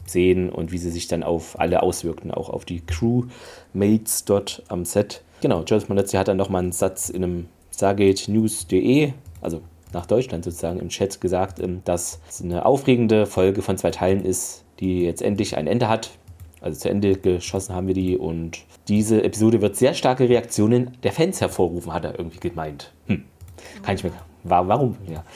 [0.07, 4.85] sehen und wie sie sich dann auf alle auswirkten, auch auf die Crewmates dort am
[4.85, 5.23] Set.
[5.41, 9.63] Genau, Joseph Malozzi hat dann nochmal einen Satz in einem Stargate News.de, also
[9.93, 14.25] nach Deutschland sozusagen im Chat gesagt, ähm, dass es eine aufregende Folge von zwei Teilen
[14.25, 16.11] ist, die jetzt endlich ein Ende hat.
[16.61, 21.13] Also zu Ende geschossen haben wir die und diese Episode wird sehr starke Reaktionen der
[21.13, 22.93] Fans hervorrufen, hat er irgendwie gemeint.
[23.07, 23.25] Hm.
[23.83, 24.13] Kann ich mir.
[24.43, 24.97] Warum?
[25.07, 25.25] Ja.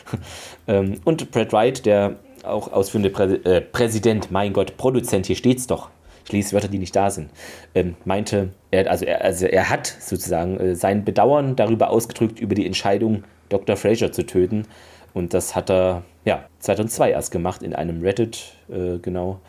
[0.66, 5.66] Ähm, und Brad Wright, der auch ausführende Prä äh, Präsident, mein Gott, Produzent, hier steht's
[5.66, 5.88] doch.
[6.26, 7.30] Ich lese Wörter, die nicht da sind.
[7.74, 12.54] Ähm, meinte, er, also, er, also er hat sozusagen äh, sein Bedauern darüber ausgedrückt, über
[12.54, 13.76] die Entscheidung, Dr.
[13.76, 14.66] Fraser zu töten.
[15.14, 19.40] Und das hat er ja 2002 erst gemacht in einem Reddit, äh, genau,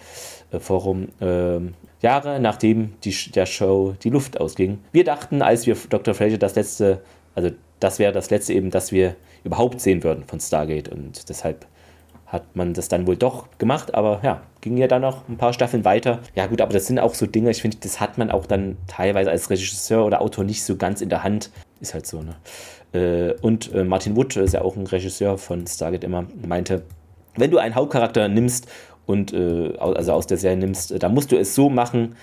[0.51, 1.09] äh, Forum.
[2.01, 4.79] Jahre nachdem die, der Show die Luft ausging.
[4.91, 6.13] Wir dachten, als wir Dr.
[6.13, 7.01] Fraser das letzte,
[7.35, 11.65] also das wäre das letzte eben, das wir überhaupt sehen würden von Stargate und deshalb
[12.29, 15.51] hat man das dann wohl doch gemacht, aber ja, ging ja dann noch ein paar
[15.51, 16.19] Staffeln weiter.
[16.35, 18.77] Ja gut, aber das sind auch so Dinge, ich finde, das hat man auch dann
[18.87, 21.49] teilweise als Regisseur oder Autor nicht so ganz in der Hand.
[21.79, 22.35] Ist halt so, ne?
[22.93, 26.83] Äh, und äh, Martin Wood ist ja auch ein Regisseur von Stargate immer, meinte,
[27.35, 28.67] wenn du einen Hauptcharakter nimmst
[29.09, 32.15] und äh, also aus der Serie nimmst, dann musst du es so machen,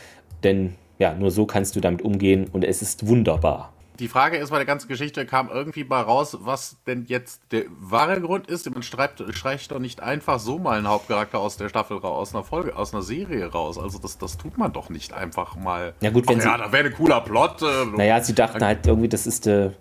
[0.45, 3.73] denn ja, nur so kannst du damit umgehen und es ist wunderbar.
[3.99, 7.65] Die Frage ist bei der ganzen Geschichte, kam irgendwie mal raus, was denn jetzt der
[7.81, 8.71] wahre Grund ist.
[8.71, 12.35] Man streicht, streicht doch nicht einfach so mal einen Hauptcharakter aus der Staffel raus, aus
[12.35, 13.79] einer Folge, aus einer Serie raus.
[13.79, 15.95] Also das, das tut man doch nicht einfach mal.
[16.03, 17.63] Ja gut, wenn Ach, sie, ja, da wäre ein cooler Plot.
[17.63, 19.73] Äh, naja, sie dachten halt irgendwie, das ist der,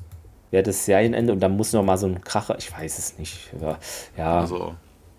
[0.52, 3.52] ja, das Serienende und dann muss noch mal so ein Kracher, ich weiß es nicht.
[3.54, 3.78] Aber,
[4.18, 4.40] ja.
[4.40, 4.76] Also,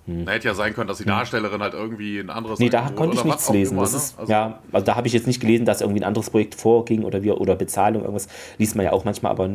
[0.06, 0.28] hm.
[0.28, 1.10] Hätte ja sein können, dass die hm.
[1.10, 2.58] Darstellerin halt irgendwie ein anderes.
[2.58, 3.74] Nee, da konnte ich nichts lesen.
[3.74, 3.88] Immer, ne?
[3.88, 6.54] ist, also ja, also da habe ich jetzt nicht gelesen, dass irgendwie ein anderes Projekt
[6.54, 8.28] vorging oder, wir, oder Bezahlung, irgendwas.
[8.58, 9.50] Liest man ja auch manchmal, aber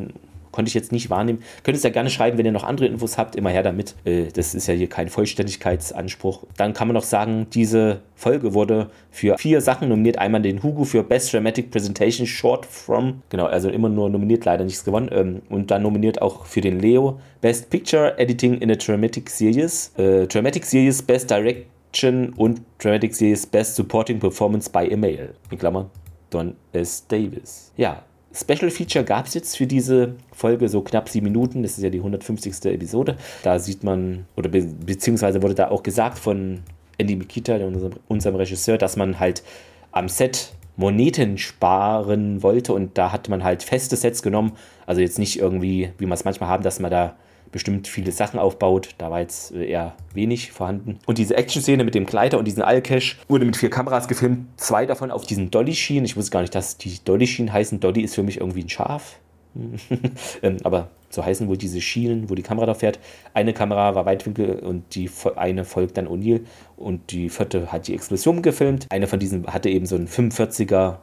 [0.52, 1.40] Konnte ich jetzt nicht wahrnehmen.
[1.64, 3.96] Könnt es ja gerne schreiben, wenn ihr noch andere Infos habt, immer her damit.
[4.06, 6.44] Äh, das ist ja hier kein Vollständigkeitsanspruch.
[6.58, 10.18] Dann kann man noch sagen, diese Folge wurde für vier Sachen nominiert.
[10.18, 13.22] Einmal den Hugo für Best Dramatic Presentation Short From.
[13.30, 15.10] Genau, also immer nur nominiert, leider nichts gewonnen.
[15.12, 19.92] Ähm, und dann nominiert auch für den Leo Best Picture Editing in a Dramatic Series.
[19.98, 25.34] Äh, Dramatic Series Best Direction und Dramatic Series Best Supporting Performance by Male.
[25.50, 25.90] In Klammern
[26.32, 27.06] Don S.
[27.08, 27.72] Davis.
[27.78, 28.04] Ja,
[28.34, 31.64] Special Feature gab es jetzt für diese Folge, so knapp sieben Minuten.
[31.64, 32.66] Das ist ja die 150.
[32.66, 33.18] Episode.
[33.44, 36.60] Da sieht man, oder be beziehungsweise wurde da auch gesagt von
[36.98, 39.44] Andy Mikita, unserem, unserem Regisseur, dass man halt
[39.92, 44.54] am Set Moneten sparen wollte und da hat man halt feste Sets genommen.
[44.86, 47.16] Also jetzt nicht irgendwie, wie man es manchmal haben, dass man da
[47.52, 48.90] bestimmt viele Sachen aufbaut.
[48.98, 51.00] Da war jetzt äh, eher wenig vorhanden.
[51.06, 54.48] Und diese Action-Szene mit dem Kleider und diesen Allcash wurde mit vier Kameras gefilmt.
[54.58, 56.06] Zwei davon auf diesen Dolly-Schienen.
[56.06, 57.80] Ich wusste gar nicht, dass die Dolly-Schienen heißen.
[57.80, 59.20] Dolly ist für mich irgendwie ein Schaf.
[60.42, 63.00] ähm, aber so heißen wohl diese Schienen, wo die Kamera da fährt.
[63.34, 66.46] Eine Kamera war Weitwinkel und die eine folgt dann O'Neill
[66.78, 68.88] und die vierte hat die Explosion gefilmt.
[68.90, 70.98] Eine von diesen hatte eben so ein 45er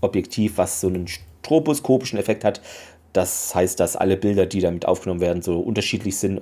[0.00, 2.60] Objektiv, was so einen stroboskopischen Effekt hat,
[3.12, 6.40] das heißt, dass alle Bilder, die damit aufgenommen werden, so unterschiedlich sind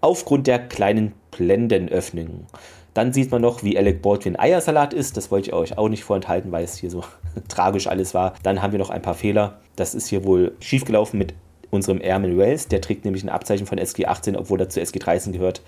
[0.00, 2.46] aufgrund der kleinen Blendenöffnungen.
[2.94, 5.18] Dann sieht man noch, wie Alec Baldwin Eiersalat ist.
[5.18, 7.04] Das wollte ich euch auch nicht vorenthalten, weil es hier so
[7.48, 8.34] tragisch alles war.
[8.42, 9.60] Dann haben wir noch ein paar Fehler.
[9.76, 11.34] Das ist hier wohl schiefgelaufen mit
[11.70, 12.68] unserem Airman Wells.
[12.68, 15.60] Der trägt nämlich ein Abzeichen von SG 18, obwohl er zu SG 13 gehört.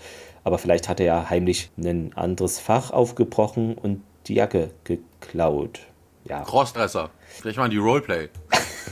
[0.43, 5.81] Aber vielleicht hat er ja heimlich ein anderes Fach aufgebrochen und die Jacke geklaut.
[6.25, 6.41] Ja.
[6.41, 7.11] Crossdresser.
[7.27, 8.29] Vielleicht mal die Roleplay.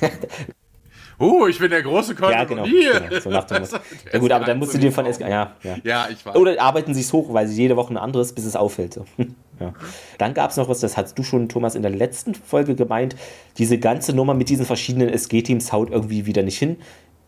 [1.19, 2.37] Oh, ich bin der große Kondolier.
[2.37, 2.63] Ja, genau.
[2.63, 3.63] genau so nach dem
[4.13, 5.23] ja gut, aber dann musst du dir von SG...
[5.23, 5.75] Ja, ja.
[5.83, 6.35] ja, ich weiß.
[6.35, 8.93] Oder arbeiten sie es hoch, weil sie jede Woche ein anderes, bis es auffällt.
[8.93, 9.05] So.
[9.59, 9.73] ja.
[10.19, 13.15] Dann gab es noch was, das hast du schon, Thomas, in der letzten Folge gemeint.
[13.57, 16.77] Diese ganze Nummer mit diesen verschiedenen SG-Teams haut irgendwie wieder nicht hin.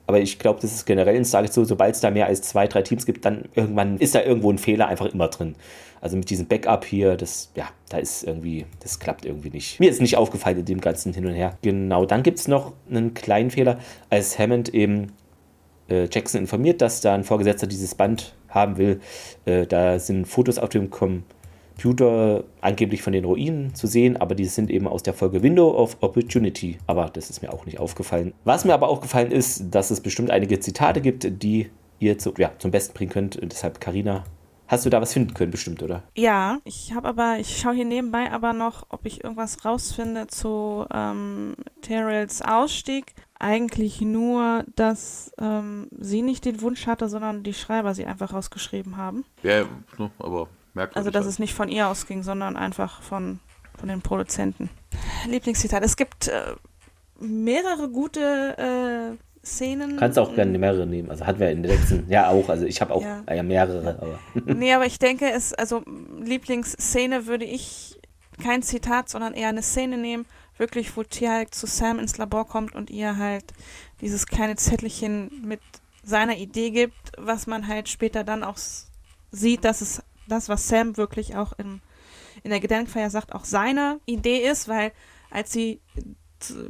[0.10, 2.66] Aber ich glaube, das ist generell in Stargate so, sobald es da mehr als zwei,
[2.66, 5.54] drei Teams gibt, dann irgendwann ist da irgendwo ein Fehler einfach immer drin.
[6.02, 9.80] Also mit diesem Backup hier, das, ja, da ist irgendwie, das klappt irgendwie nicht.
[9.80, 11.60] Mir ist nicht aufgefallen in dem ganzen Hin und Her.
[11.62, 13.78] Genau, dann gibt es noch einen kleinen Fehler,
[14.10, 15.12] als Hammond eben
[15.92, 19.02] äh, Jackson informiert, dass da ein Vorgesetzter dieses Band haben will.
[19.46, 21.39] Äh, da sind Fotos auf dem Computer
[22.62, 25.98] angeblich von den Ruinen zu sehen, aber die sind eben aus der Folge Window of
[26.02, 26.78] Opportunity.
[26.88, 28.34] Aber das ist mir auch nicht aufgefallen.
[28.44, 31.70] Was mir aber aufgefallen ist, dass es bestimmt einige Zitate gibt, die
[32.00, 33.40] ihr zu, ja, zum Besten bringen könnt.
[33.42, 34.24] Deshalb, Karina,
[34.70, 36.04] Hast du da was finden können, bestimmt, oder?
[36.16, 40.86] Ja, ich habe aber, ich schaue hier nebenbei aber noch, ob ich irgendwas rausfinde zu
[40.94, 43.16] ähm, Terrells Ausstieg.
[43.40, 48.96] Eigentlich nur, dass ähm, sie nicht den Wunsch hatte, sondern die Schreiber sie einfach rausgeschrieben
[48.96, 49.26] haben.
[49.42, 49.66] Ja,
[50.20, 50.48] aber
[50.80, 50.98] merkwürdig.
[50.98, 51.34] Also, dass halt.
[51.34, 53.40] es nicht von ihr ausging, sondern einfach von,
[53.78, 54.70] von den Produzenten.
[55.28, 55.84] Lieblingszitat.
[55.84, 56.56] Es gibt äh,
[57.20, 59.98] mehrere gute äh, Szenen.
[59.98, 61.10] Kannst auch gerne mehrere nehmen.
[61.10, 63.24] Also hatten wir in den letzten, ja auch, also ich habe auch ja.
[63.32, 63.44] ja.
[63.44, 63.98] mehrere.
[64.02, 64.20] Aber.
[64.54, 65.84] nee, aber ich denke, es, also
[66.22, 68.00] Lieblingsszene würde ich
[68.42, 70.26] kein Zitat, sondern eher eine Szene nehmen,
[70.58, 73.46] wirklich, wo Tia halt zu Sam ins Labor kommt und ihr halt
[74.02, 75.62] dieses kleine Zettelchen mit
[76.04, 78.58] seiner Idee gibt, was man halt später dann auch
[79.32, 81.82] sieht, dass es das, was Sam wirklich auch im,
[82.44, 84.92] in der Gedenkfeier sagt, auch seine Idee ist, weil
[85.30, 85.82] als sie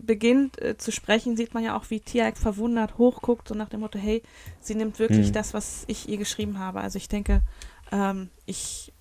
[0.02, 3.82] beginnt äh, zu sprechen, sieht man ja auch, wie Tiag verwundert hochguckt, so nach dem
[3.82, 4.24] Motto, hey,
[4.60, 5.34] sie nimmt wirklich mhm.
[5.34, 6.82] das, was ich ihr geschrieben habe.
[6.82, 7.42] Also ich denke,
[7.92, 8.92] ähm, ich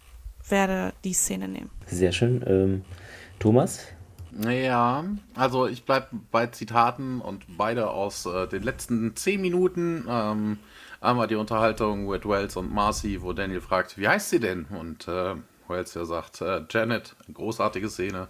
[0.49, 1.71] werde die Szene nehmen.
[1.87, 2.45] Sehr schön.
[2.47, 2.85] Ähm,
[3.39, 3.81] Thomas?
[4.39, 5.05] Ja,
[5.35, 10.05] also ich bleibe bei Zitaten und beide aus äh, den letzten zehn Minuten.
[10.09, 10.59] Ähm,
[11.01, 14.65] einmal die Unterhaltung mit Wells und Marcy, wo Daniel fragt, wie heißt sie denn?
[14.67, 15.35] Und äh,
[15.69, 18.29] Wells ja sagt, äh, Janet, großartige Szene.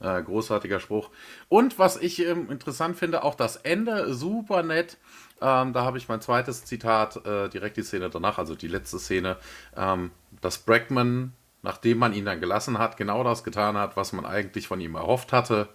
[0.00, 1.10] Äh, großartiger Spruch.
[1.50, 4.96] Und was ich ähm, interessant finde, auch das Ende, super nett.
[5.42, 8.98] Ähm, da habe ich mein zweites Zitat, äh, direkt die Szene danach, also die letzte
[8.98, 9.36] Szene,
[9.76, 10.10] ähm,
[10.40, 14.66] dass Brackman, nachdem man ihn dann gelassen hat, genau das getan hat, was man eigentlich
[14.68, 15.68] von ihm erhofft hatte,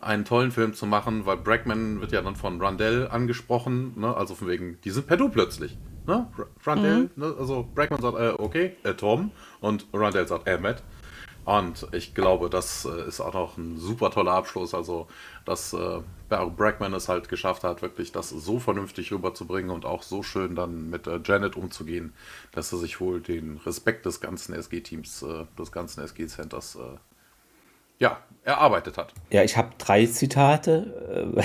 [0.00, 4.16] einen tollen Film zu machen, weil Brackman wird ja dann von Rundell angesprochen, ne?
[4.16, 5.76] also von wegen, die sind per Du plötzlich.
[6.06, 6.26] Ne?
[6.66, 7.10] Rundell, mhm.
[7.16, 7.34] ne?
[7.38, 10.82] also Brackman sagt, äh, okay, äh, Tom, und Rundell sagt, äh, Matt.
[11.44, 14.74] Und ich glaube, das äh, ist auch noch ein super toller Abschluss.
[14.74, 15.08] Also,
[15.44, 20.22] dass äh, Brackman es halt geschafft hat, wirklich das so vernünftig rüberzubringen und auch so
[20.22, 22.12] schön dann mit äh, Janet umzugehen,
[22.52, 26.98] dass er sich wohl den Respekt des ganzen SG-Teams, äh, des ganzen SG-Centers, äh,
[28.00, 29.12] ja, erarbeitet hat.
[29.30, 31.34] Ja, ich habe drei Zitate.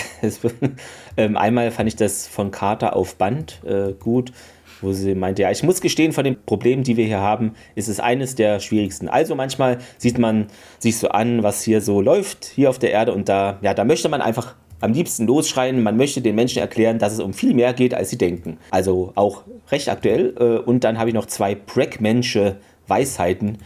[1.17, 4.33] Ähm, einmal fand ich das von Carter auf Band äh, gut
[4.81, 7.87] wo sie meinte, ja, ich muss gestehen, von den Problemen, die wir hier haben, ist
[7.87, 9.09] es eines der schwierigsten.
[9.09, 10.47] Also manchmal sieht man
[10.79, 13.83] sich so an, was hier so läuft, hier auf der Erde und da, ja, da
[13.83, 17.53] möchte man einfach am liebsten losschreien, man möchte den Menschen erklären, dass es um viel
[17.53, 18.57] mehr geht, als sie denken.
[18.71, 20.35] Also auch recht aktuell.
[20.37, 22.57] Äh, und dann habe ich noch zwei Brackmensche
[22.87, 23.59] Weisheiten.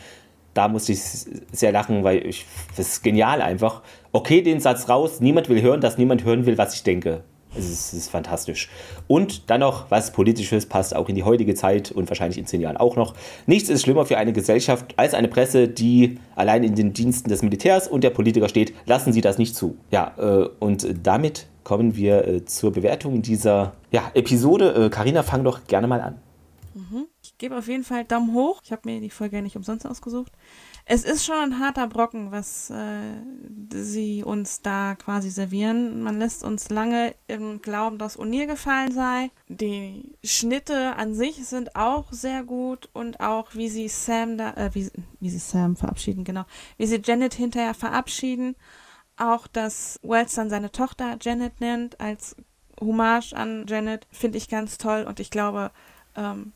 [0.59, 1.01] Da musste ich
[1.53, 2.45] sehr lachen, weil ich,
[2.75, 3.81] das ist genial einfach.
[4.11, 7.23] Okay, den Satz raus, niemand will hören, dass niemand hören will, was ich denke.
[7.55, 8.69] Es ist, es ist, fantastisch.
[9.07, 12.59] Und dann noch was Politisches passt auch in die heutige Zeit und wahrscheinlich in zehn
[12.59, 13.15] Jahren auch noch.
[13.45, 17.41] Nichts ist schlimmer für eine Gesellschaft als eine Presse, die allein in den Diensten des
[17.41, 18.73] Militärs und der Politiker steht.
[18.85, 19.77] Lassen Sie das nicht zu.
[19.91, 24.89] Ja, äh, und damit kommen wir äh, zur Bewertung dieser ja, Episode.
[24.91, 26.15] Karina, äh, fang doch gerne mal an.
[26.75, 27.05] Mhm.
[27.39, 28.61] Gebe auf jeden Fall Daumen hoch.
[28.63, 30.31] Ich habe mir die Folge ja nicht umsonst ausgesucht
[30.91, 33.21] es ist schon ein harter Brocken, was äh,
[33.71, 36.01] sie uns da quasi servieren.
[36.01, 39.29] Man lässt uns lange im Glauben, dass O'Neill gefallen sei.
[39.47, 44.71] Die Schnitte an sich sind auch sehr gut und auch wie sie Sam da, äh,
[44.73, 44.89] wie,
[45.19, 46.45] wie sie Sam verabschieden, genau,
[46.77, 48.55] wie sie Janet hinterher verabschieden.
[49.15, 52.35] Auch, dass Wells dann seine Tochter Janet nennt als
[52.81, 55.69] Hommage an Janet, finde ich ganz toll und ich glaube,
[56.15, 56.53] ähm,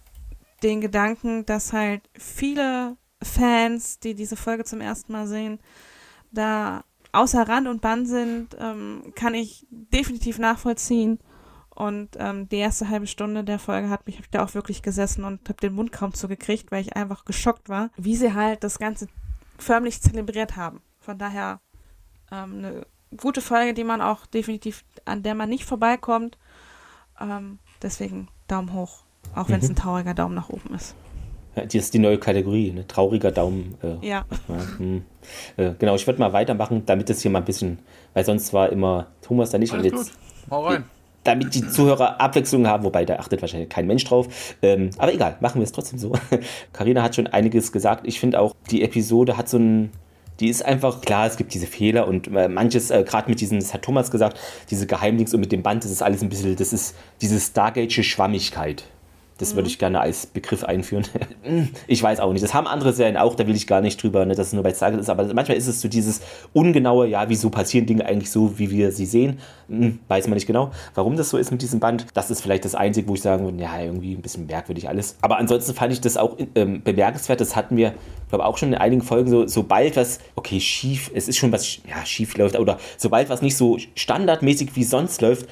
[0.64, 5.60] den Gedanken, dass halt viele Fans, die diese Folge zum ersten Mal sehen,
[6.32, 11.20] da außer Rand und Band sind, ähm, kann ich definitiv nachvollziehen.
[11.70, 15.24] Und ähm, die erste halbe Stunde der Folge hat mich ich da auch wirklich gesessen
[15.24, 18.78] und habe den Mund kaum zugekriegt, weil ich einfach geschockt war, wie sie halt das
[18.78, 19.08] Ganze
[19.58, 20.82] förmlich zelebriert haben.
[21.00, 21.62] Von daher
[22.32, 22.86] ähm, eine
[23.18, 26.38] gute Folge, die man auch definitiv, an der man nicht vorbeikommt.
[27.20, 29.03] Ähm, deswegen Daumen hoch,
[29.36, 29.74] auch wenn es mhm.
[29.74, 30.96] ein trauriger Daumen nach oben ist.
[31.56, 32.88] Ja, das ist die neue Kategorie, ne?
[32.88, 33.76] trauriger Daumen.
[33.84, 34.26] Äh, ja.
[34.78, 35.04] hm.
[35.58, 37.80] äh, genau, ich würde mal weitermachen, damit es hier mal ein bisschen,
[38.14, 39.72] weil sonst war immer Thomas da nicht.
[39.72, 40.52] Alles und jetzt, gut.
[40.52, 40.86] Hau rein.
[41.24, 44.56] Damit die Zuhörer Abwechslung haben, wobei da achtet wahrscheinlich kein Mensch drauf.
[44.62, 46.14] Ähm, aber egal, machen wir es trotzdem so.
[46.74, 48.06] Karina hat schon einiges gesagt.
[48.06, 49.92] Ich finde auch, die Episode hat so ein,
[50.40, 53.60] die ist einfach, klar, es gibt diese Fehler und äh, manches, äh, gerade mit diesen,
[53.60, 54.38] das hat Thomas gesagt,
[54.70, 57.94] diese Geheimdings und mit dem Band, das ist alles ein bisschen, das ist diese Stargate
[59.44, 61.06] Das würde ich gerne als Begriff einführen.
[61.88, 62.44] ich weiß auch nicht.
[62.44, 64.64] Das haben andere Serien auch, da will ich gar nicht drüber, ne, dass es nur
[64.64, 65.10] bei Stargate ist.
[65.10, 66.22] Aber manchmal ist es so dieses
[66.54, 69.40] ungenaue, ja, wieso passieren Dinge eigentlich so, wie wir sie sehen.
[69.68, 72.08] Hm, weiß man nicht genau, warum das so ist mit diesem Band.
[72.14, 75.18] Das ist vielleicht das Einzige, wo ich sagen würde, ja, irgendwie ein bisschen merkwürdig alles.
[75.22, 77.42] Aber ansonsten fand ich das auch ähm, bemerkenswert.
[77.42, 77.94] Das hatten wir,
[78.30, 81.80] glaube auch schon in einigen Folgen so, sobald was, okay, schief, es ist schon was,
[81.86, 85.48] ja, schief läuft, oder sobald was nicht so standardmäßig wie sonst läuft,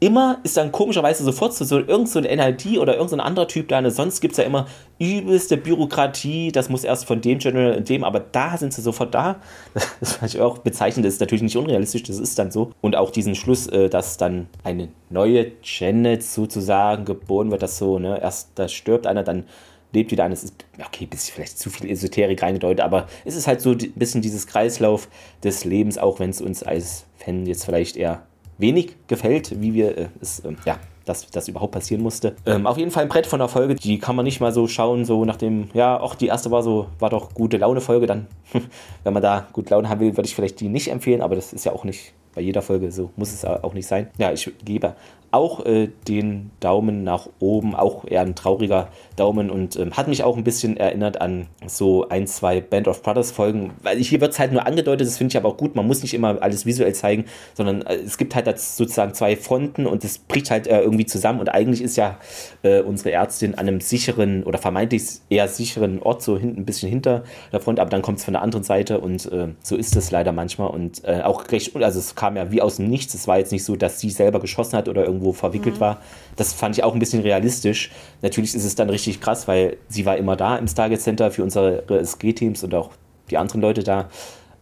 [0.00, 3.68] immer ist dann komischerweise sofort so, so irgend so NID oder irgendein so anderer Typ
[3.68, 3.80] da.
[3.80, 3.90] Ne?
[3.90, 4.66] Sonst gibt es ja immer
[4.98, 9.14] übelste Bürokratie, das muss erst von dem General und dem, aber da sind sie sofort
[9.14, 9.40] da.
[10.00, 12.72] Das fand ich auch bezeichnend, das ist natürlich nicht unrealistisch, das ist dann so.
[12.80, 17.98] Und auch diesen Schluss, äh, dass dann eine neue Janet sozusagen geboren wird, dass so,
[17.98, 19.44] ne, erst da stirbt einer, dann
[19.92, 20.34] lebt wieder einer.
[20.34, 23.72] Es ist, okay, ein bisschen vielleicht zu viel Esoterik reingedeutet, aber es ist halt so
[23.72, 25.08] ein bisschen dieses Kreislauf
[25.42, 28.22] des Lebens, auch wenn es uns als Fan jetzt vielleicht eher
[28.58, 32.36] wenig gefällt, wie wir äh, es, äh, ja, dass das überhaupt passieren musste.
[32.44, 34.68] Ähm, auf jeden Fall ein Brett von der Folge, die kann man nicht mal so
[34.68, 38.26] schauen, so nach dem, ja, auch die erste war so, war doch gute Laune-Folge, dann,
[39.04, 41.52] wenn man da gut Laune haben will, würde ich vielleicht die nicht empfehlen, aber das
[41.52, 44.10] ist ja auch nicht bei jeder Folge, so muss es auch nicht sein.
[44.18, 44.94] Ja, ich gebe
[45.30, 50.24] auch äh, den Daumen nach oben, auch eher ein trauriger Daumen und ähm, hat mich
[50.24, 54.32] auch ein bisschen erinnert an so ein, zwei Band of Brothers Folgen, weil hier wird
[54.32, 56.64] es halt nur angedeutet, das finde ich aber auch gut, man muss nicht immer alles
[56.64, 60.80] visuell zeigen, sondern äh, es gibt halt sozusagen zwei Fronten und es bricht halt äh,
[60.80, 62.18] irgendwie zusammen und eigentlich ist ja
[62.62, 66.88] äh, unsere Ärztin an einem sicheren oder vermeintlich eher sicheren Ort, so hinten ein bisschen
[66.88, 69.94] hinter der Front, aber dann kommt es von der anderen Seite und äh, so ist
[69.96, 73.12] es leider manchmal und äh, auch recht, also es kam ja wie aus dem Nichts,
[73.14, 75.80] es war jetzt nicht so, dass sie selber geschossen hat oder irgendwo verwickelt mhm.
[75.80, 75.98] war,
[76.36, 77.90] das fand ich auch ein bisschen realistisch.
[78.22, 81.42] Natürlich ist es dann richtig krass, weil sie war immer da im Stargate Center für
[81.42, 82.90] unsere SG-Teams und auch
[83.30, 84.08] die anderen Leute da.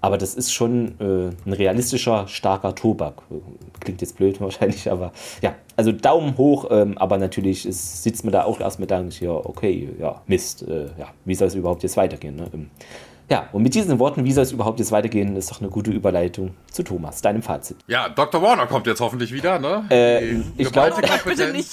[0.01, 3.23] Aber das ist schon äh, ein realistischer, starker Tobak.
[3.81, 5.13] Klingt jetzt blöd wahrscheinlich, aber
[5.43, 9.21] ja, also Daumen hoch, ähm, aber natürlich ist, sitzt man da auch erst mit Dank,
[9.21, 12.37] ja, okay, ja, Mist, äh, ja, wie soll es überhaupt jetzt weitergehen?
[12.37, 12.49] Ne?
[13.29, 15.91] Ja, und mit diesen Worten, wie soll es überhaupt jetzt weitergehen, ist doch eine gute
[15.91, 17.77] Überleitung zu Thomas, deinem Fazit.
[17.89, 18.41] Ja, Dr.
[18.41, 19.85] Warner kommt jetzt hoffentlich wieder, ne?
[19.91, 20.95] Äh, ich glaube,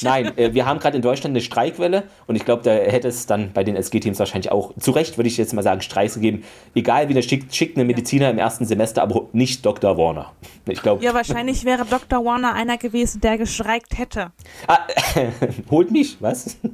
[0.01, 3.27] nein, äh, wir haben gerade in Deutschland eine Streikwelle und ich glaube, da hätte es
[3.27, 6.43] dann bei den SG-Teams wahrscheinlich auch, zu Recht würde ich jetzt mal sagen, Streiks gegeben.
[6.73, 9.95] Egal wie der schickt, schickt eine Mediziner im ersten Semester, aber nicht Dr.
[9.95, 10.31] Warner.
[10.67, 11.03] Ich glaube.
[11.03, 12.25] Ja, wahrscheinlich wäre Dr.
[12.25, 14.31] Warner einer gewesen, der gestreikt hätte.
[14.67, 14.79] Ah,
[15.69, 16.57] holt mich, was?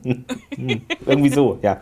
[0.56, 1.82] Hm, irgendwie so, ja.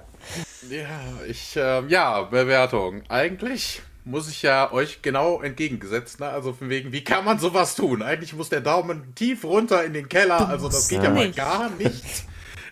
[0.70, 3.04] Ja, ich, äh, ja, Bewertung.
[3.10, 6.28] Eigentlich muss ich ja euch genau entgegengesetzt, ne?
[6.30, 8.02] Also von wegen, wie kann man sowas tun?
[8.02, 11.70] Eigentlich muss der Daumen tief runter in den Keller, also das geht ja mal gar
[11.72, 12.26] nicht.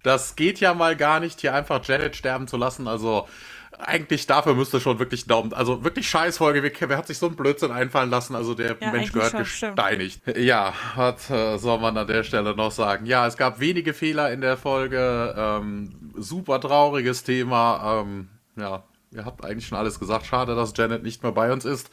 [0.03, 2.88] Das geht ja mal gar nicht, hier einfach Janet sterben zu lassen.
[2.88, 3.27] Also
[3.80, 6.64] eigentlich dafür müsste schon wirklich Daumen, also wirklich Scheißfolge.
[6.64, 8.36] Wer, wer hat sich so einen Blödsinn einfallen lassen?
[8.36, 10.22] Also der ja, Mensch gehört gesteinigt.
[10.22, 10.38] Stimmt.
[10.38, 13.06] Ja, was äh, soll man an der Stelle noch sagen?
[13.06, 15.36] Ja, es gab wenige Fehler in der Folge.
[15.38, 18.01] Ähm, super trauriges Thema.
[18.01, 20.25] Ähm, ja, ihr habt eigentlich schon alles gesagt.
[20.25, 21.89] Schade, dass Janet nicht mehr bei uns ist.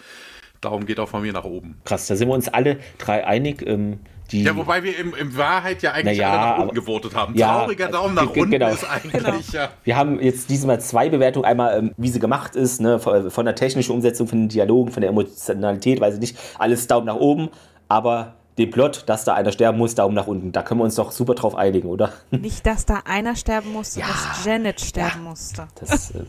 [0.60, 1.80] Daumen geht auch von mir nach oben.
[1.84, 3.66] Krass, da sind wir uns alle drei einig.
[3.66, 3.98] Ähm,
[4.30, 7.34] die, ja, wobei wir im, im Wahrheit ja eigentlich ja, alle nach unten gewotet haben.
[7.34, 8.68] Ja, Trauriger Daumen nach unten genau.
[8.68, 9.12] ist eigentlich.
[9.12, 9.38] Genau.
[9.52, 9.70] Ja.
[9.84, 11.44] Wir haben jetzt diesmal zwei Bewertungen.
[11.44, 15.02] Einmal, ähm, wie sie gemacht ist, ne, von der technischen Umsetzung, von den Dialogen, von
[15.02, 16.38] der Emotionalität, weiß ich nicht.
[16.58, 17.50] Alles Daumen nach oben.
[17.88, 20.52] Aber den Plot, dass da einer sterben muss, Daumen nach unten.
[20.52, 22.12] Da können wir uns doch super drauf einigen, oder?
[22.30, 24.06] Nicht, dass da einer sterben musste, ja.
[24.06, 25.30] dass Janet sterben ja.
[25.30, 25.68] musste.
[25.80, 26.24] Das, äh,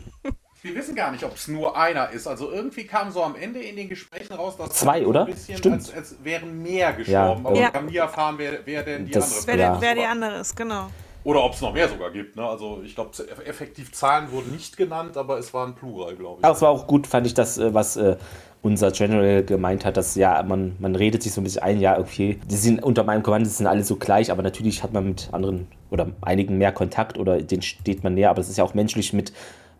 [0.62, 2.26] wir wissen gar nicht, ob es nur einer ist.
[2.26, 5.28] Also irgendwie kam so am Ende in den Gesprächen raus, dass zwei, so oder?
[5.36, 5.74] Stimmt.
[5.74, 7.42] Als, als wären mehr gestorben.
[7.44, 7.50] Ja.
[7.50, 7.60] Aber ja.
[7.60, 9.80] wir haben nie erfahren, wer, wer denn die das, andere wer, ja.
[9.80, 10.86] wer die andere ist, genau.
[11.24, 12.36] Oder ob es noch mehr sogar gibt.
[12.36, 12.46] Ne?
[12.46, 13.10] Also ich glaube,
[13.44, 16.44] effektiv Zahlen wurden nicht genannt, aber es waren Plural, glaube ich.
[16.44, 18.16] Aber es war auch gut, fand ich, das, äh, was äh,
[18.64, 21.98] unser General gemeint hat, dass ja, man, man redet sich so ein bisschen ein, ja,
[21.98, 25.06] okay, die sind unter meinem Kommando, die sind alle so gleich, aber natürlich hat man
[25.06, 28.64] mit anderen oder einigen mehr Kontakt oder denen steht man näher, aber es ist ja
[28.64, 29.32] auch menschlich mit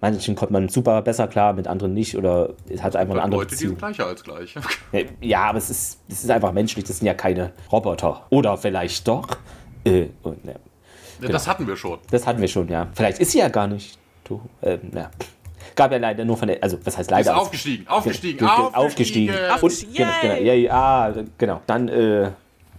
[0.02, 3.40] manchen kommt man super besser klar, mit anderen nicht oder es hat einfach eine andere
[3.40, 3.76] Leute, Beziehung.
[3.76, 4.54] die sind gleicher als gleich.
[5.22, 8.26] ja, aber es ist, es ist einfach menschlich, das sind ja keine Roboter.
[8.28, 9.26] Oder vielleicht doch.
[9.84, 10.56] Äh, und, ne,
[11.20, 11.32] genau.
[11.32, 11.98] Das hatten wir schon.
[12.10, 12.88] Das hatten wir schon, ja.
[12.92, 13.98] Vielleicht ist sie ja gar nicht.
[14.24, 15.10] Du, ähm, ja.
[15.74, 17.32] Gab ja leider nur von der, also was heißt leider?
[17.32, 19.30] Ist aufgestiegen, aufgestiegen, aufgestiegen.
[19.30, 19.34] aufgestiegen.
[19.50, 19.90] aufgestiegen.
[19.92, 21.60] Und, genau, genau, ja, ja, genau.
[21.66, 22.30] Dann äh,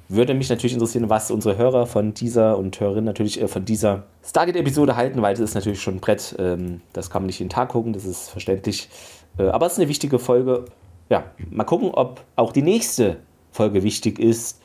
[0.08, 4.04] würde mich natürlich interessieren, was unsere Hörer von dieser und Hörerinnen natürlich äh, von dieser
[4.24, 6.36] Stargate-Episode halten, weil das ist natürlich schon ein Brett.
[6.40, 8.90] Ähm, das kann man nicht jeden Tag gucken, das ist verständlich.
[9.38, 10.66] Äh, aber es ist eine wichtige Folge.
[11.10, 13.18] Ja, mal gucken, ob auch die nächste
[13.52, 14.62] Folge wichtig ist,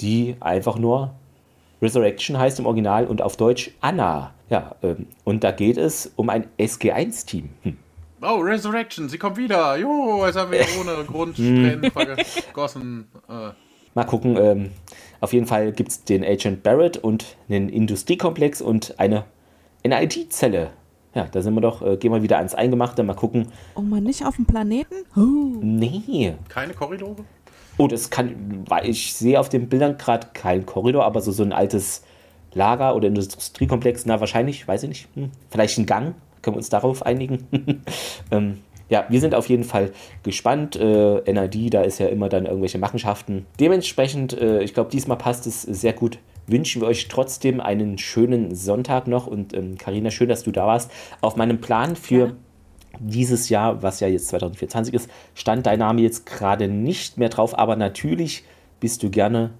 [0.00, 1.14] die einfach nur
[1.80, 4.32] Resurrection heißt im Original und auf Deutsch Anna.
[4.50, 7.50] Ja, ähm, und da geht es um ein SG1-Team.
[7.62, 7.76] Hm.
[8.20, 9.76] Oh, Resurrection, sie kommt wieder.
[9.76, 13.06] Jo, jetzt haben wir ohne Grund Tränen vergossen.
[13.28, 13.50] Äh.
[13.94, 14.36] Mal gucken.
[14.36, 14.70] Ähm,
[15.20, 19.24] auf jeden Fall gibt es den Agent Barrett und einen Industriekomplex und eine
[19.84, 20.70] NIT-Zelle.
[21.14, 23.48] Ja, da sind wir doch, äh, gehen wir wieder ans Eingemachte, mal gucken.
[23.74, 24.94] Und oh, mal nicht auf dem Planeten?
[25.16, 25.58] Oh.
[25.60, 26.34] Nee.
[26.48, 27.24] Keine Korridore?
[27.76, 31.44] Oh, das kann, weil ich sehe auf den Bildern gerade kein Korridor, aber so, so
[31.44, 32.02] ein altes
[32.54, 35.08] Lager oder Industriekomplex, na wahrscheinlich, weiß ich nicht.
[35.14, 37.46] Hm, vielleicht ein Gang, können wir uns darauf einigen.
[38.30, 38.58] ähm,
[38.88, 39.92] ja, wir sind auf jeden Fall
[40.22, 40.76] gespannt.
[40.76, 43.46] Äh, NID, da ist ja immer dann irgendwelche Machenschaften.
[43.60, 46.18] Dementsprechend, äh, ich glaube, diesmal passt es sehr gut.
[46.46, 50.66] Wünschen wir euch trotzdem einen schönen Sonntag noch und Karina, ähm, schön, dass du da
[50.66, 50.90] warst.
[51.20, 52.32] Auf meinem Plan für ja.
[52.98, 57.58] dieses Jahr, was ja jetzt 2024 ist, stand dein Name jetzt gerade nicht mehr drauf,
[57.58, 58.44] aber natürlich
[58.80, 59.50] bist du gerne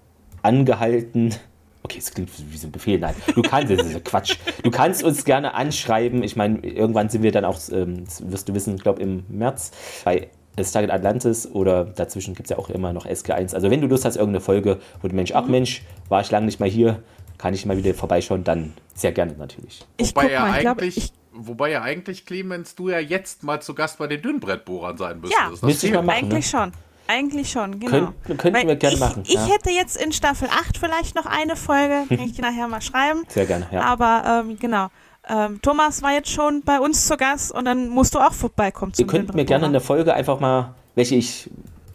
[0.40, 1.34] angehalten,
[1.82, 2.98] Okay, es klingt wie so ein Befehl.
[2.98, 4.36] Nein, du kannst, das ist Quatsch.
[4.62, 6.22] Du kannst uns gerne anschreiben.
[6.22, 9.70] Ich meine, irgendwann sind wir dann auch, ähm, wirst du wissen, ich glaube im März
[10.04, 10.28] bei
[10.64, 13.54] Stargate Atlantis oder dazwischen gibt es ja auch immer noch SG1.
[13.54, 15.52] Also wenn du Lust hast, irgendeine Folge, wo du Mensch, ach mhm.
[15.52, 17.02] Mensch, war ich lange nicht mal hier,
[17.38, 19.86] kann ich mal wieder vorbeischauen, dann sehr gerne natürlich.
[19.96, 23.74] Ich wobei, ja mal, eigentlich, glaub, wobei ja eigentlich, Clemens, du ja jetzt mal zu
[23.74, 25.40] Gast bei den Dünnbrettbohrern sein müsstest.
[25.40, 26.58] Ja, das müsste ich mal machen, eigentlich ne?
[26.60, 26.72] schon.
[27.10, 28.12] Eigentlich schon, genau.
[28.22, 29.22] Könnt, könnten Weil wir gerne ich, machen.
[29.26, 29.46] Ich ja.
[29.46, 33.24] hätte jetzt in Staffel 8 vielleicht noch eine Folge, kann ich nachher mal schreiben.
[33.28, 33.80] Sehr gerne, ja.
[33.80, 34.88] Aber ähm, genau.
[35.26, 38.92] Ähm, Thomas war jetzt schon bei uns zu Gast und dann musst du auch vorbeikommen
[38.96, 41.50] Ihr könnt mir gerne in der Folge einfach mal, welche ich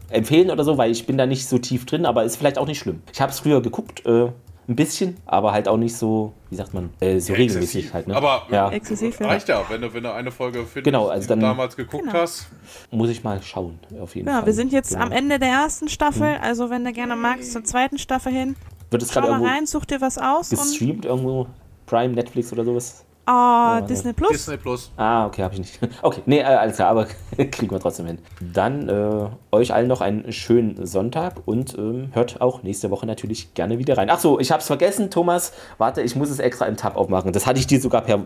[0.10, 2.68] empfehlen oder so, weil ich bin da nicht so tief drin, aber ist vielleicht auch
[2.68, 3.02] nicht schlimm.
[3.12, 4.30] Ich habe es früher geguckt, äh,
[4.68, 7.94] ein bisschen, aber halt auch nicht so, wie sagt man, äh, so regelmäßig Exzessiv.
[7.94, 8.08] halt.
[8.08, 8.16] Ne?
[8.16, 9.28] Aber ja, Exzessiv, ja.
[9.28, 11.76] reicht ja, wenn du, wenn du eine Folge findest, Genau, also die dann- du damals
[11.76, 12.14] geguckt Genau.
[12.20, 12.48] hast.
[12.92, 14.46] muss ich mal schauen, auf jeden Ja, Fall.
[14.46, 15.04] wir sind jetzt Genau.
[15.04, 18.56] am Ende der ersten Staffel, also wenn du gerne magst, zur zweiten Staffel hin.
[18.90, 21.48] Wird es Schau gerade mal irgendwo rein, such dir was aus und gestreamt irgendwo?
[21.86, 23.04] Prime, Netflix oder sowas?
[23.28, 23.88] Oh, nee.
[23.88, 24.32] Disney Plus.
[24.32, 24.92] Disney Plus.
[24.98, 25.80] Ah, okay, habe ich nicht.
[26.02, 28.20] Okay, nee, äh, alles klar, aber kriegen wir trotzdem hin.
[28.42, 33.54] Dann äh, euch allen noch einen schönen Sonntag und ähm, hört auch nächste Woche natürlich
[33.54, 34.10] gerne wieder rein.
[34.10, 35.54] Ach so, ich habe es vergessen, Thomas.
[35.78, 37.32] Warte, ich muss es extra im Tab aufmachen.
[37.32, 38.24] Das hatte ich dir sogar per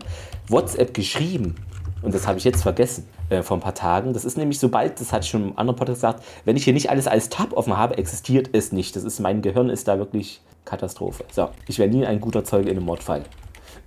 [0.47, 1.55] WhatsApp geschrieben.
[2.01, 4.13] Und das habe ich jetzt vergessen äh, vor ein paar Tagen.
[4.13, 6.73] Das ist nämlich sobald, das hatte ich schon im anderen Podcast gesagt, wenn ich hier
[6.73, 8.95] nicht alles als Tab offen habe, existiert es nicht.
[8.95, 11.25] Das ist, mein Gehirn ist da wirklich Katastrophe.
[11.31, 13.23] So, ich wäre nie ein guter Zeuge in einem Mordfall.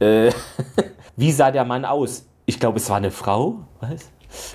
[0.01, 0.33] Äh,
[1.17, 2.27] wie sah der Mann aus?
[2.47, 3.61] Ich glaube, es war eine Frau.
[3.81, 4.11] Was?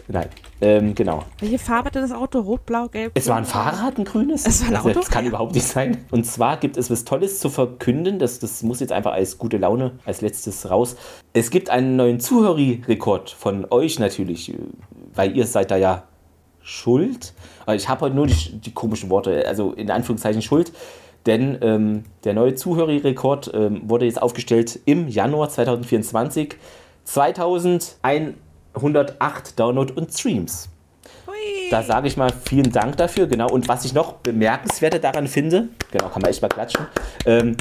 [0.07, 0.29] Nein,
[0.61, 1.23] ähm, genau.
[1.39, 2.39] Welche Farbe hatte das Auto?
[2.39, 3.11] Rot, blau, gelb?
[3.13, 3.45] Es war ein?
[3.45, 4.45] Fahrrad, ein grünes.
[4.45, 4.99] Es war ein Also, Auto?
[4.99, 6.05] Das kann überhaupt nicht sein.
[6.11, 8.17] Und zwar gibt es was Tolles zu verkünden.
[8.17, 10.95] Das, das muss jetzt einfach als gute Laune als letztes raus.
[11.33, 14.53] Es gibt einen neuen Zuhörerrekord von euch natürlich,
[15.13, 16.03] weil ihr seid da ja
[16.61, 17.33] schuld.
[17.73, 20.71] Ich habe heute nur die, die komischen Worte, also in Anführungszeichen schuld.
[21.25, 26.55] Denn ähm, der neue Zuhörerrekord ähm, wurde jetzt aufgestellt im Januar 2024.
[27.05, 30.69] 2108 Download und Streams.
[31.27, 31.33] Hui.
[31.71, 33.49] Da sage ich mal vielen Dank dafür, genau.
[33.49, 36.85] Und was ich noch bemerkenswert daran finde, genau, kann man echt mal klatschen,
[37.25, 37.57] ähm,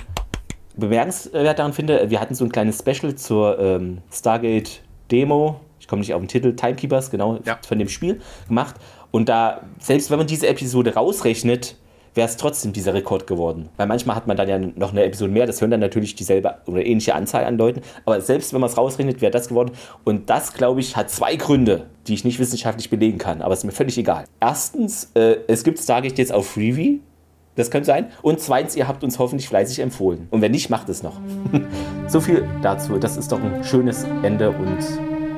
[0.77, 6.01] bemerkenswert daran finde, wir hatten so ein kleines Special zur ähm, Stargate Demo, ich komme
[6.01, 7.59] nicht auf den Titel, Timekeepers, genau, Ja.
[7.66, 8.74] von dem Spiel gemacht.
[9.11, 11.77] Und da, selbst wenn man diese Episode rausrechnet,
[12.15, 13.69] wäre es trotzdem dieser Rekord geworden.
[13.77, 16.57] Weil manchmal hat man dann ja noch eine Episode mehr, das hören dann natürlich dieselbe
[16.66, 17.82] oder ähnliche Anzahl an Leuten.
[18.05, 19.73] Aber selbst wenn man es rausrechnet, wäre das geworden.
[20.05, 23.43] Und das, glaube ich, hat zwei Gründe, die ich nicht wissenschaftlich belegen kann.
[23.43, 24.24] Aber es ist mir völlig egal.
[24.41, 27.01] Erstens, äh, es gibt Stargate jetzt auf Freebie.
[27.57, 28.07] Das könnte sein.
[28.23, 30.27] Und zweitens, ihr habt uns hoffentlich fleißig empfohlen.
[30.31, 31.20] Und wenn nicht, macht es noch.
[32.09, 32.99] so viel dazu.
[32.99, 34.78] Das ist doch ein schönes Ende und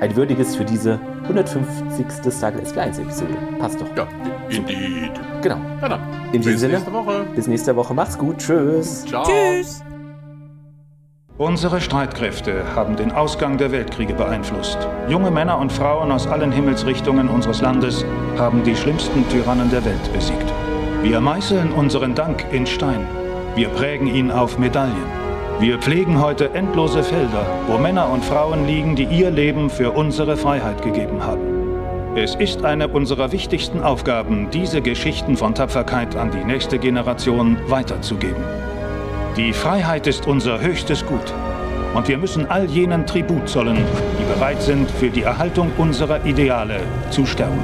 [0.01, 2.07] ein würdiges für diese 150.
[2.33, 3.37] Stargate S1 Episode.
[3.59, 3.97] Passt doch.
[3.97, 4.09] Ja,
[4.49, 5.36] indeed.
[5.49, 5.61] Genau.
[5.81, 6.01] Ja, dann.
[6.33, 6.73] In diesem Bis Sinne.
[6.75, 7.27] nächste Woche.
[7.35, 7.95] Bis nächste Woche.
[7.95, 8.39] Macht's gut.
[8.39, 9.05] Tschüss.
[9.05, 9.25] Ciao.
[9.25, 9.83] Tschüss.
[11.39, 14.79] Unsere Streitkräfte haben den Ausgang der Weltkriege beeinflusst.
[15.09, 18.05] Junge Männer und Frauen aus allen Himmelsrichtungen unseres Landes
[18.39, 20.53] haben die schlimmsten Tyrannen der Welt besiegt.
[21.03, 23.07] Wir meißeln unseren Dank in Stein.
[23.55, 25.27] Wir prägen ihn auf Medaillen.
[25.61, 30.37] Wir pflegen heute endlose Felder, wo Männer und Frauen liegen, die ihr Leben für unsere
[30.37, 31.56] Freiheit gegeben haben.
[32.19, 38.43] Es ist eine unserer wichtigsten Aufgaben, diese Geschichten von Tapferkeit an die nächste Generation weiterzugeben.
[39.37, 41.35] Die Freiheit ist unser höchstes Gut.
[41.93, 43.85] Und wir müssen all jenen Tribut zollen,
[44.19, 46.81] die bereit sind, für die Erhaltung unserer Ideale
[47.11, 47.61] zu sterben.